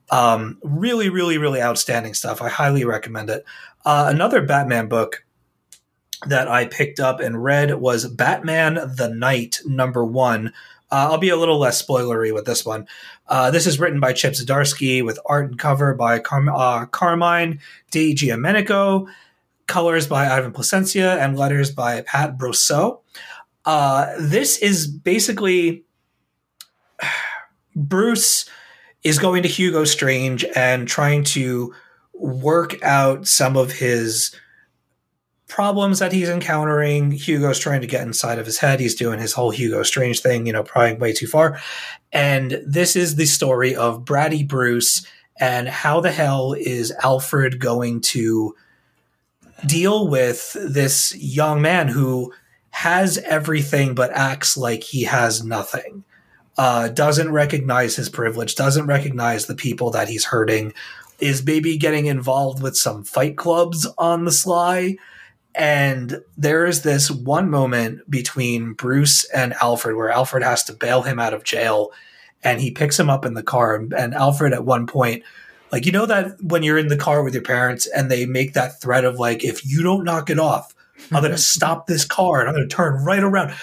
[0.09, 2.41] Um, really, really, really outstanding stuff.
[2.41, 3.45] I highly recommend it.
[3.85, 5.23] Uh, another Batman book
[6.25, 10.53] that I picked up and read was Batman the Knight number one.
[10.89, 12.87] Uh, I'll be a little less spoilery with this one.
[13.27, 17.59] Uh, this is written by Chip Zdarsky with art and cover by uh, Carmine
[17.91, 19.07] Di Giandomenico,
[19.67, 23.01] colors by Ivan Plascencia, and letters by Pat Brosseau.
[23.65, 25.83] Uh, this is basically
[27.75, 28.49] Bruce
[29.03, 31.73] is going to Hugo Strange and trying to
[32.13, 34.35] work out some of his
[35.47, 37.11] problems that he's encountering.
[37.11, 38.79] Hugo's trying to get inside of his head.
[38.79, 41.59] He's doing his whole Hugo Strange thing, you know, prying way too far.
[42.11, 45.05] And this is the story of Bratty Bruce
[45.39, 48.55] and how the hell is Alfred going to
[49.65, 52.33] deal with this young man who
[52.71, 56.03] has everything but acts like he has nothing.
[56.57, 60.73] Uh, doesn't recognize his privilege, doesn't recognize the people that he's hurting,
[61.19, 64.95] is maybe getting involved with some fight clubs on the sly.
[65.57, 71.01] And there is this one moment between Bruce and Alfred where Alfred has to bail
[71.01, 71.91] him out of jail
[72.43, 73.75] and he picks him up in the car.
[73.75, 75.23] And Alfred, at one point,
[75.71, 78.53] like, you know, that when you're in the car with your parents and they make
[78.53, 80.75] that threat of, like, if you don't knock it off,
[81.11, 83.55] I'm going to stop this car and I'm going to turn right around.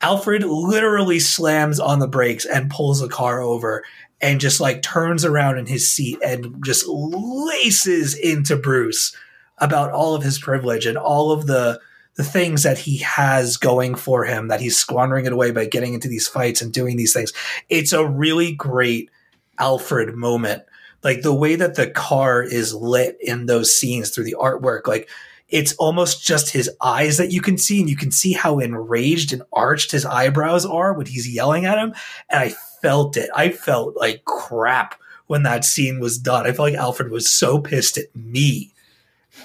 [0.00, 3.84] Alfred literally slams on the brakes and pulls the car over
[4.20, 9.16] and just like turns around in his seat and just laces into Bruce
[9.58, 11.80] about all of his privilege and all of the
[12.16, 15.92] the things that he has going for him that he's squandering it away by getting
[15.92, 17.30] into these fights and doing these things.
[17.68, 19.10] It's a really great
[19.58, 20.62] Alfred moment.
[21.02, 25.10] Like the way that the car is lit in those scenes through the artwork, like
[25.48, 29.32] it's almost just his eyes that you can see, and you can see how enraged
[29.32, 31.94] and arched his eyebrows are when he's yelling at him.
[32.28, 33.30] And I felt it.
[33.34, 36.46] I felt like crap when that scene was done.
[36.46, 38.72] I felt like Alfred was so pissed at me.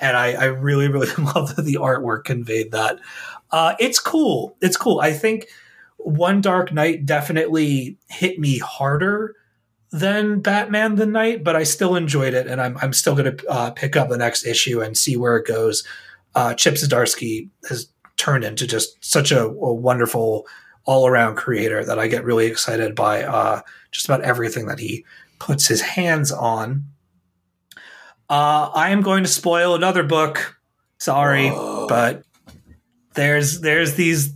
[0.02, 3.00] And I, I really really love that the artwork conveyed that.
[3.52, 4.58] Uh, it's cool.
[4.62, 5.00] It's cool.
[5.00, 5.48] I think
[5.98, 9.36] One Dark Knight definitely hit me harder
[9.92, 13.48] than Batman the Knight, but I still enjoyed it, and I'm I'm still going to
[13.48, 15.84] uh, pick up the next issue and see where it goes.
[16.34, 20.48] Uh, Chip Zdarsky has turned into just such a, a wonderful
[20.86, 23.62] all around creator that I get really excited by uh,
[23.92, 25.06] just about everything that he
[25.40, 26.86] puts his hands on.
[28.32, 30.58] Uh, I am going to spoil another book.
[31.00, 32.24] Sorry, but
[33.14, 34.34] there's there's these.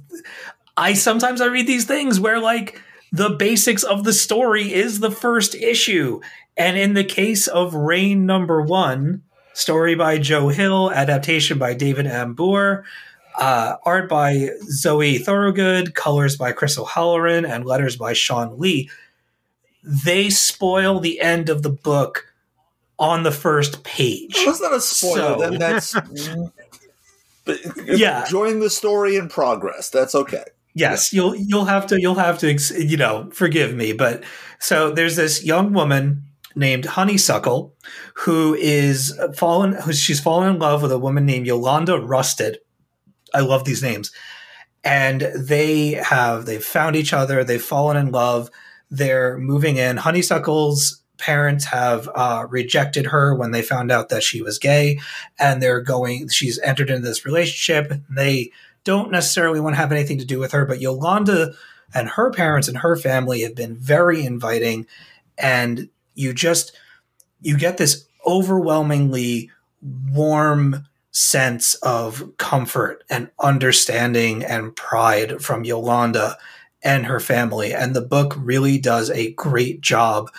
[0.76, 2.82] I sometimes I read these things where like
[3.14, 6.20] the basics of the story is the first issue,
[6.58, 9.24] and in the case of Rain Number One,
[9.54, 12.84] story by Joe Hill, adaptation by David Ambur,
[13.40, 18.90] uh, art by Zoe Thorogood, colors by Chris O'Halloran, and letters by Shawn Lee.
[19.86, 22.35] They spoil the end of the book
[23.00, 24.34] on the first page.
[24.36, 25.16] Well, that's not a spoiler.
[25.18, 25.96] So- Then that's.
[27.46, 28.24] But Yeah.
[28.26, 29.90] enjoying the story in progress.
[29.90, 30.44] That's okay.
[30.74, 34.24] Yes, you'll you'll have to you'll have to you know forgive me, but
[34.60, 36.24] so there's this young woman
[36.56, 37.74] named Honeysuckle
[38.16, 42.58] who is fallen who she's fallen in love with a woman named Yolanda Rusted.
[43.34, 44.12] I love these names.
[44.84, 48.50] And they have they've found each other, they've fallen in love,
[48.90, 49.96] they're moving in.
[49.98, 55.00] Honeysuckle's parents have uh, rejected her when they found out that she was gay
[55.40, 58.02] and they're going she's entered into this relationship.
[58.10, 58.52] They
[58.84, 61.54] don't necessarily want to have anything to do with her, but Yolanda
[61.94, 64.88] and her parents and her family have been very inviting
[65.38, 66.78] and you just
[67.42, 69.52] you get this overwhelmingly
[70.12, 76.38] warm sense of comfort and understanding and pride from Yolanda
[76.84, 80.30] and her family and the book really does a great job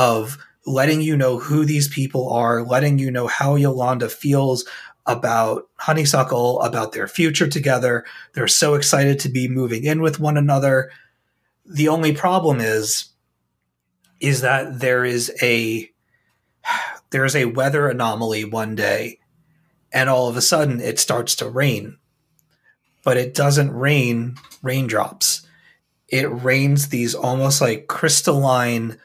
[0.00, 4.64] of letting you know who these people are, letting you know how Yolanda feels
[5.04, 8.06] about Honeysuckle, about their future together.
[8.32, 10.90] They're so excited to be moving in with one another.
[11.66, 13.10] The only problem is
[14.20, 15.90] is that there is a
[17.10, 19.18] there is a weather anomaly one day
[19.92, 21.98] and all of a sudden it starts to rain.
[23.04, 25.46] But it doesn't rain raindrops.
[26.08, 28.96] It rains these almost like crystalline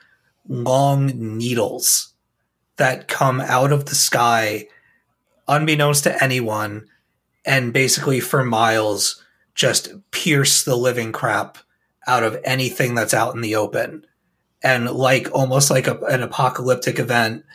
[0.47, 2.13] long needles
[2.77, 4.67] that come out of the sky
[5.47, 6.87] unbeknownst to anyone
[7.45, 9.23] and basically for miles
[9.53, 11.57] just pierce the living crap
[12.07, 14.05] out of anything that's out in the open.
[14.61, 17.45] And like almost like a, an apocalyptic event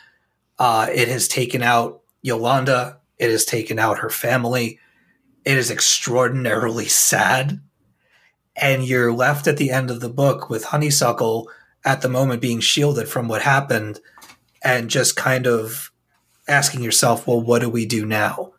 [0.61, 2.99] uh, it has taken out yolanda.
[3.17, 4.77] It has taken out her family.
[5.43, 7.59] It is extraordinarily sad.
[8.55, 11.49] And you're left at the end of the book with honeysuckle
[11.83, 13.99] at the moment being shielded from what happened
[14.63, 15.91] and just kind of
[16.47, 18.53] asking yourself, well, what do we do now?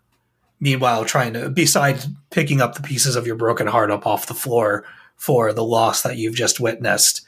[0.61, 4.35] Meanwhile, trying to, besides picking up the pieces of your broken heart up off the
[4.35, 4.85] floor
[5.17, 7.23] for the loss that you've just witnessed.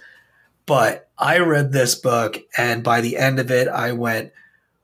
[0.66, 4.32] But I read this book, and by the end of it, I went,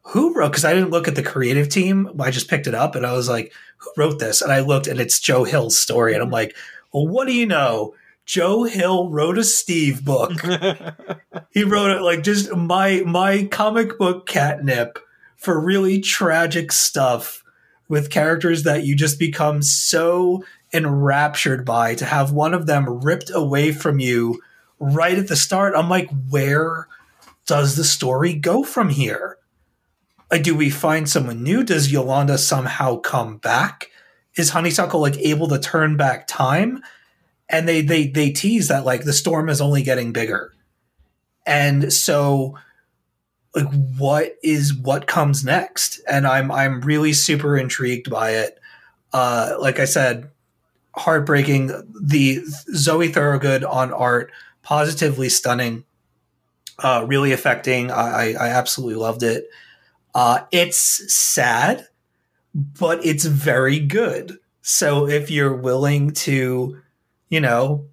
[0.02, 0.50] who wrote?
[0.50, 2.10] Because I didn't look at the creative team.
[2.20, 4.42] I just picked it up and I was like, who wrote this?
[4.42, 6.14] And I looked, and it's Joe Hill's story.
[6.14, 6.56] And I'm like,
[6.92, 7.94] well, what do you know?
[8.24, 10.32] Joe Hill wrote a Steve book.
[11.50, 14.98] he wrote it like just my my comic book catnip
[15.36, 17.42] for really tragic stuff
[17.88, 23.30] with characters that you just become so enraptured by to have one of them ripped
[23.34, 24.40] away from you
[24.78, 25.74] right at the start.
[25.76, 26.86] I'm like, where
[27.46, 29.38] does the story go from here?
[30.30, 31.64] Like, do we find someone new?
[31.64, 33.88] Does Yolanda somehow come back?
[34.36, 36.82] Is Honeysuckle like able to turn back time?
[37.50, 40.54] And they they they tease that like the storm is only getting bigger.
[41.46, 42.56] And so
[43.54, 43.68] like
[43.98, 46.00] what is what comes next?
[46.08, 48.58] And I'm I'm really super intrigued by it.
[49.12, 50.30] Uh like I said,
[50.94, 51.72] heartbreaking.
[52.00, 52.42] The
[52.74, 54.32] Zoe Thorogood on art,
[54.62, 55.84] positively stunning,
[56.78, 57.90] uh, really affecting.
[57.90, 59.48] I, I, I absolutely loved it.
[60.14, 61.86] Uh, it's sad,
[62.54, 64.38] but it's very good.
[64.62, 66.80] So if you're willing to,
[67.30, 67.86] you know,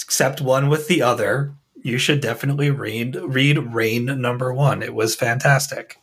[0.00, 4.82] accept one with the other, you should definitely read read Rain number one.
[4.82, 5.98] It was fantastic.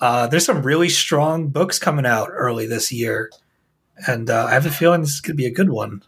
[0.00, 3.30] Uh, there's some really strong books coming out early this year,
[4.06, 6.02] and uh, I have a feeling this to be a good one.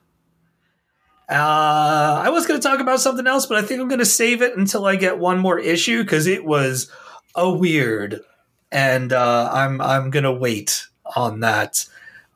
[1.29, 4.05] Uh, I was going to talk about something else, but I think I'm going to
[4.07, 6.91] save it until I get one more issue because it was
[7.35, 8.21] a weird,
[8.73, 10.87] and uh, I'm I'm going to wait
[11.17, 11.85] on that.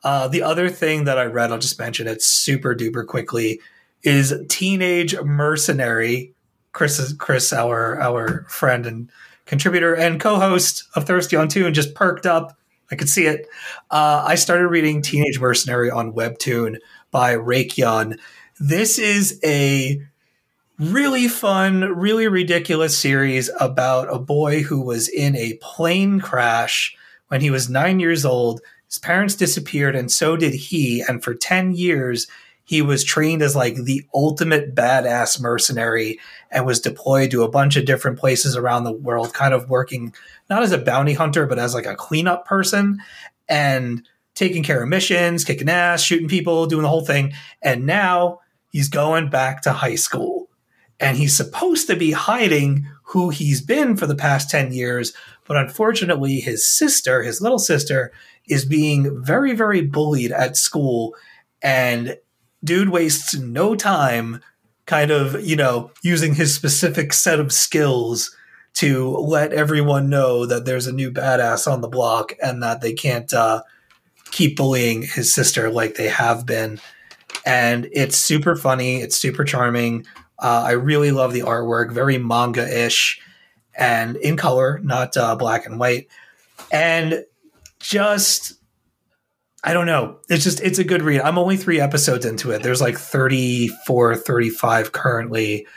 [0.05, 3.59] Uh, the other thing that I read, I'll just mention it super duper quickly,
[4.03, 6.33] is Teenage Mercenary.
[6.71, 9.09] Chris, Chris, our our friend and
[9.45, 12.57] contributor and co-host of Thirsty on Tune, just perked up
[12.91, 13.47] I could see it.
[13.89, 16.77] Uh, I started reading Teenage Mercenary on Webtoon
[17.11, 18.19] by Rakyeon.
[18.59, 20.01] This is a
[20.77, 26.95] really fun, really ridiculous series about a boy who was in a plane crash
[27.29, 28.61] when he was nine years old.
[28.95, 31.03] His parents disappeared, and so did he.
[31.05, 32.27] And for 10 years,
[32.63, 36.17] he was trained as like the ultimate badass mercenary
[36.49, 40.13] and was deployed to a bunch of different places around the world, kind of working
[40.49, 43.01] not as a bounty hunter, but as like a cleanup person
[43.49, 47.33] and taking care of missions, kicking ass, shooting people, doing the whole thing.
[47.61, 48.39] And now
[48.71, 50.49] he's going back to high school
[51.01, 55.13] and he's supposed to be hiding who he's been for the past 10 years.
[55.47, 58.11] But unfortunately, his sister, his little sister,
[58.47, 61.15] is being very, very bullied at school.
[61.61, 62.17] And
[62.63, 64.41] dude wastes no time
[64.85, 68.35] kind of, you know, using his specific set of skills
[68.75, 72.93] to let everyone know that there's a new badass on the block and that they
[72.93, 73.63] can't uh,
[74.31, 76.79] keep bullying his sister like they have been.
[77.45, 78.97] And it's super funny.
[78.97, 80.05] It's super charming.
[80.39, 83.21] Uh, I really love the artwork, very manga ish
[83.77, 86.07] and in color, not uh, black and white.
[86.71, 87.25] And
[87.79, 88.53] just,
[89.63, 90.19] I don't know.
[90.29, 91.21] It's just, it's a good read.
[91.21, 92.63] I'm only three episodes into it.
[92.63, 95.67] There's like 34, 35 currently.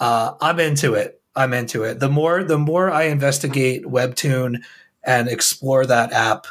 [0.00, 1.20] Uh, I'm into it.
[1.34, 2.00] I'm into it.
[2.00, 4.62] The more, the more I investigate Webtoon
[5.04, 6.46] and explore that app,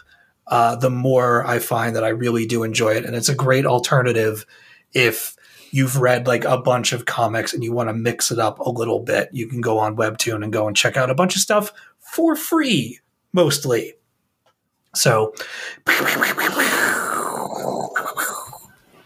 [0.47, 3.05] uh, the more I find that I really do enjoy it.
[3.05, 4.45] And it's a great alternative
[4.93, 5.35] if
[5.71, 8.69] you've read like a bunch of comics and you want to mix it up a
[8.69, 9.29] little bit.
[9.31, 12.35] You can go on Webtoon and go and check out a bunch of stuff for
[12.35, 12.99] free,
[13.33, 13.93] mostly.
[14.95, 15.33] So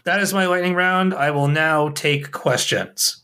[0.04, 1.14] that is my lightning round.
[1.14, 3.21] I will now take questions.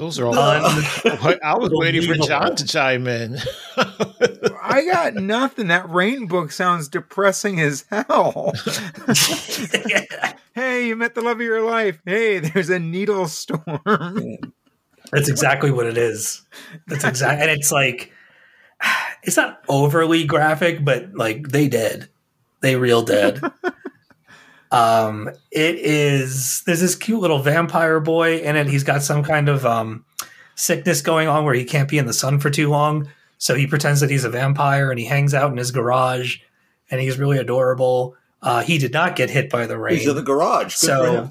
[0.00, 0.34] Those are all.
[0.34, 0.82] Uh,
[1.20, 3.36] Un- I was waiting for John to chime in.
[3.76, 5.66] I got nothing.
[5.66, 8.54] That rain book sounds depressing as hell.
[10.54, 12.00] hey, you met the love of your life.
[12.06, 14.38] Hey, there's a needle storm.
[15.12, 16.46] That's exactly what it is.
[16.86, 18.10] That's exactly, and it's like
[19.22, 22.08] it's not overly graphic, but like they did,
[22.62, 23.38] they real did.
[24.70, 26.62] Um, it is.
[26.66, 28.66] There's this cute little vampire boy in it.
[28.66, 30.04] He's got some kind of um
[30.54, 33.66] sickness going on where he can't be in the sun for too long, so he
[33.66, 36.38] pretends that he's a vampire and he hangs out in his garage,
[36.90, 38.16] and he's really adorable.
[38.42, 39.98] Uh, he did not get hit by the rain.
[39.98, 40.80] He's in the garage.
[40.80, 41.28] Good so him.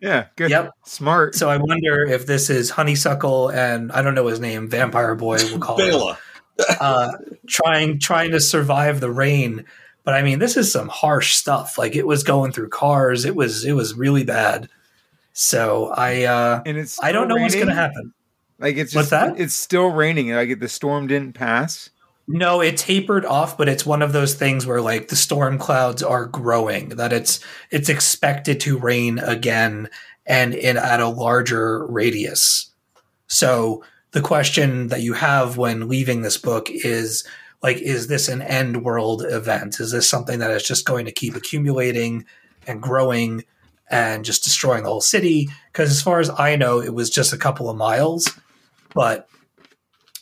[0.00, 0.50] Yeah, good.
[0.50, 0.72] Yep.
[0.84, 1.34] Smart.
[1.34, 5.38] so I wonder if this is Honeysuckle and I don't know his name, Vampire Boy.
[5.42, 6.18] We'll call him Bela.
[6.80, 7.12] uh,
[7.46, 9.64] trying trying to survive the rain.
[10.06, 11.76] But I mean, this is some harsh stuff.
[11.76, 13.24] Like it was going through cars.
[13.24, 14.68] It was it was really bad.
[15.32, 18.14] So I uh, and it's I don't know what's going to happen.
[18.60, 19.40] Like it's What's just, that?
[19.40, 20.30] It's still raining.
[20.30, 21.90] Like the storm didn't pass.
[22.28, 26.04] No, it tapered off, but it's one of those things where like the storm clouds
[26.04, 26.90] are growing.
[26.90, 27.40] That it's
[27.72, 29.90] it's expected to rain again
[30.24, 32.70] and in at a larger radius.
[33.26, 37.26] So the question that you have when leaving this book is
[37.62, 39.80] like, is this an end world event?
[39.80, 42.24] Is this something that is just going to keep accumulating
[42.66, 43.44] and growing
[43.90, 45.48] and just destroying the whole city?
[45.72, 48.30] Because as far as I know, it was just a couple of miles,
[48.94, 49.28] but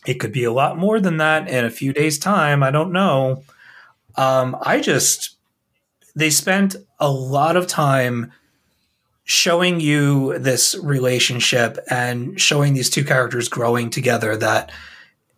[0.07, 2.63] it could be a lot more than that in a few days' time.
[2.63, 3.43] I don't know.
[4.17, 5.37] Um, I just,
[6.15, 8.33] they spent a lot of time
[9.25, 14.71] showing you this relationship and showing these two characters growing together that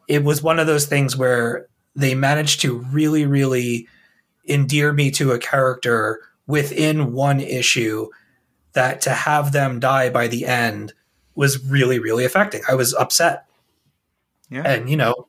[0.08, 3.88] it was one of those things where they managed to really, really
[4.48, 8.08] endear me to a character within one issue
[8.74, 10.92] that to have them die by the end
[11.34, 12.62] was really, really affecting.
[12.68, 13.46] I was upset.
[14.50, 14.62] Yeah.
[14.62, 15.26] And, you know,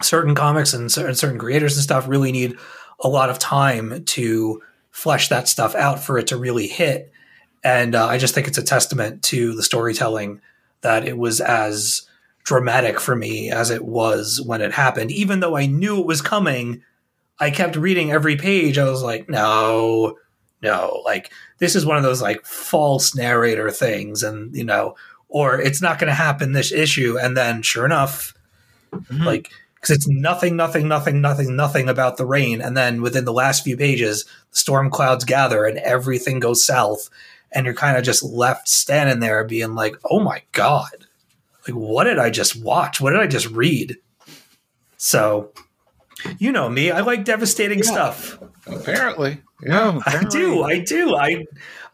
[0.00, 2.56] certain comics and certain, certain creators and stuff really need
[3.00, 7.12] a lot of time to flesh that stuff out for it to really hit.
[7.64, 10.40] And uh, I just think it's a testament to the storytelling
[10.80, 12.02] that it was as
[12.44, 15.10] dramatic for me as it was when it happened.
[15.10, 16.82] Even though I knew it was coming,
[17.38, 18.78] I kept reading every page.
[18.78, 20.18] I was like, no,
[20.62, 24.22] no, like this is one of those like false narrator things.
[24.22, 24.96] And, you know,
[25.28, 27.18] or it's not going to happen this issue.
[27.18, 28.34] And then sure enough,
[28.92, 29.22] mm-hmm.
[29.22, 32.60] like, because it's nothing, nothing, nothing, nothing, nothing about the rain.
[32.60, 37.10] And then within the last few pages, the storm clouds gather and everything goes south.
[37.50, 41.01] And you're kind of just left standing there being like, oh my God,
[41.66, 43.00] like, what did I just watch?
[43.00, 43.96] What did I just read?
[44.96, 45.52] So,
[46.38, 48.38] you know me, I like devastating stuff.
[48.66, 49.38] Apparently.
[49.62, 50.62] No, I do.
[50.62, 51.16] I do.
[51.16, 51.44] I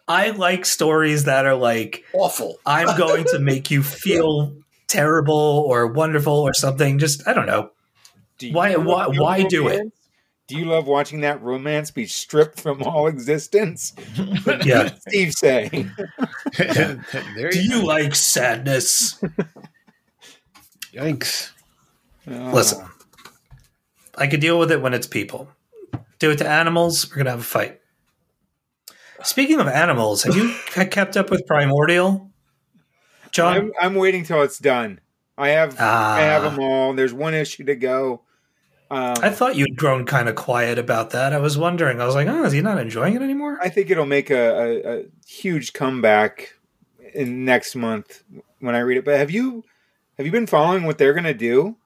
[0.07, 2.57] I like stories that are like Awful.
[2.67, 4.55] I'm going to make you feel
[4.87, 6.99] terrible or wonderful or something.
[6.99, 7.71] Just I don't know.
[8.39, 9.93] Do you Why- love why- why do it?
[10.49, 10.55] Romance?
[10.55, 13.93] Do you love watching that romance be stripped from all existence?
[14.65, 14.91] Yeah.
[15.09, 15.91] Steve saying.
[16.57, 17.01] Do
[17.53, 19.23] you you like sadness?
[20.93, 21.51] Yikes.
[22.27, 22.85] Listen,
[24.17, 25.49] I could deal with it when it's people.
[26.19, 27.81] Do it to animals, we're gonna have a fight.
[29.23, 32.31] Speaking of animals, have you kept up with Primordial,
[33.31, 33.57] John?
[33.57, 35.01] I'm, I'm waiting till it's done.
[35.37, 36.51] I have I have Ah.
[36.51, 36.93] them all.
[36.95, 38.23] There's one issue to go.
[38.91, 41.33] Um, I thought you'd grown kind of quiet about that.
[41.33, 42.01] I was wondering.
[42.01, 43.59] I was like, oh, is he not enjoying it anymore?
[43.63, 46.55] I think it'll make a, a, a huge comeback
[47.15, 48.23] in next month
[48.61, 49.05] when I read it.
[49.05, 49.65] But have you
[50.17, 51.77] have you been following what they're gonna do?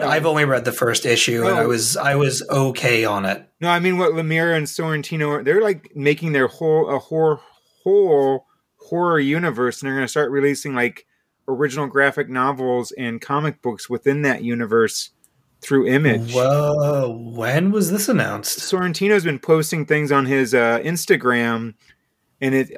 [0.00, 3.48] I've only read the first issue, and I was I was okay on it.
[3.60, 7.40] No, I mean what Lemire and Sorrentino they're like making their whole a whole
[7.84, 8.46] whole
[8.78, 11.06] horror universe, and they're gonna start releasing like
[11.46, 15.10] original graphic novels and comic books within that universe
[15.60, 16.32] through Image.
[16.34, 17.16] Whoa!
[17.34, 18.58] When was this announced?
[18.60, 21.74] Sorrentino's been posting things on his uh, Instagram,
[22.40, 22.70] and it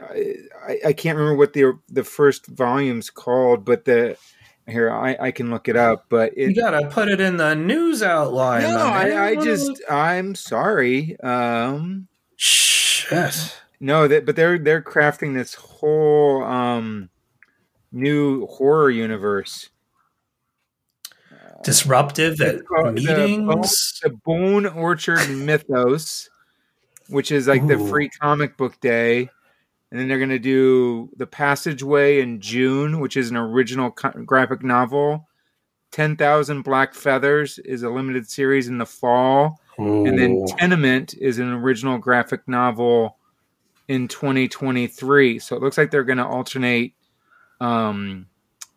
[0.67, 4.17] I, I can't remember what the the first volume's called, but the
[4.67, 6.07] here I, I can look it up.
[6.09, 8.63] But You gotta put it in the news outline.
[8.63, 8.79] no.
[8.79, 11.19] I, I just is- I'm sorry.
[11.21, 13.57] Um, shit.
[13.81, 17.11] no, that but they're they're crafting this whole um
[17.93, 19.71] new horror universe.
[21.63, 24.01] Disruptive at the meetings.
[24.03, 26.29] the Bone Orchard Mythos,
[27.09, 29.29] which is like the free comic book day.
[29.91, 34.11] And then they're going to do The Passageway in June, which is an original co-
[34.25, 35.27] graphic novel.
[35.91, 39.61] 10,000 Black Feathers is a limited series in the fall.
[40.07, 43.17] And then Tenement is an original graphic novel
[43.89, 45.41] in 2023.
[45.41, 46.95] So it looks like they're going to alternate
[47.61, 48.27] um,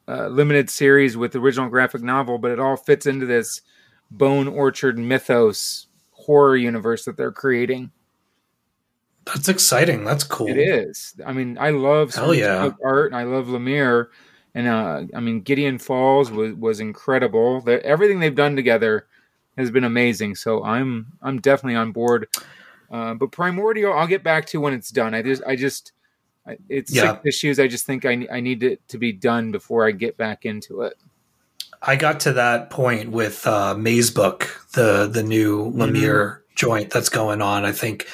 [0.07, 3.61] uh, limited series with original graphic novel, but it all fits into this
[4.11, 7.91] Bone Orchard mythos horror universe that they're creating.
[9.25, 10.03] That's exciting.
[10.03, 10.47] That's cool.
[10.47, 11.15] It is.
[11.25, 12.71] I mean, I love Hell yeah.
[12.83, 14.07] Art, and I love Lemire,
[14.53, 17.61] and uh, I mean, Gideon Falls was was incredible.
[17.61, 19.07] The, everything they've done together
[19.57, 20.35] has been amazing.
[20.35, 22.27] So I'm I'm definitely on board.
[22.91, 25.13] Uh, but Primordial, I'll get back to when it's done.
[25.13, 25.93] I just I just
[26.69, 27.17] it's Yeah.
[27.25, 27.59] issues.
[27.59, 30.81] I just think I I need it to be done before I get back into
[30.81, 30.93] it.
[31.81, 37.41] I got to that point with uh, Mazebook, the the new Lemire joint that's going
[37.41, 37.65] on.
[37.65, 38.07] I think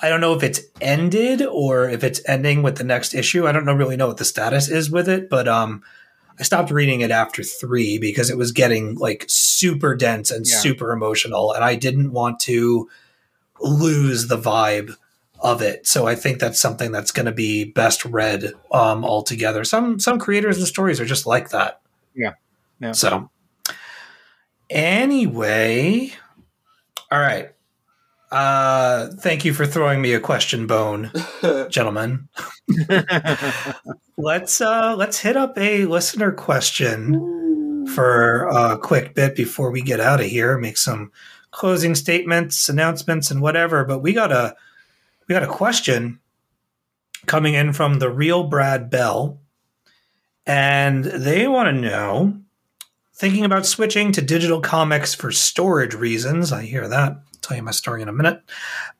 [0.00, 3.46] I don't know if it's ended or if it's ending with the next issue.
[3.46, 5.82] I don't know really know what the status is with it, but um,
[6.38, 10.56] I stopped reading it after three because it was getting like super dense and Yeah.
[10.56, 12.88] super emotional, and I didn't want to
[13.60, 14.96] lose the vibe
[15.40, 15.86] of it.
[15.86, 19.64] So I think that's something that's going to be best read um, altogether.
[19.64, 21.80] Some some creators and stories are just like that.
[22.14, 22.34] Yeah.
[22.80, 22.92] Yeah.
[22.92, 23.30] So
[24.70, 26.12] anyway,
[27.10, 27.50] all right.
[28.30, 31.12] Uh, thank you for throwing me a question bone,
[31.68, 32.28] gentlemen.
[34.18, 40.00] let's uh, let's hit up a listener question for a quick bit before we get
[40.00, 40.58] out of here.
[40.58, 41.12] Make some
[41.52, 43.84] closing statements, announcements, and whatever.
[43.84, 44.56] But we got a
[45.26, 46.20] we got a question
[47.26, 49.40] coming in from the real Brad Bell,
[50.46, 52.40] and they want to know
[53.14, 56.52] thinking about switching to digital comics for storage reasons.
[56.52, 57.12] I hear that.
[57.12, 58.42] I'll tell you my story in a minute.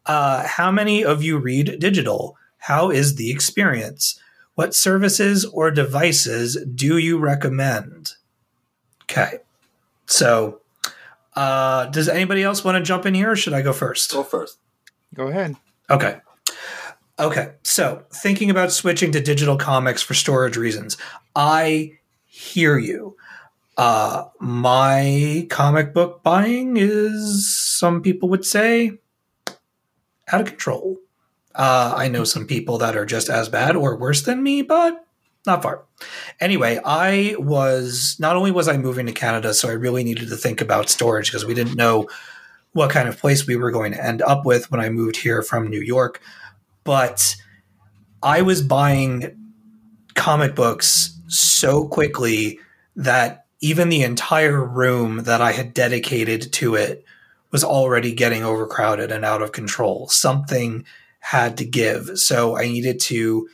[0.07, 2.36] Uh, how many of you read digital?
[2.59, 4.19] How is the experience?
[4.55, 8.15] What services or devices do you recommend?
[9.03, 9.39] Okay.
[10.07, 10.62] So,
[11.35, 14.12] uh, does anybody else want to jump in here or should I go first?
[14.12, 14.59] Go first.
[15.15, 15.57] Go ahead.
[15.90, 16.18] Okay.
[17.18, 17.52] Okay.
[17.62, 20.96] So, thinking about switching to digital comics for storage reasons,
[21.34, 23.16] I hear you.
[23.76, 28.98] Uh, my comic book buying is, some people would say,
[30.32, 30.96] out of control.
[31.54, 35.06] Uh, I know some people that are just as bad or worse than me, but
[35.46, 35.84] not far.
[36.40, 40.36] Anyway, I was not only was I moving to Canada, so I really needed to
[40.36, 42.08] think about storage because we didn't know
[42.77, 45.40] what kind of place we were going to end up with when I moved here
[45.40, 46.20] from New York.
[46.85, 47.35] But
[48.23, 49.35] I was buying
[50.15, 52.61] comic books so quickly
[52.94, 57.03] that even the entire room that I had dedicated to it
[57.51, 60.09] was already getting overcrowded and out of control.
[60.09, 60.85] Something
[61.20, 62.19] had to give.
[62.19, 63.48] So I needed to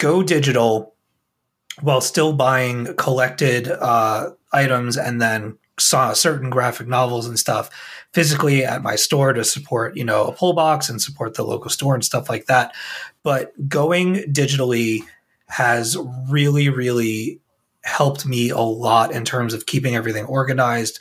[0.00, 0.94] go digital
[1.80, 7.70] while still buying collected uh, items and then saw certain graphic novels and stuff
[8.16, 11.68] physically at my store to support, you know, a pull box and support the local
[11.68, 12.74] store and stuff like that.
[13.22, 15.00] But going digitally
[15.48, 17.42] has really, really
[17.84, 20.98] helped me a lot in terms of keeping everything organized.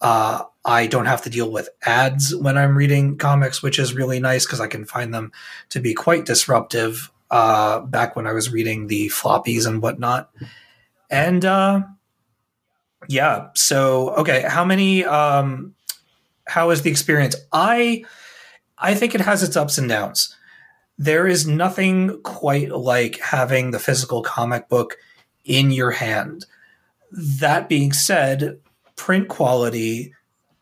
[0.00, 4.20] Uh, I don't have to deal with ads when I'm reading comics, which is really
[4.20, 5.32] nice because I can find them
[5.70, 7.10] to be quite disruptive.
[7.28, 10.30] Uh, back when I was reading the floppies and whatnot,
[11.10, 11.80] and uh,
[13.08, 13.48] yeah.
[13.54, 15.04] So okay, how many?
[15.04, 15.74] Um,
[16.46, 17.36] how is the experience?
[17.52, 18.04] I
[18.78, 20.36] I think it has its ups and downs.
[20.98, 24.96] There is nothing quite like having the physical comic book
[25.44, 26.46] in your hand.
[27.10, 28.58] That being said,
[28.96, 30.12] print quality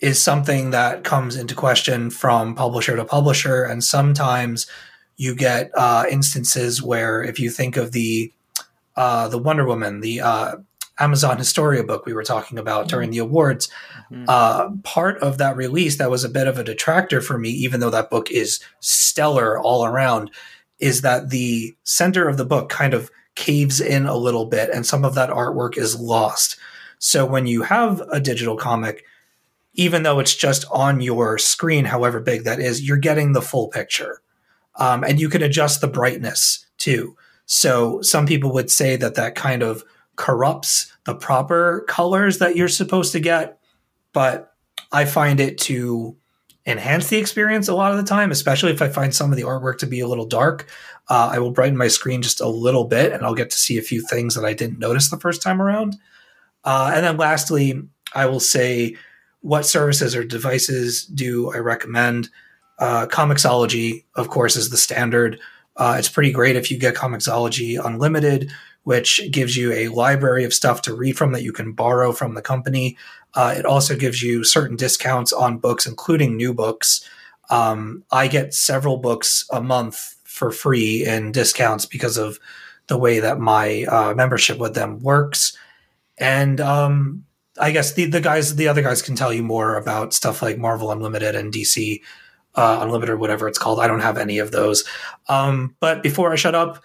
[0.00, 4.66] is something that comes into question from publisher to publisher, and sometimes
[5.16, 8.32] you get uh, instances where, if you think of the
[8.96, 10.56] uh, the Wonder Woman, the uh,
[11.00, 13.68] Amazon Historia book we were talking about during the awards,
[14.28, 17.80] uh, part of that release that was a bit of a detractor for me, even
[17.80, 20.30] though that book is stellar all around,
[20.78, 24.86] is that the center of the book kind of caves in a little bit and
[24.86, 26.58] some of that artwork is lost.
[26.98, 29.04] So when you have a digital comic,
[29.74, 33.68] even though it's just on your screen, however big that is, you're getting the full
[33.68, 34.20] picture.
[34.76, 37.16] Um, and you can adjust the brightness too.
[37.46, 39.82] So some people would say that that kind of
[40.16, 43.58] corrupts the proper colors that you're supposed to get.
[44.12, 44.54] But
[44.92, 46.16] I find it to
[46.66, 49.44] enhance the experience a lot of the time, especially if I find some of the
[49.44, 50.68] artwork to be a little dark.
[51.08, 53.78] Uh, I will brighten my screen just a little bit and I'll get to see
[53.78, 55.96] a few things that I didn't notice the first time around.
[56.64, 57.82] Uh, and then lastly,
[58.14, 58.96] I will say
[59.40, 62.28] what services or devices do I recommend?
[62.78, 65.40] Uh, Comixology, of course, is the standard.
[65.76, 68.52] Uh, it's pretty great if you get Comixology Unlimited,
[68.90, 72.34] which gives you a library of stuff to read from that you can borrow from
[72.34, 72.96] the company.
[73.34, 77.08] Uh, it also gives you certain discounts on books, including new books.
[77.50, 82.40] Um, I get several books a month for free in discounts because of
[82.88, 85.56] the way that my uh, membership with them works.
[86.18, 87.24] And um,
[87.60, 90.58] I guess the, the guys, the other guys can tell you more about stuff like
[90.58, 92.00] Marvel Unlimited and DC
[92.56, 93.78] uh, Unlimited, or whatever it's called.
[93.78, 94.82] I don't have any of those.
[95.28, 96.82] Um, but before I shut up,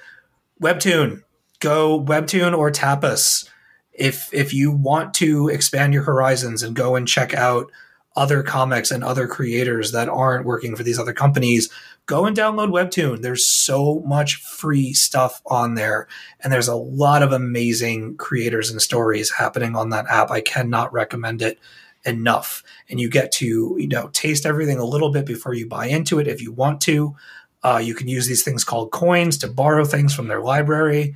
[0.62, 1.24] Webtoon,
[1.60, 3.50] go Webtoon or Tapas.
[3.92, 7.72] If if you want to expand your horizons and go and check out
[8.16, 11.70] other comics and other creators that aren't working for these other companies,
[12.06, 13.22] go and download Webtoon.
[13.22, 16.08] There's so much free stuff on there,
[16.42, 20.32] and there's a lot of amazing creators and stories happening on that app.
[20.32, 21.60] I cannot recommend it
[22.06, 22.64] enough.
[22.90, 26.20] And you get to you know taste everything a little bit before you buy into
[26.20, 27.16] it if you want to.
[27.64, 31.16] Uh, you can use these things called coins to borrow things from their library.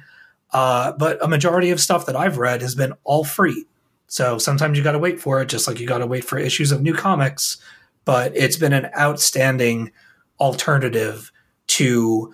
[0.52, 3.66] Uh, but a majority of stuff that I've read has been all free.
[4.08, 6.38] So sometimes you got to wait for it, just like you got to wait for
[6.40, 7.58] issues of new comics.
[8.06, 9.92] But it's been an outstanding
[10.40, 11.32] alternative
[11.68, 12.34] to,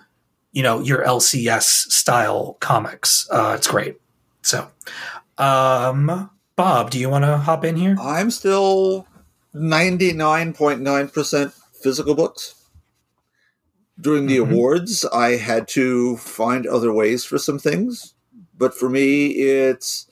[0.52, 3.28] you know, your LCS style comics.
[3.30, 3.96] Uh, it's great.
[4.42, 4.68] So,
[5.36, 7.96] um, Bob, do you want to hop in here?
[8.00, 9.06] I'm still
[9.54, 11.52] 99.9%
[11.82, 12.55] physical books.
[14.00, 14.50] During the Mhm.
[14.52, 18.14] awards, I had to find other ways for some things.
[18.58, 20.06] But for me, it's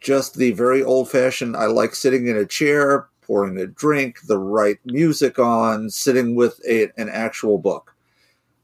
[0.00, 1.56] just the very old fashioned.
[1.56, 6.60] I like sitting in a chair, pouring a drink, the right music on, sitting with
[6.68, 7.94] a, an actual book.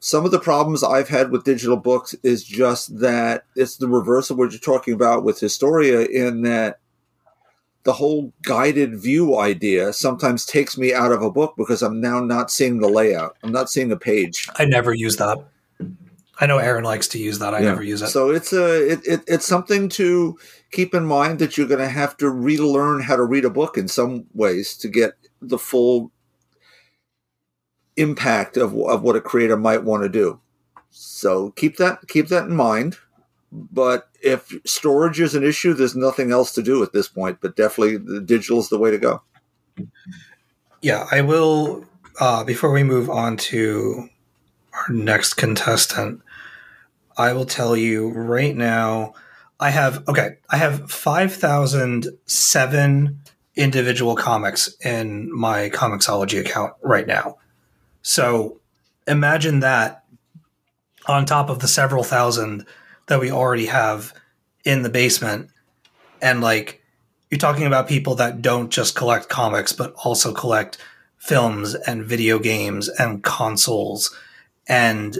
[0.00, 4.30] Some of the problems I've had with digital books is just that it's the reverse
[4.30, 6.79] of what you're talking about with Historia, in that
[7.84, 12.20] the whole guided view idea sometimes takes me out of a book because I'm now
[12.20, 13.36] not seeing the layout.
[13.42, 14.48] I'm not seeing the page.
[14.56, 15.38] I never use that.
[16.42, 17.54] I know Aaron likes to use that.
[17.54, 17.66] I Yeah.
[17.70, 18.08] never use it.
[18.08, 20.38] So it's a it, it, it's something to
[20.72, 23.76] keep in mind that you're going to have to relearn how to read a book
[23.76, 25.12] in some ways to get
[25.42, 26.10] the full
[27.96, 30.40] impact of of what a creator might want to do.
[30.90, 32.96] So keep that keep that in mind.
[33.52, 37.38] But if storage is an issue, there's nothing else to do at this point.
[37.40, 39.22] But definitely, the digital is the way to go.
[40.82, 41.84] Yeah, I will.
[42.18, 44.08] Uh, before we move on to
[44.72, 46.20] our next contestant,
[47.16, 49.14] I will tell you right now.
[49.58, 50.36] I have okay.
[50.48, 53.20] I have five thousand seven
[53.56, 57.36] individual comics in my Comixology account right now.
[58.02, 58.60] So
[59.06, 60.04] imagine that
[61.06, 62.64] on top of the several thousand
[63.10, 64.14] that we already have
[64.64, 65.50] in the basement,
[66.22, 66.80] and like
[67.28, 70.78] you're talking about people that don't just collect comics but also collect
[71.18, 74.16] films and video games and consoles
[74.68, 75.18] and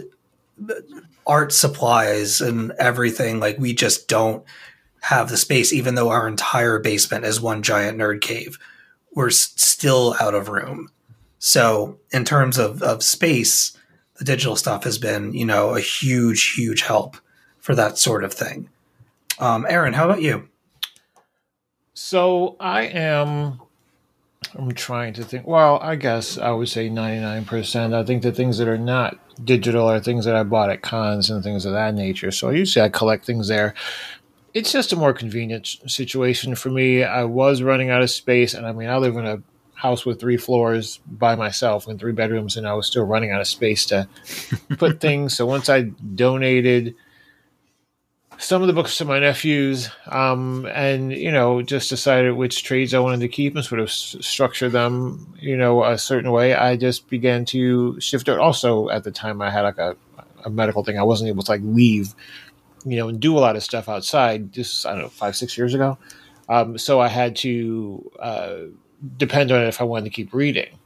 [1.27, 3.39] art supplies and everything.
[3.39, 4.43] Like we just don't
[5.01, 8.57] have the space even though our entire basement is one giant nerd cave.
[9.13, 10.89] We're still out of room.
[11.39, 13.77] So in terms of, of space
[14.15, 17.17] the digital stuff has been you know a huge huge help
[17.61, 18.69] for that sort of thing
[19.39, 20.49] um, aaron how about you
[21.93, 23.61] So I am
[24.55, 25.47] I'm trying to think.
[25.47, 27.93] Well, I guess I would say 99%.
[27.93, 31.29] I think the things that are not digital are things that I bought at cons
[31.29, 32.31] and things of that nature.
[32.31, 33.73] So usually I collect things there.
[34.53, 37.03] It's just a more convenient situation for me.
[37.03, 39.41] I was running out of space, and I mean, I live in a
[39.75, 43.39] house with three floors by myself and three bedrooms, and I was still running out
[43.39, 44.09] of space to
[44.77, 45.37] put things.
[45.37, 46.95] So once I donated
[48.41, 52.93] some of the books to my nephews, um, and you know, just decided which trades
[52.93, 56.55] I wanted to keep and sort of s- structure them, you know, a certain way.
[56.55, 58.39] I just began to shift it.
[58.39, 59.95] Also, at the time, I had like a,
[60.43, 60.97] a medical thing.
[60.97, 62.15] I wasn't able to like leave,
[62.83, 64.51] you know, and do a lot of stuff outside.
[64.51, 65.99] Just I don't know, five six years ago.
[66.49, 68.55] Um, so I had to uh,
[69.17, 70.79] depend on it if I wanted to keep reading.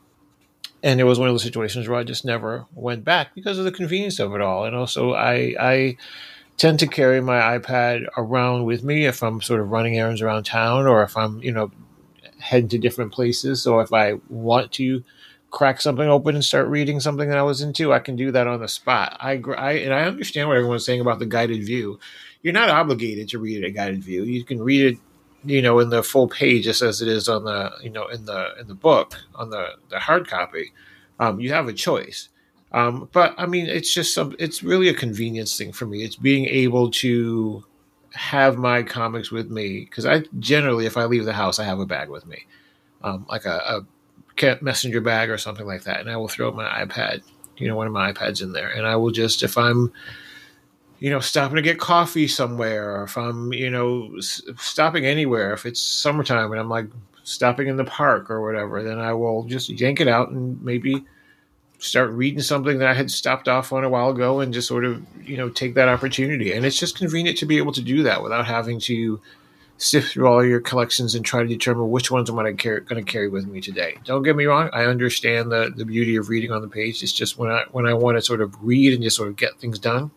[0.84, 3.66] And it was one of those situations where I just never went back because of
[3.66, 4.66] the convenience of it all.
[4.66, 5.98] And also, I, I
[6.58, 10.44] tend to carry my iPad around with me if I'm sort of running errands around
[10.44, 11.72] town or if I'm, you know,
[12.40, 13.62] heading to different places.
[13.62, 15.04] So if I want to
[15.52, 18.48] crack something open and start reading something that I was into, I can do that
[18.48, 19.18] on the spot.
[19.20, 22.00] I, I and I understand what everyone's saying about the guided view.
[22.42, 24.24] You're not obligated to read at guided view.
[24.24, 25.00] You can read it,
[25.44, 28.26] you know, in the full page just as it is on the, you know, in
[28.26, 30.72] the in the book on the the hard copy.
[31.20, 32.30] Um, you have a choice.
[32.76, 34.36] Um, but I mean, it's just some.
[34.38, 36.04] It's really a convenience thing for me.
[36.04, 37.64] It's being able to
[38.12, 41.80] have my comics with me because I generally, if I leave the house, I have
[41.80, 42.46] a bag with me,
[43.02, 43.86] um, like a,
[44.42, 47.22] a messenger bag or something like that, and I will throw my iPad,
[47.56, 49.94] you know, one of my iPads in there, and I will just if I'm,
[51.00, 55.54] you know, stopping to get coffee somewhere, or if I'm, you know, s- stopping anywhere,
[55.54, 56.88] if it's summertime and I'm like
[57.24, 61.06] stopping in the park or whatever, then I will just yank it out and maybe
[61.80, 64.86] start reading something that I had stopped off on a while ago and just sort
[64.86, 66.54] of, you know, take that opportunity.
[66.54, 69.20] And it's just convenient to be able to do that without having to
[69.78, 72.82] sift through all your collections and try to determine which ones I'm going to carry,
[72.82, 73.98] going to carry with me today.
[74.06, 74.70] Don't get me wrong.
[74.72, 77.04] I understand the, the beauty of reading on the page.
[77.04, 79.36] It's just when I, when I want to sort of read and just sort of
[79.36, 80.12] get things done,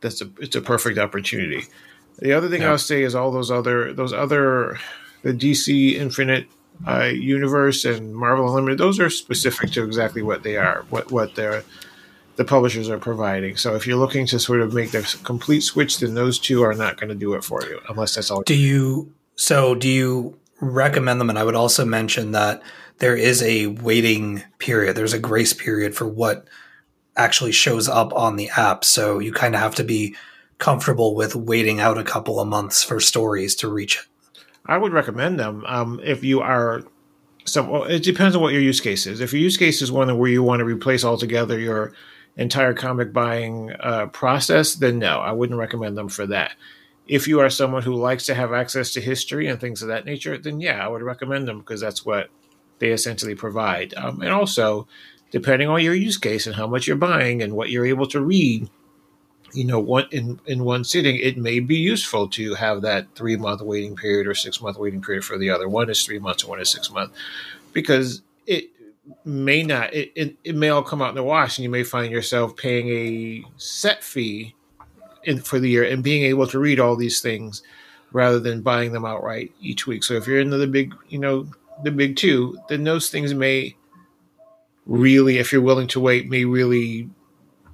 [0.00, 1.64] that's a, it's a perfect opportunity.
[2.18, 2.70] The other thing Yeah.
[2.70, 4.78] I'll say is all those other, those other,
[5.22, 6.46] the DC Infinite
[6.86, 11.34] uh, universe and Marvel Unlimited, those are specific to exactly what they are, what what
[11.34, 11.64] they're,
[12.36, 13.56] the publishers are providing.
[13.56, 16.74] So if you're looking to sort of make the complete switch, then those two are
[16.74, 18.42] not going to do it for you, unless that's all.
[18.42, 21.30] Do you so do you recommend them?
[21.30, 22.62] And I would also mention that
[22.98, 24.96] there is a waiting period.
[24.96, 26.46] There's a grace period for what
[27.16, 28.84] actually shows up on the app.
[28.84, 30.16] So you kind of have to be
[30.58, 34.04] comfortable with waiting out a couple of months for stories to reach it.
[34.66, 36.82] I would recommend them um, if you are.
[37.56, 39.20] Well, it depends on what your use case is.
[39.20, 41.92] If your use case is one where you want to replace altogether your
[42.36, 46.52] entire comic buying uh, process, then no, I wouldn't recommend them for that.
[47.06, 50.06] If you are someone who likes to have access to history and things of that
[50.06, 52.30] nature, then yeah, I would recommend them because that's what
[52.78, 53.92] they essentially provide.
[53.94, 54.88] Um, and also,
[55.30, 58.22] depending on your use case and how much you're buying and what you're able to
[58.22, 58.70] read,
[59.54, 63.36] you know, one in in one sitting, it may be useful to have that three
[63.36, 65.68] month waiting period or six month waiting period for the other.
[65.68, 67.16] One is three months, one is six months,
[67.72, 68.70] because it
[69.24, 69.94] may not.
[69.94, 72.56] It, it it may all come out in the wash, and you may find yourself
[72.56, 74.54] paying a set fee
[75.22, 77.62] in, for the year and being able to read all these things
[78.12, 80.04] rather than buying them outright each week.
[80.04, 81.46] So if you're into the big, you know,
[81.82, 83.76] the big two, then those things may
[84.86, 87.08] really, if you're willing to wait, may really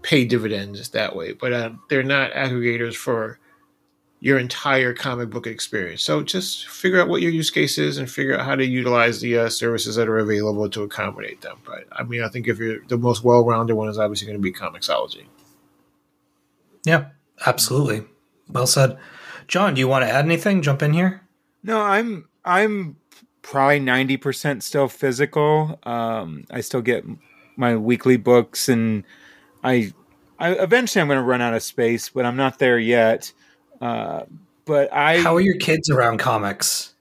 [0.03, 1.33] pay dividends that way.
[1.33, 3.39] But uh, they're not aggregators for
[4.23, 6.03] your entire comic book experience.
[6.03, 9.21] So just figure out what your use case is and figure out how to utilize
[9.21, 11.59] the uh, services that are available to accommodate them.
[11.65, 14.43] But I mean, I think if you're the most well-rounded one is obviously going to
[14.43, 15.25] be Comixology.
[16.85, 17.07] Yeah,
[17.47, 18.05] absolutely.
[18.49, 18.99] Well said.
[19.49, 20.63] John, do you want to add anything?
[20.63, 21.23] Jump in here.
[21.63, 22.97] No, I'm I'm
[23.43, 25.79] probably ninety percent still physical.
[25.85, 27.05] Um, I still get
[27.57, 29.05] my weekly books, and
[29.63, 29.93] I,
[30.39, 33.33] I eventually I'm going to run out of space, but I'm not there yet.
[33.81, 34.25] Uh,
[34.65, 36.95] but I, How are your kids around comics?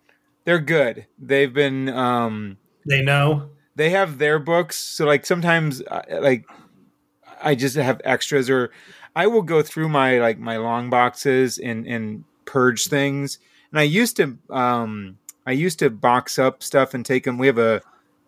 [0.45, 1.05] they're good.
[1.19, 2.57] They've been, um,
[2.87, 3.49] They know.
[3.75, 6.45] they have their books, so like sometimes, uh, like
[7.41, 8.71] I just have extras, or
[9.15, 13.37] I will go through my like my long boxes and and purge things.
[13.71, 17.37] And I used to, um, I used to box up stuff and take them.
[17.37, 17.81] We have a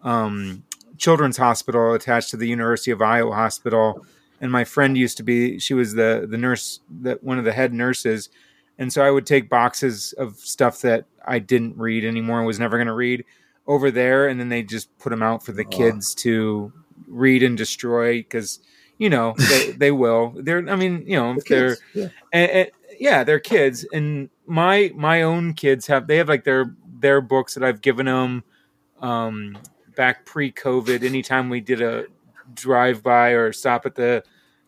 [0.03, 0.63] um,
[0.97, 4.05] children's hospital attached to the University of Iowa Hospital,
[4.41, 5.59] and my friend used to be.
[5.59, 8.29] She was the the nurse, that one of the head nurses,
[8.77, 12.59] and so I would take boxes of stuff that I didn't read anymore and was
[12.59, 13.23] never going to read
[13.67, 16.73] over there, and then they just put them out for the kids to
[17.07, 18.59] read and destroy because
[18.97, 20.33] you know they, they will.
[20.35, 22.07] They're I mean you know they're yeah.
[22.33, 26.75] and, and- yeah they're kids and my my own kids have they have like their
[26.99, 28.43] their books that I've given them
[28.99, 29.57] Um,
[29.95, 32.05] back pre-COVID, anytime we did a
[32.55, 34.23] drive-by or stop at the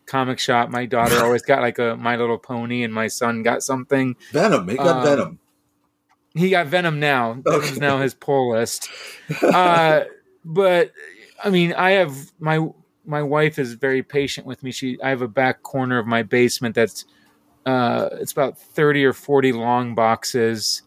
[0.06, 3.62] comic shop, my daughter always got like a My Little Pony, and my son got
[3.62, 4.16] something.
[4.32, 4.68] Venom.
[4.68, 5.38] He got Um, Venom.
[6.36, 7.34] He got Venom now.
[7.44, 7.78] Venom's Okay.
[7.80, 8.88] now his pull list.
[9.42, 10.04] Uh,
[10.44, 10.92] but
[11.42, 12.66] I mean, I have my
[13.06, 14.70] my wife is very patient with me.
[14.72, 17.04] She I have a back corner of my basement that's
[17.66, 20.82] uh, it's about thirty or forty long boxes,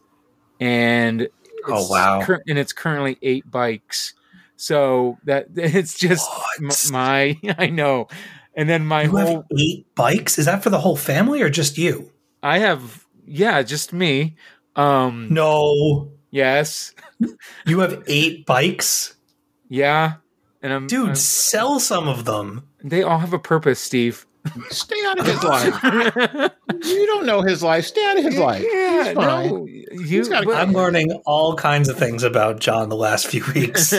[0.60, 1.28] and
[1.66, 2.20] Oh, wow.
[2.22, 4.14] cur- and it's currently eight bikes.
[4.60, 6.28] So that it's just
[6.60, 8.08] m- my I know,
[8.54, 10.38] and then my You whole have eight bikes?
[10.38, 12.12] Is that for the whole family or just you?
[12.42, 14.36] I have yeah, just me.
[14.76, 16.10] Um, No.
[16.30, 16.94] yes,
[17.66, 19.16] You have eight bikes?
[19.68, 20.14] yeah,
[20.62, 22.68] and I'm Dude, I'm- sell some of them.
[22.82, 24.24] They all have a purpose, Steve.
[24.70, 26.52] Stay out of his life.
[26.84, 27.84] you don't know his life.
[27.86, 28.64] Stay out of his life.
[28.72, 29.48] Yeah, He's fine.
[29.48, 30.28] no, you.
[30.28, 33.94] gotta- but- I'm learning all kinds of things about John the last few weeks.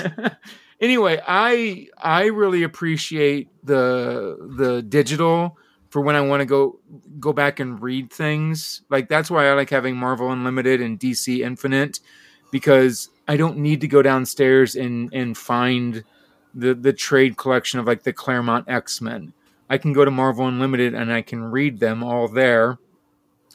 [0.82, 5.58] anyway, I I really appreciate the the digital
[5.90, 6.80] for when I want to go
[7.20, 8.82] go back and read things.
[8.90, 12.00] Like that's why I like having Marvel Unlimited and DC Infinite
[12.52, 16.04] because I don't need to go downstairs and and find
[16.54, 19.34] the the trade collection of like the Claremont X Men.
[19.70, 22.78] I can go to Marvel Unlimited and I can read them all there.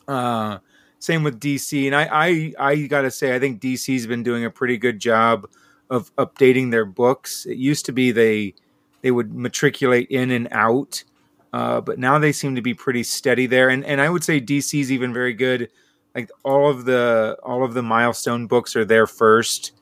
[0.06, 0.58] Uh,
[0.98, 4.50] same with DC, and I I I gotta say I think DC's been doing a
[4.50, 5.46] pretty good job
[5.90, 7.46] of updating their books.
[7.46, 8.54] It used to be they
[9.02, 11.04] they would matriculate in and out,
[11.52, 13.68] uh, but now they seem to be pretty steady there.
[13.68, 15.70] And and I would say DC's even very good.
[16.14, 19.72] Like all of the all of the milestone books are there first,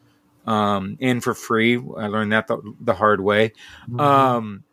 [0.46, 1.76] um, and for free.
[1.76, 3.52] I learned that the, the hard way.
[3.96, 4.64] Um,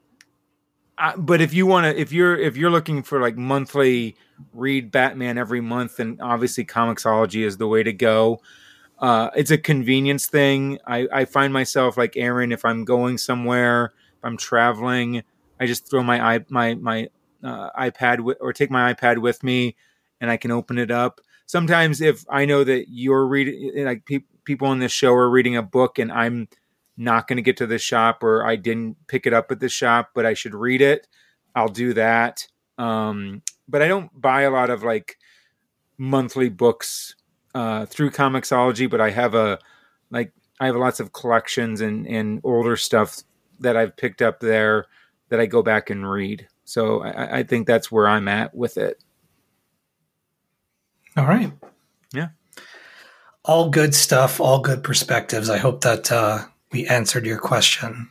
[1.18, 4.16] But if you want to, if you're if you're looking for like monthly
[4.54, 8.42] read Batman every month, then obviously Comixology is the way to go.
[9.00, 10.78] Uh, it's a convenience thing.
[10.86, 15.24] I, I find myself like Aaron if I'm going somewhere, if I'm traveling,
[15.60, 17.10] I just throw my i my my
[17.44, 19.78] uh, iPad wi- or take my iPad with me,
[20.20, 21.22] and I can open it up.
[21.46, 25.56] Sometimes if I know that you're reading, like pe- people on this show are reading
[25.56, 26.50] a book, and I'm
[27.00, 29.70] not going to get to the shop or I didn't pick it up at the
[29.70, 31.08] shop, but I should read it,
[31.56, 32.46] I'll do that.
[32.78, 35.18] Um, but I don't buy a lot of like
[35.98, 37.16] monthly books
[37.56, 39.60] uh, through Comixology, but I have a
[40.12, 43.24] like I have lots of collections and and older stuff
[43.60, 44.86] that I've picked up there
[45.30, 46.48] that I go back and read.
[46.66, 49.04] So I, I think that's where I'm at with it.
[51.18, 51.52] All right.
[52.14, 52.30] Yeah.
[53.46, 55.50] All good stuff, all good perspectives.
[55.50, 58.10] I hope that uh, we answered your question.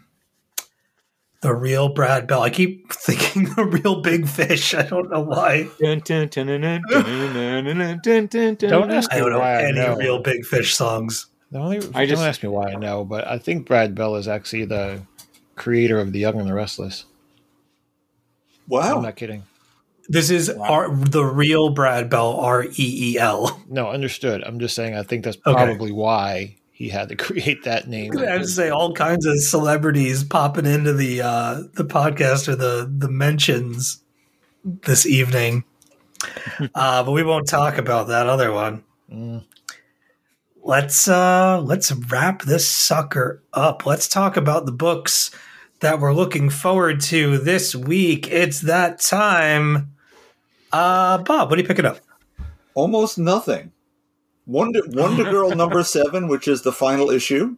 [1.41, 2.43] The real Brad Bell.
[2.43, 4.75] I keep thinking the real big fish.
[4.75, 5.69] I don't know why.
[5.81, 6.43] Don't ask me
[9.19, 9.97] I me don't know why I any know.
[9.97, 11.27] real big fish songs.
[11.53, 14.17] The only, I just- don't ask me why I know, but I think Brad Bell
[14.17, 15.03] is actually the
[15.57, 17.05] creator of The Young and the Restless.
[18.67, 18.97] Wow.
[18.97, 19.45] I'm not kidding.
[20.09, 23.61] This is R- the real Brad Bell, R E E L.
[23.69, 24.43] No, understood.
[24.43, 25.53] I'm just saying I think that's Okay.
[25.55, 28.17] probably why he had to create that name.
[28.17, 32.55] I have to say, all kinds of celebrities popping into the uh, the podcast or
[32.55, 34.01] the the mentions
[34.65, 35.65] this evening.
[36.75, 38.85] uh, but we won't talk about that other one.
[39.13, 39.45] Mm.
[40.63, 43.85] Let's uh, let's wrap this sucker up.
[43.85, 45.33] Let's talk about the books
[45.81, 48.29] that we're looking forward to this week.
[48.31, 49.95] It's that time.
[50.71, 51.99] Uh, Bob, what are you picking up?
[52.75, 53.73] Almost nothing.
[54.49, 57.57] Wonder Wonder Girl number seven, which is the final issue.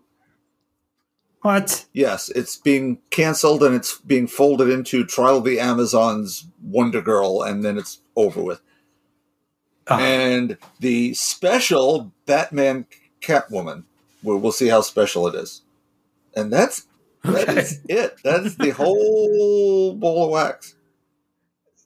[1.42, 1.86] What?
[1.94, 7.42] Yes, it's being canceled and it's being folded into Trial of the Amazons Wonder Girl,
[7.42, 8.60] and then it's over with.
[9.88, 9.98] Ah.
[10.00, 12.84] And the special Batman
[13.22, 13.84] Catwoman,
[14.22, 15.62] where we'll see how special it is.
[16.36, 16.86] And that's
[17.24, 17.60] that Okay.
[17.60, 18.16] is it.
[18.22, 20.74] That's the whole ball of wax.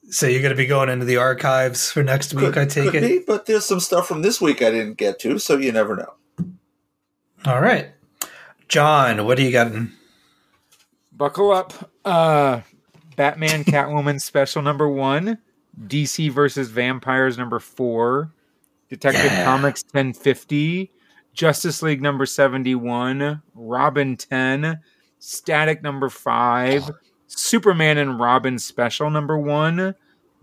[0.09, 2.91] So you're going to be going into the archives for next week, Could, I take
[2.91, 3.07] could it.
[3.07, 5.95] be, but there's some stuff from this week I didn't get to, so you never
[5.95, 6.13] know.
[7.45, 7.89] All right.
[8.67, 9.71] John, what do you got?
[11.11, 11.91] Buckle up.
[12.03, 12.61] Uh,
[13.15, 15.39] Batman Catwoman special number one,
[15.87, 18.31] DC versus Vampires number four,
[18.89, 19.43] Detective Yeah.
[19.45, 20.91] Comics 1050,
[21.33, 24.79] Justice League number 71, Robin 10,
[25.19, 26.89] Static number five,
[27.35, 29.93] Superman and Robin special number one,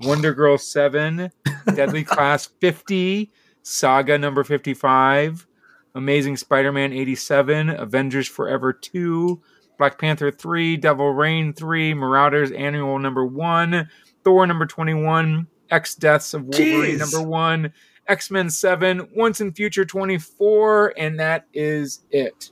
[0.01, 1.31] Wonder Girl 7,
[1.74, 3.32] Deadly Class 50,
[3.62, 5.47] Saga number 55,
[5.94, 9.40] Amazing Spider Man 87, Avengers Forever 2,
[9.78, 13.89] Black Panther 3, Devil Reign 3, Marauders Annual number 1,
[14.23, 16.98] Thor number 21, X Deaths of Wolverine Jeez.
[16.98, 17.73] number 1,
[18.06, 22.51] X Men 7, Once & Future 24, and that is it.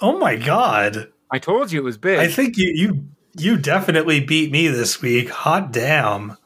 [0.00, 1.12] Oh my god!
[1.30, 2.18] I told you it was big.
[2.18, 3.06] I think you you
[3.36, 5.28] you definitely beat me this week.
[5.30, 6.36] Hot damn!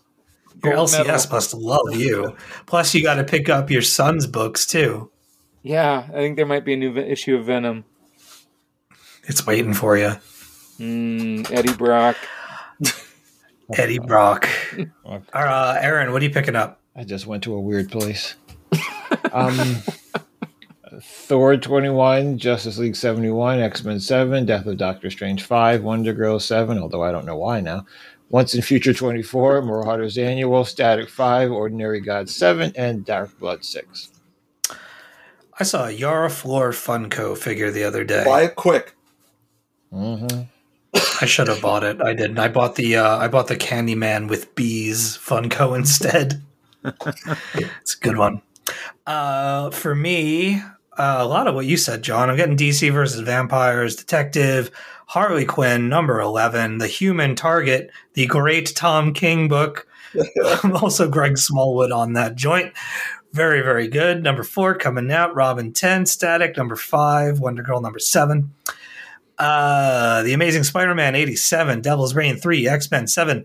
[0.65, 1.29] Your Gold LCS medal.
[1.33, 2.37] must love you.
[2.67, 5.11] Plus, you got to pick up your son's books too.
[5.63, 7.85] yeah, I think there might be a new issue of Venom.
[9.25, 10.15] It's waiting for you,
[10.79, 12.17] Mm, Eddie Brock.
[13.77, 14.49] Eddie Brock.
[14.73, 14.89] Okay.
[15.33, 16.81] Uh, Aaron, what are you picking up?
[16.97, 18.35] I just went to a weird place.
[19.33, 19.77] um,
[21.03, 26.41] Thor 21, Justice League 71, X Men 7, Death of Doctor Strange 5, Wonder Girl
[26.41, 27.87] 7, although I don't know why now.
[28.31, 34.11] Once & Future 24, Marauders Annual, Static 5, Ordinary God 7, and Dark Blood 6.
[35.59, 38.25] I saw a Yara Flor Funko figure the other day.
[38.25, 38.95] Buy it quick.
[39.93, 40.43] Mm-hmm.
[41.23, 42.01] I should have bought it.
[42.01, 42.39] I didn't.
[42.39, 46.43] I bought the uh, I bought the Candyman with bees Funko instead.
[46.85, 48.43] it's a good one.
[49.07, 50.63] Uh, for me,
[50.99, 52.29] uh, a lot of what you said, John.
[52.29, 54.71] I'm getting DC versus Vampires, Detective,
[55.07, 59.87] Harley Quinn, number eleven, The Human Target, the great Tom King book.
[60.75, 62.73] also, Greg Smallwood on that joint.
[63.33, 64.23] Very, very good.
[64.23, 65.35] Number four coming out.
[65.35, 66.57] Robin 10, Static.
[66.57, 67.41] Number five.
[67.41, 68.55] Wonder Girl number seven.
[69.39, 71.83] Uh, The Amazing Spider Man 87.
[71.83, 72.67] Devil's Reign 3.
[72.69, 73.45] X Men 7.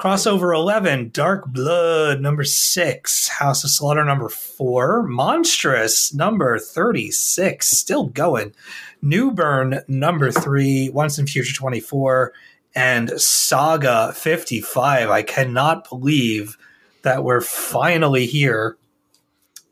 [0.00, 1.10] Crossover 11.
[1.10, 3.28] Dark Blood number six.
[3.28, 5.02] House of Slaughter number four.
[5.02, 7.68] Monstrous number 36.
[7.68, 8.54] Still going.
[9.02, 10.88] Newburn number three.
[10.88, 12.32] Once & Future 24.
[12.74, 15.10] And Saga 55.
[15.10, 16.56] I cannot believe
[17.02, 18.78] that we're finally here.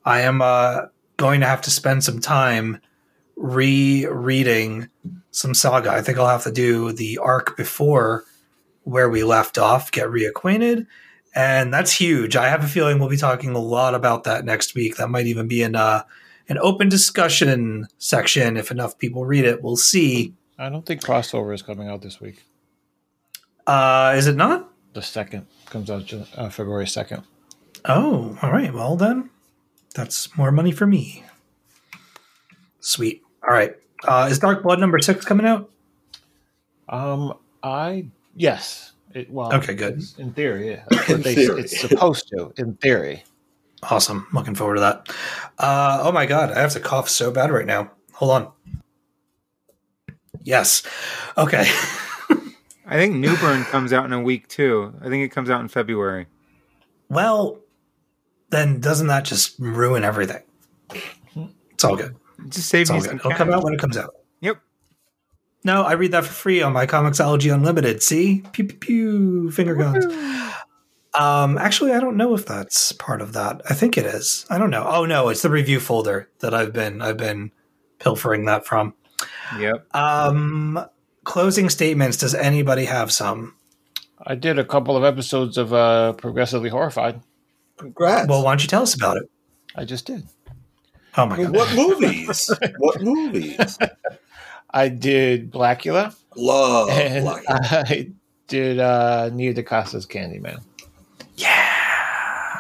[0.04, 2.82] I am uh, going to have to spend some time
[3.36, 4.90] rereading
[5.30, 5.90] some saga.
[5.90, 8.26] I think I'll have to do the arc before
[8.88, 10.86] where we left off, get reacquainted.
[11.34, 12.36] And that's huge.
[12.36, 14.96] I have a feeling we'll be talking a lot about that next week.
[14.96, 16.02] That might even be in uh,
[16.48, 19.62] an open discussion section if enough people read it.
[19.62, 20.34] We'll see.
[20.58, 22.44] I don't think Crossover is coming out this week.
[23.66, 24.72] Uh, is it not?
[24.94, 27.22] The second comes out uh, February 2nd.
[27.84, 28.72] Oh, all right.
[28.72, 29.28] Well, then
[29.94, 31.24] that's more money for me.
[32.80, 33.22] Sweet.
[33.46, 33.76] All right.
[34.02, 35.70] Uh, is Dark Blood number six coming out?
[36.88, 38.06] Um, I,
[38.38, 38.92] yes.
[39.14, 40.02] It, well, Okay, good.
[40.18, 40.84] In theory, yeah.
[41.08, 41.62] In they, theory.
[41.62, 43.24] It's supposed to, in theory.
[43.82, 44.26] Awesome.
[44.32, 45.08] Looking forward to that.
[45.58, 46.50] Uh, oh my God.
[46.52, 47.90] I have to cough so bad right now.
[48.12, 48.52] Hold on.
[50.42, 50.82] Yes.
[51.36, 51.64] Okay.
[52.86, 54.94] I think Newburn comes out in a week too.
[55.00, 56.26] I think it comes out in February.
[57.08, 57.60] well,
[58.50, 60.42] then doesn't that just ruin everything?
[61.72, 62.16] It's all good.
[62.48, 63.16] Just save It's me some.
[63.16, 64.14] It'll come out when it comes out.
[64.40, 64.58] Yep.
[65.68, 68.02] No, I read that for free on my Comixology Unlimited.
[68.02, 68.42] See?
[68.52, 69.50] Pew pew pew.
[69.50, 70.06] Finger guns.
[71.12, 73.60] Um, actually, I don't know if that's part of that.
[73.68, 74.46] I think it is.
[74.48, 74.86] I don't know.
[74.88, 77.52] Oh no, it's the review folder that I've been I've been
[77.98, 78.94] pilfering that from.
[79.58, 79.94] Yep.
[79.94, 80.82] Um,
[81.24, 82.16] closing statements.
[82.16, 83.54] Does anybody have some?
[84.26, 87.20] I did a couple of episodes of uh, Progressively Horrified.
[87.76, 88.26] Congrats.
[88.26, 89.30] Well, why don't you tell us about it?
[89.76, 90.26] I just did.
[91.18, 91.50] Oh my god.
[91.54, 92.50] what movies?
[92.78, 93.78] what movies?
[94.70, 96.90] I did Blacula, Love.
[96.90, 98.10] and Black- I
[98.46, 100.60] did uh, Nia DaCosta's Candyman.
[101.36, 101.64] Yeah.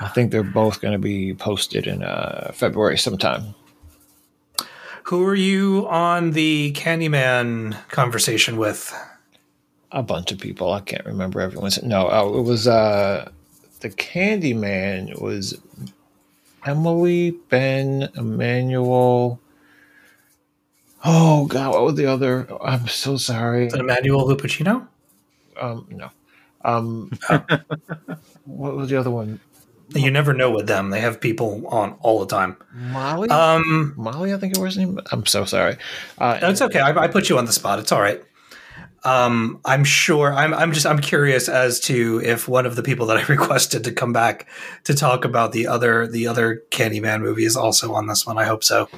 [0.00, 3.54] I think they're both going to be posted in uh, February sometime.
[5.04, 8.94] Who are you on the Candyman conversation with?
[9.90, 10.72] A bunch of people.
[10.72, 11.82] I can't remember everyone's.
[11.82, 13.30] No, oh, it was uh,
[13.80, 15.58] the Candyman was
[16.66, 19.40] Emily, Ben, Emmanuel.
[21.04, 22.48] Oh God, what was the other?
[22.62, 23.66] I'm so sorry.
[23.66, 24.88] Is it Emmanuel Lupacino?
[25.56, 26.10] Um, no.
[26.64, 27.10] Um,
[28.44, 29.40] what was the other one?
[29.94, 30.90] You never know with them.
[30.90, 32.56] They have people on all the time.
[32.74, 33.30] Molly.
[33.30, 35.00] Um, Molly, I think it was name.
[35.10, 35.76] I'm so sorry.
[36.18, 36.80] Uh, no, it's okay.
[36.80, 37.78] I, I put you on the spot.
[37.78, 38.22] It's all right.
[39.04, 40.34] Um, I'm sure.
[40.34, 40.52] I'm.
[40.52, 40.84] I'm just.
[40.84, 44.46] I'm curious as to if one of the people that I requested to come back
[44.84, 48.36] to talk about the other the other Candyman movie is also on this one.
[48.36, 48.88] I hope so.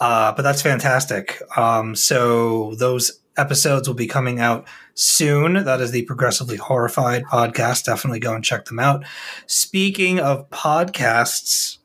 [0.00, 1.40] Uh, but that's fantastic.
[1.56, 5.64] Um, so those episodes will be coming out soon.
[5.64, 7.84] That is the Progressively Horrified podcast.
[7.84, 9.04] Definitely go and check them out.
[9.46, 11.78] Speaking of podcasts,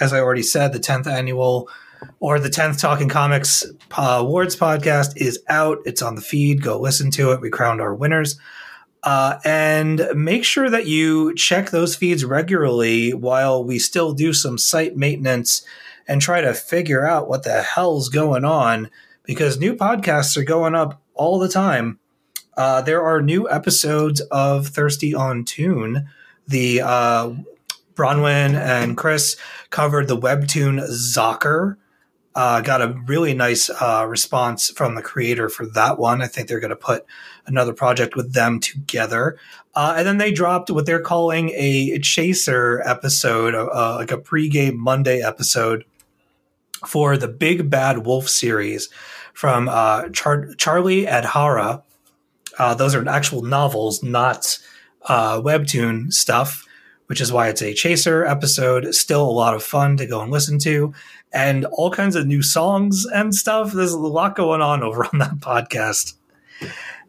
[0.00, 1.68] as I already said, the 10th annual
[2.18, 3.64] or the 10th Talking Comics
[3.96, 5.78] uh, Awards podcast is out.
[5.84, 6.62] It's on the feed.
[6.62, 7.40] Go listen to it.
[7.40, 8.38] We crowned our winners.
[9.02, 14.58] Uh, and make sure that you check those feeds regularly while we still do some
[14.58, 15.64] site maintenance
[16.10, 18.90] and try to figure out what the hell's going on
[19.22, 22.00] because new podcasts are going up all the time.
[22.56, 26.08] Uh, there are new episodes of Thirsty on Tune.
[26.48, 27.32] The uh,
[27.94, 29.36] Bronwyn and Chris
[29.70, 31.76] covered the webtoon Zocker
[32.34, 36.22] Uh, got a really nice uh, response from the creator for that one.
[36.22, 37.04] I think they're going to put
[37.46, 39.36] another project with them together.
[39.74, 44.76] Uh, and then they dropped what they're calling a chaser episode, uh, like a pregame
[44.76, 45.84] Monday episode
[46.86, 48.88] for the Big Bad Wolf series
[49.32, 51.82] from uh, Char- Charlie Adhara.
[52.58, 54.58] Uh, those are actual novels, not
[55.06, 56.66] uh, webtoon stuff,
[57.06, 58.94] which is why it's a chaser episode.
[58.94, 60.92] Still a lot of fun to go and listen to,
[61.32, 63.72] and all kinds of new songs and stuff.
[63.72, 66.14] There's a lot going on over on that podcast.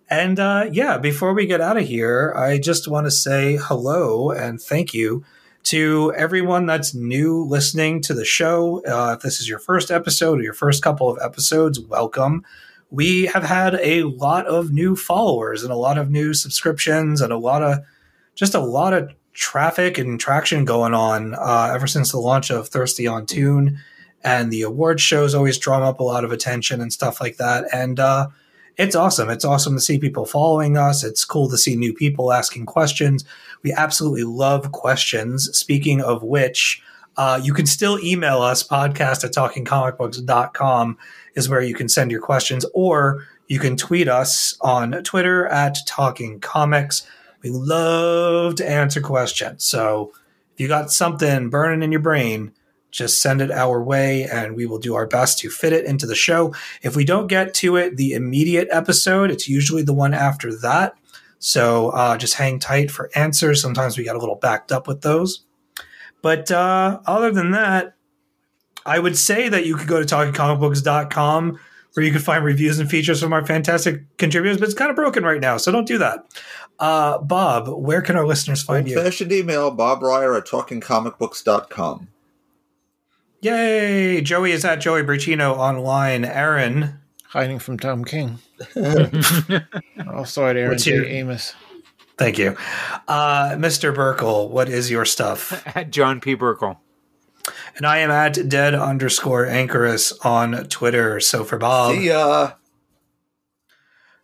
[0.09, 4.31] And uh, yeah, before we get out of here, I just want to say hello
[4.31, 5.23] and thank you
[5.63, 8.83] to everyone that's new listening to the show.
[8.85, 12.43] Uh, if this is your first episode or your first couple of episodes, welcome.
[12.89, 17.31] We have had a lot of new followers and a lot of new subscriptions and
[17.31, 17.79] a lot of
[18.35, 22.67] just a lot of traffic and traction going on uh, ever since the launch of
[22.67, 23.79] Thirsty on Tune.
[24.23, 27.65] And the award shows always drum up a lot of attention and stuff like that.
[27.73, 28.27] And uh,
[28.77, 29.29] it's awesome.
[29.29, 31.03] It's awesome to see people following us.
[31.03, 33.25] It's cool to see new people asking questions.
[33.63, 35.49] We absolutely love questions.
[35.57, 36.81] Speaking of which,
[37.17, 40.97] uh, you can still email us podcast at talkingcomicbooks.com
[41.35, 45.77] is where you can send your questions or you can tweet us on Twitter at
[45.85, 47.05] Talking Comics.
[47.43, 49.65] We love to answer questions.
[49.65, 50.13] So
[50.53, 52.53] if you got something burning in your brain,
[52.91, 56.05] just send it our way and we will do our best to fit it into
[56.05, 56.53] the show.
[56.81, 60.93] If we don't get to it the immediate episode, it's usually the one after that.
[61.39, 63.61] So uh, just hang tight for answers.
[63.61, 65.43] Sometimes we get a little backed up with those.
[66.21, 67.95] But uh, other than that,
[68.85, 71.59] I would say that you could go to talkingcomicbooks.com
[71.93, 74.95] where you can find reviews and features from our fantastic contributors, but it's kind of
[74.95, 76.25] broken right now, so don't do that.
[76.79, 78.97] Uh, Bob, where can our listeners find you?
[78.97, 82.07] Old-fashioned email, Bob Reyer at talkingcomicbooks.com.
[83.41, 84.21] Yay!
[84.21, 86.23] Joey is at Joey Braccino online.
[86.25, 86.99] Aaron,
[87.29, 88.39] Hiding from Tom King.
[90.13, 90.95] also at Aaron What's J.
[90.95, 91.53] your- Amos.
[92.17, 92.55] thank you.
[93.07, 93.93] Uh, Mr.
[93.95, 95.65] Burkle, what is your stuff?
[95.75, 96.35] At John P.
[96.35, 96.77] Burkle.
[97.75, 101.19] And I am at dead underscore anchorus on Twitter.
[101.19, 102.51] So for Bob, See ya.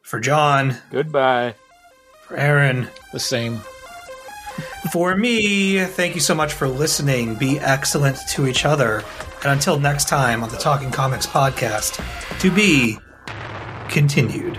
[0.03, 1.55] for John, Goodbye.
[2.27, 3.61] for Aaron, The same.
[4.91, 7.35] For me, thank you so much for listening.
[7.35, 9.03] Be excellent to each other.
[9.43, 11.99] And until next time on the Talking Comics podcast,
[12.39, 12.97] to be
[13.89, 14.57] continued.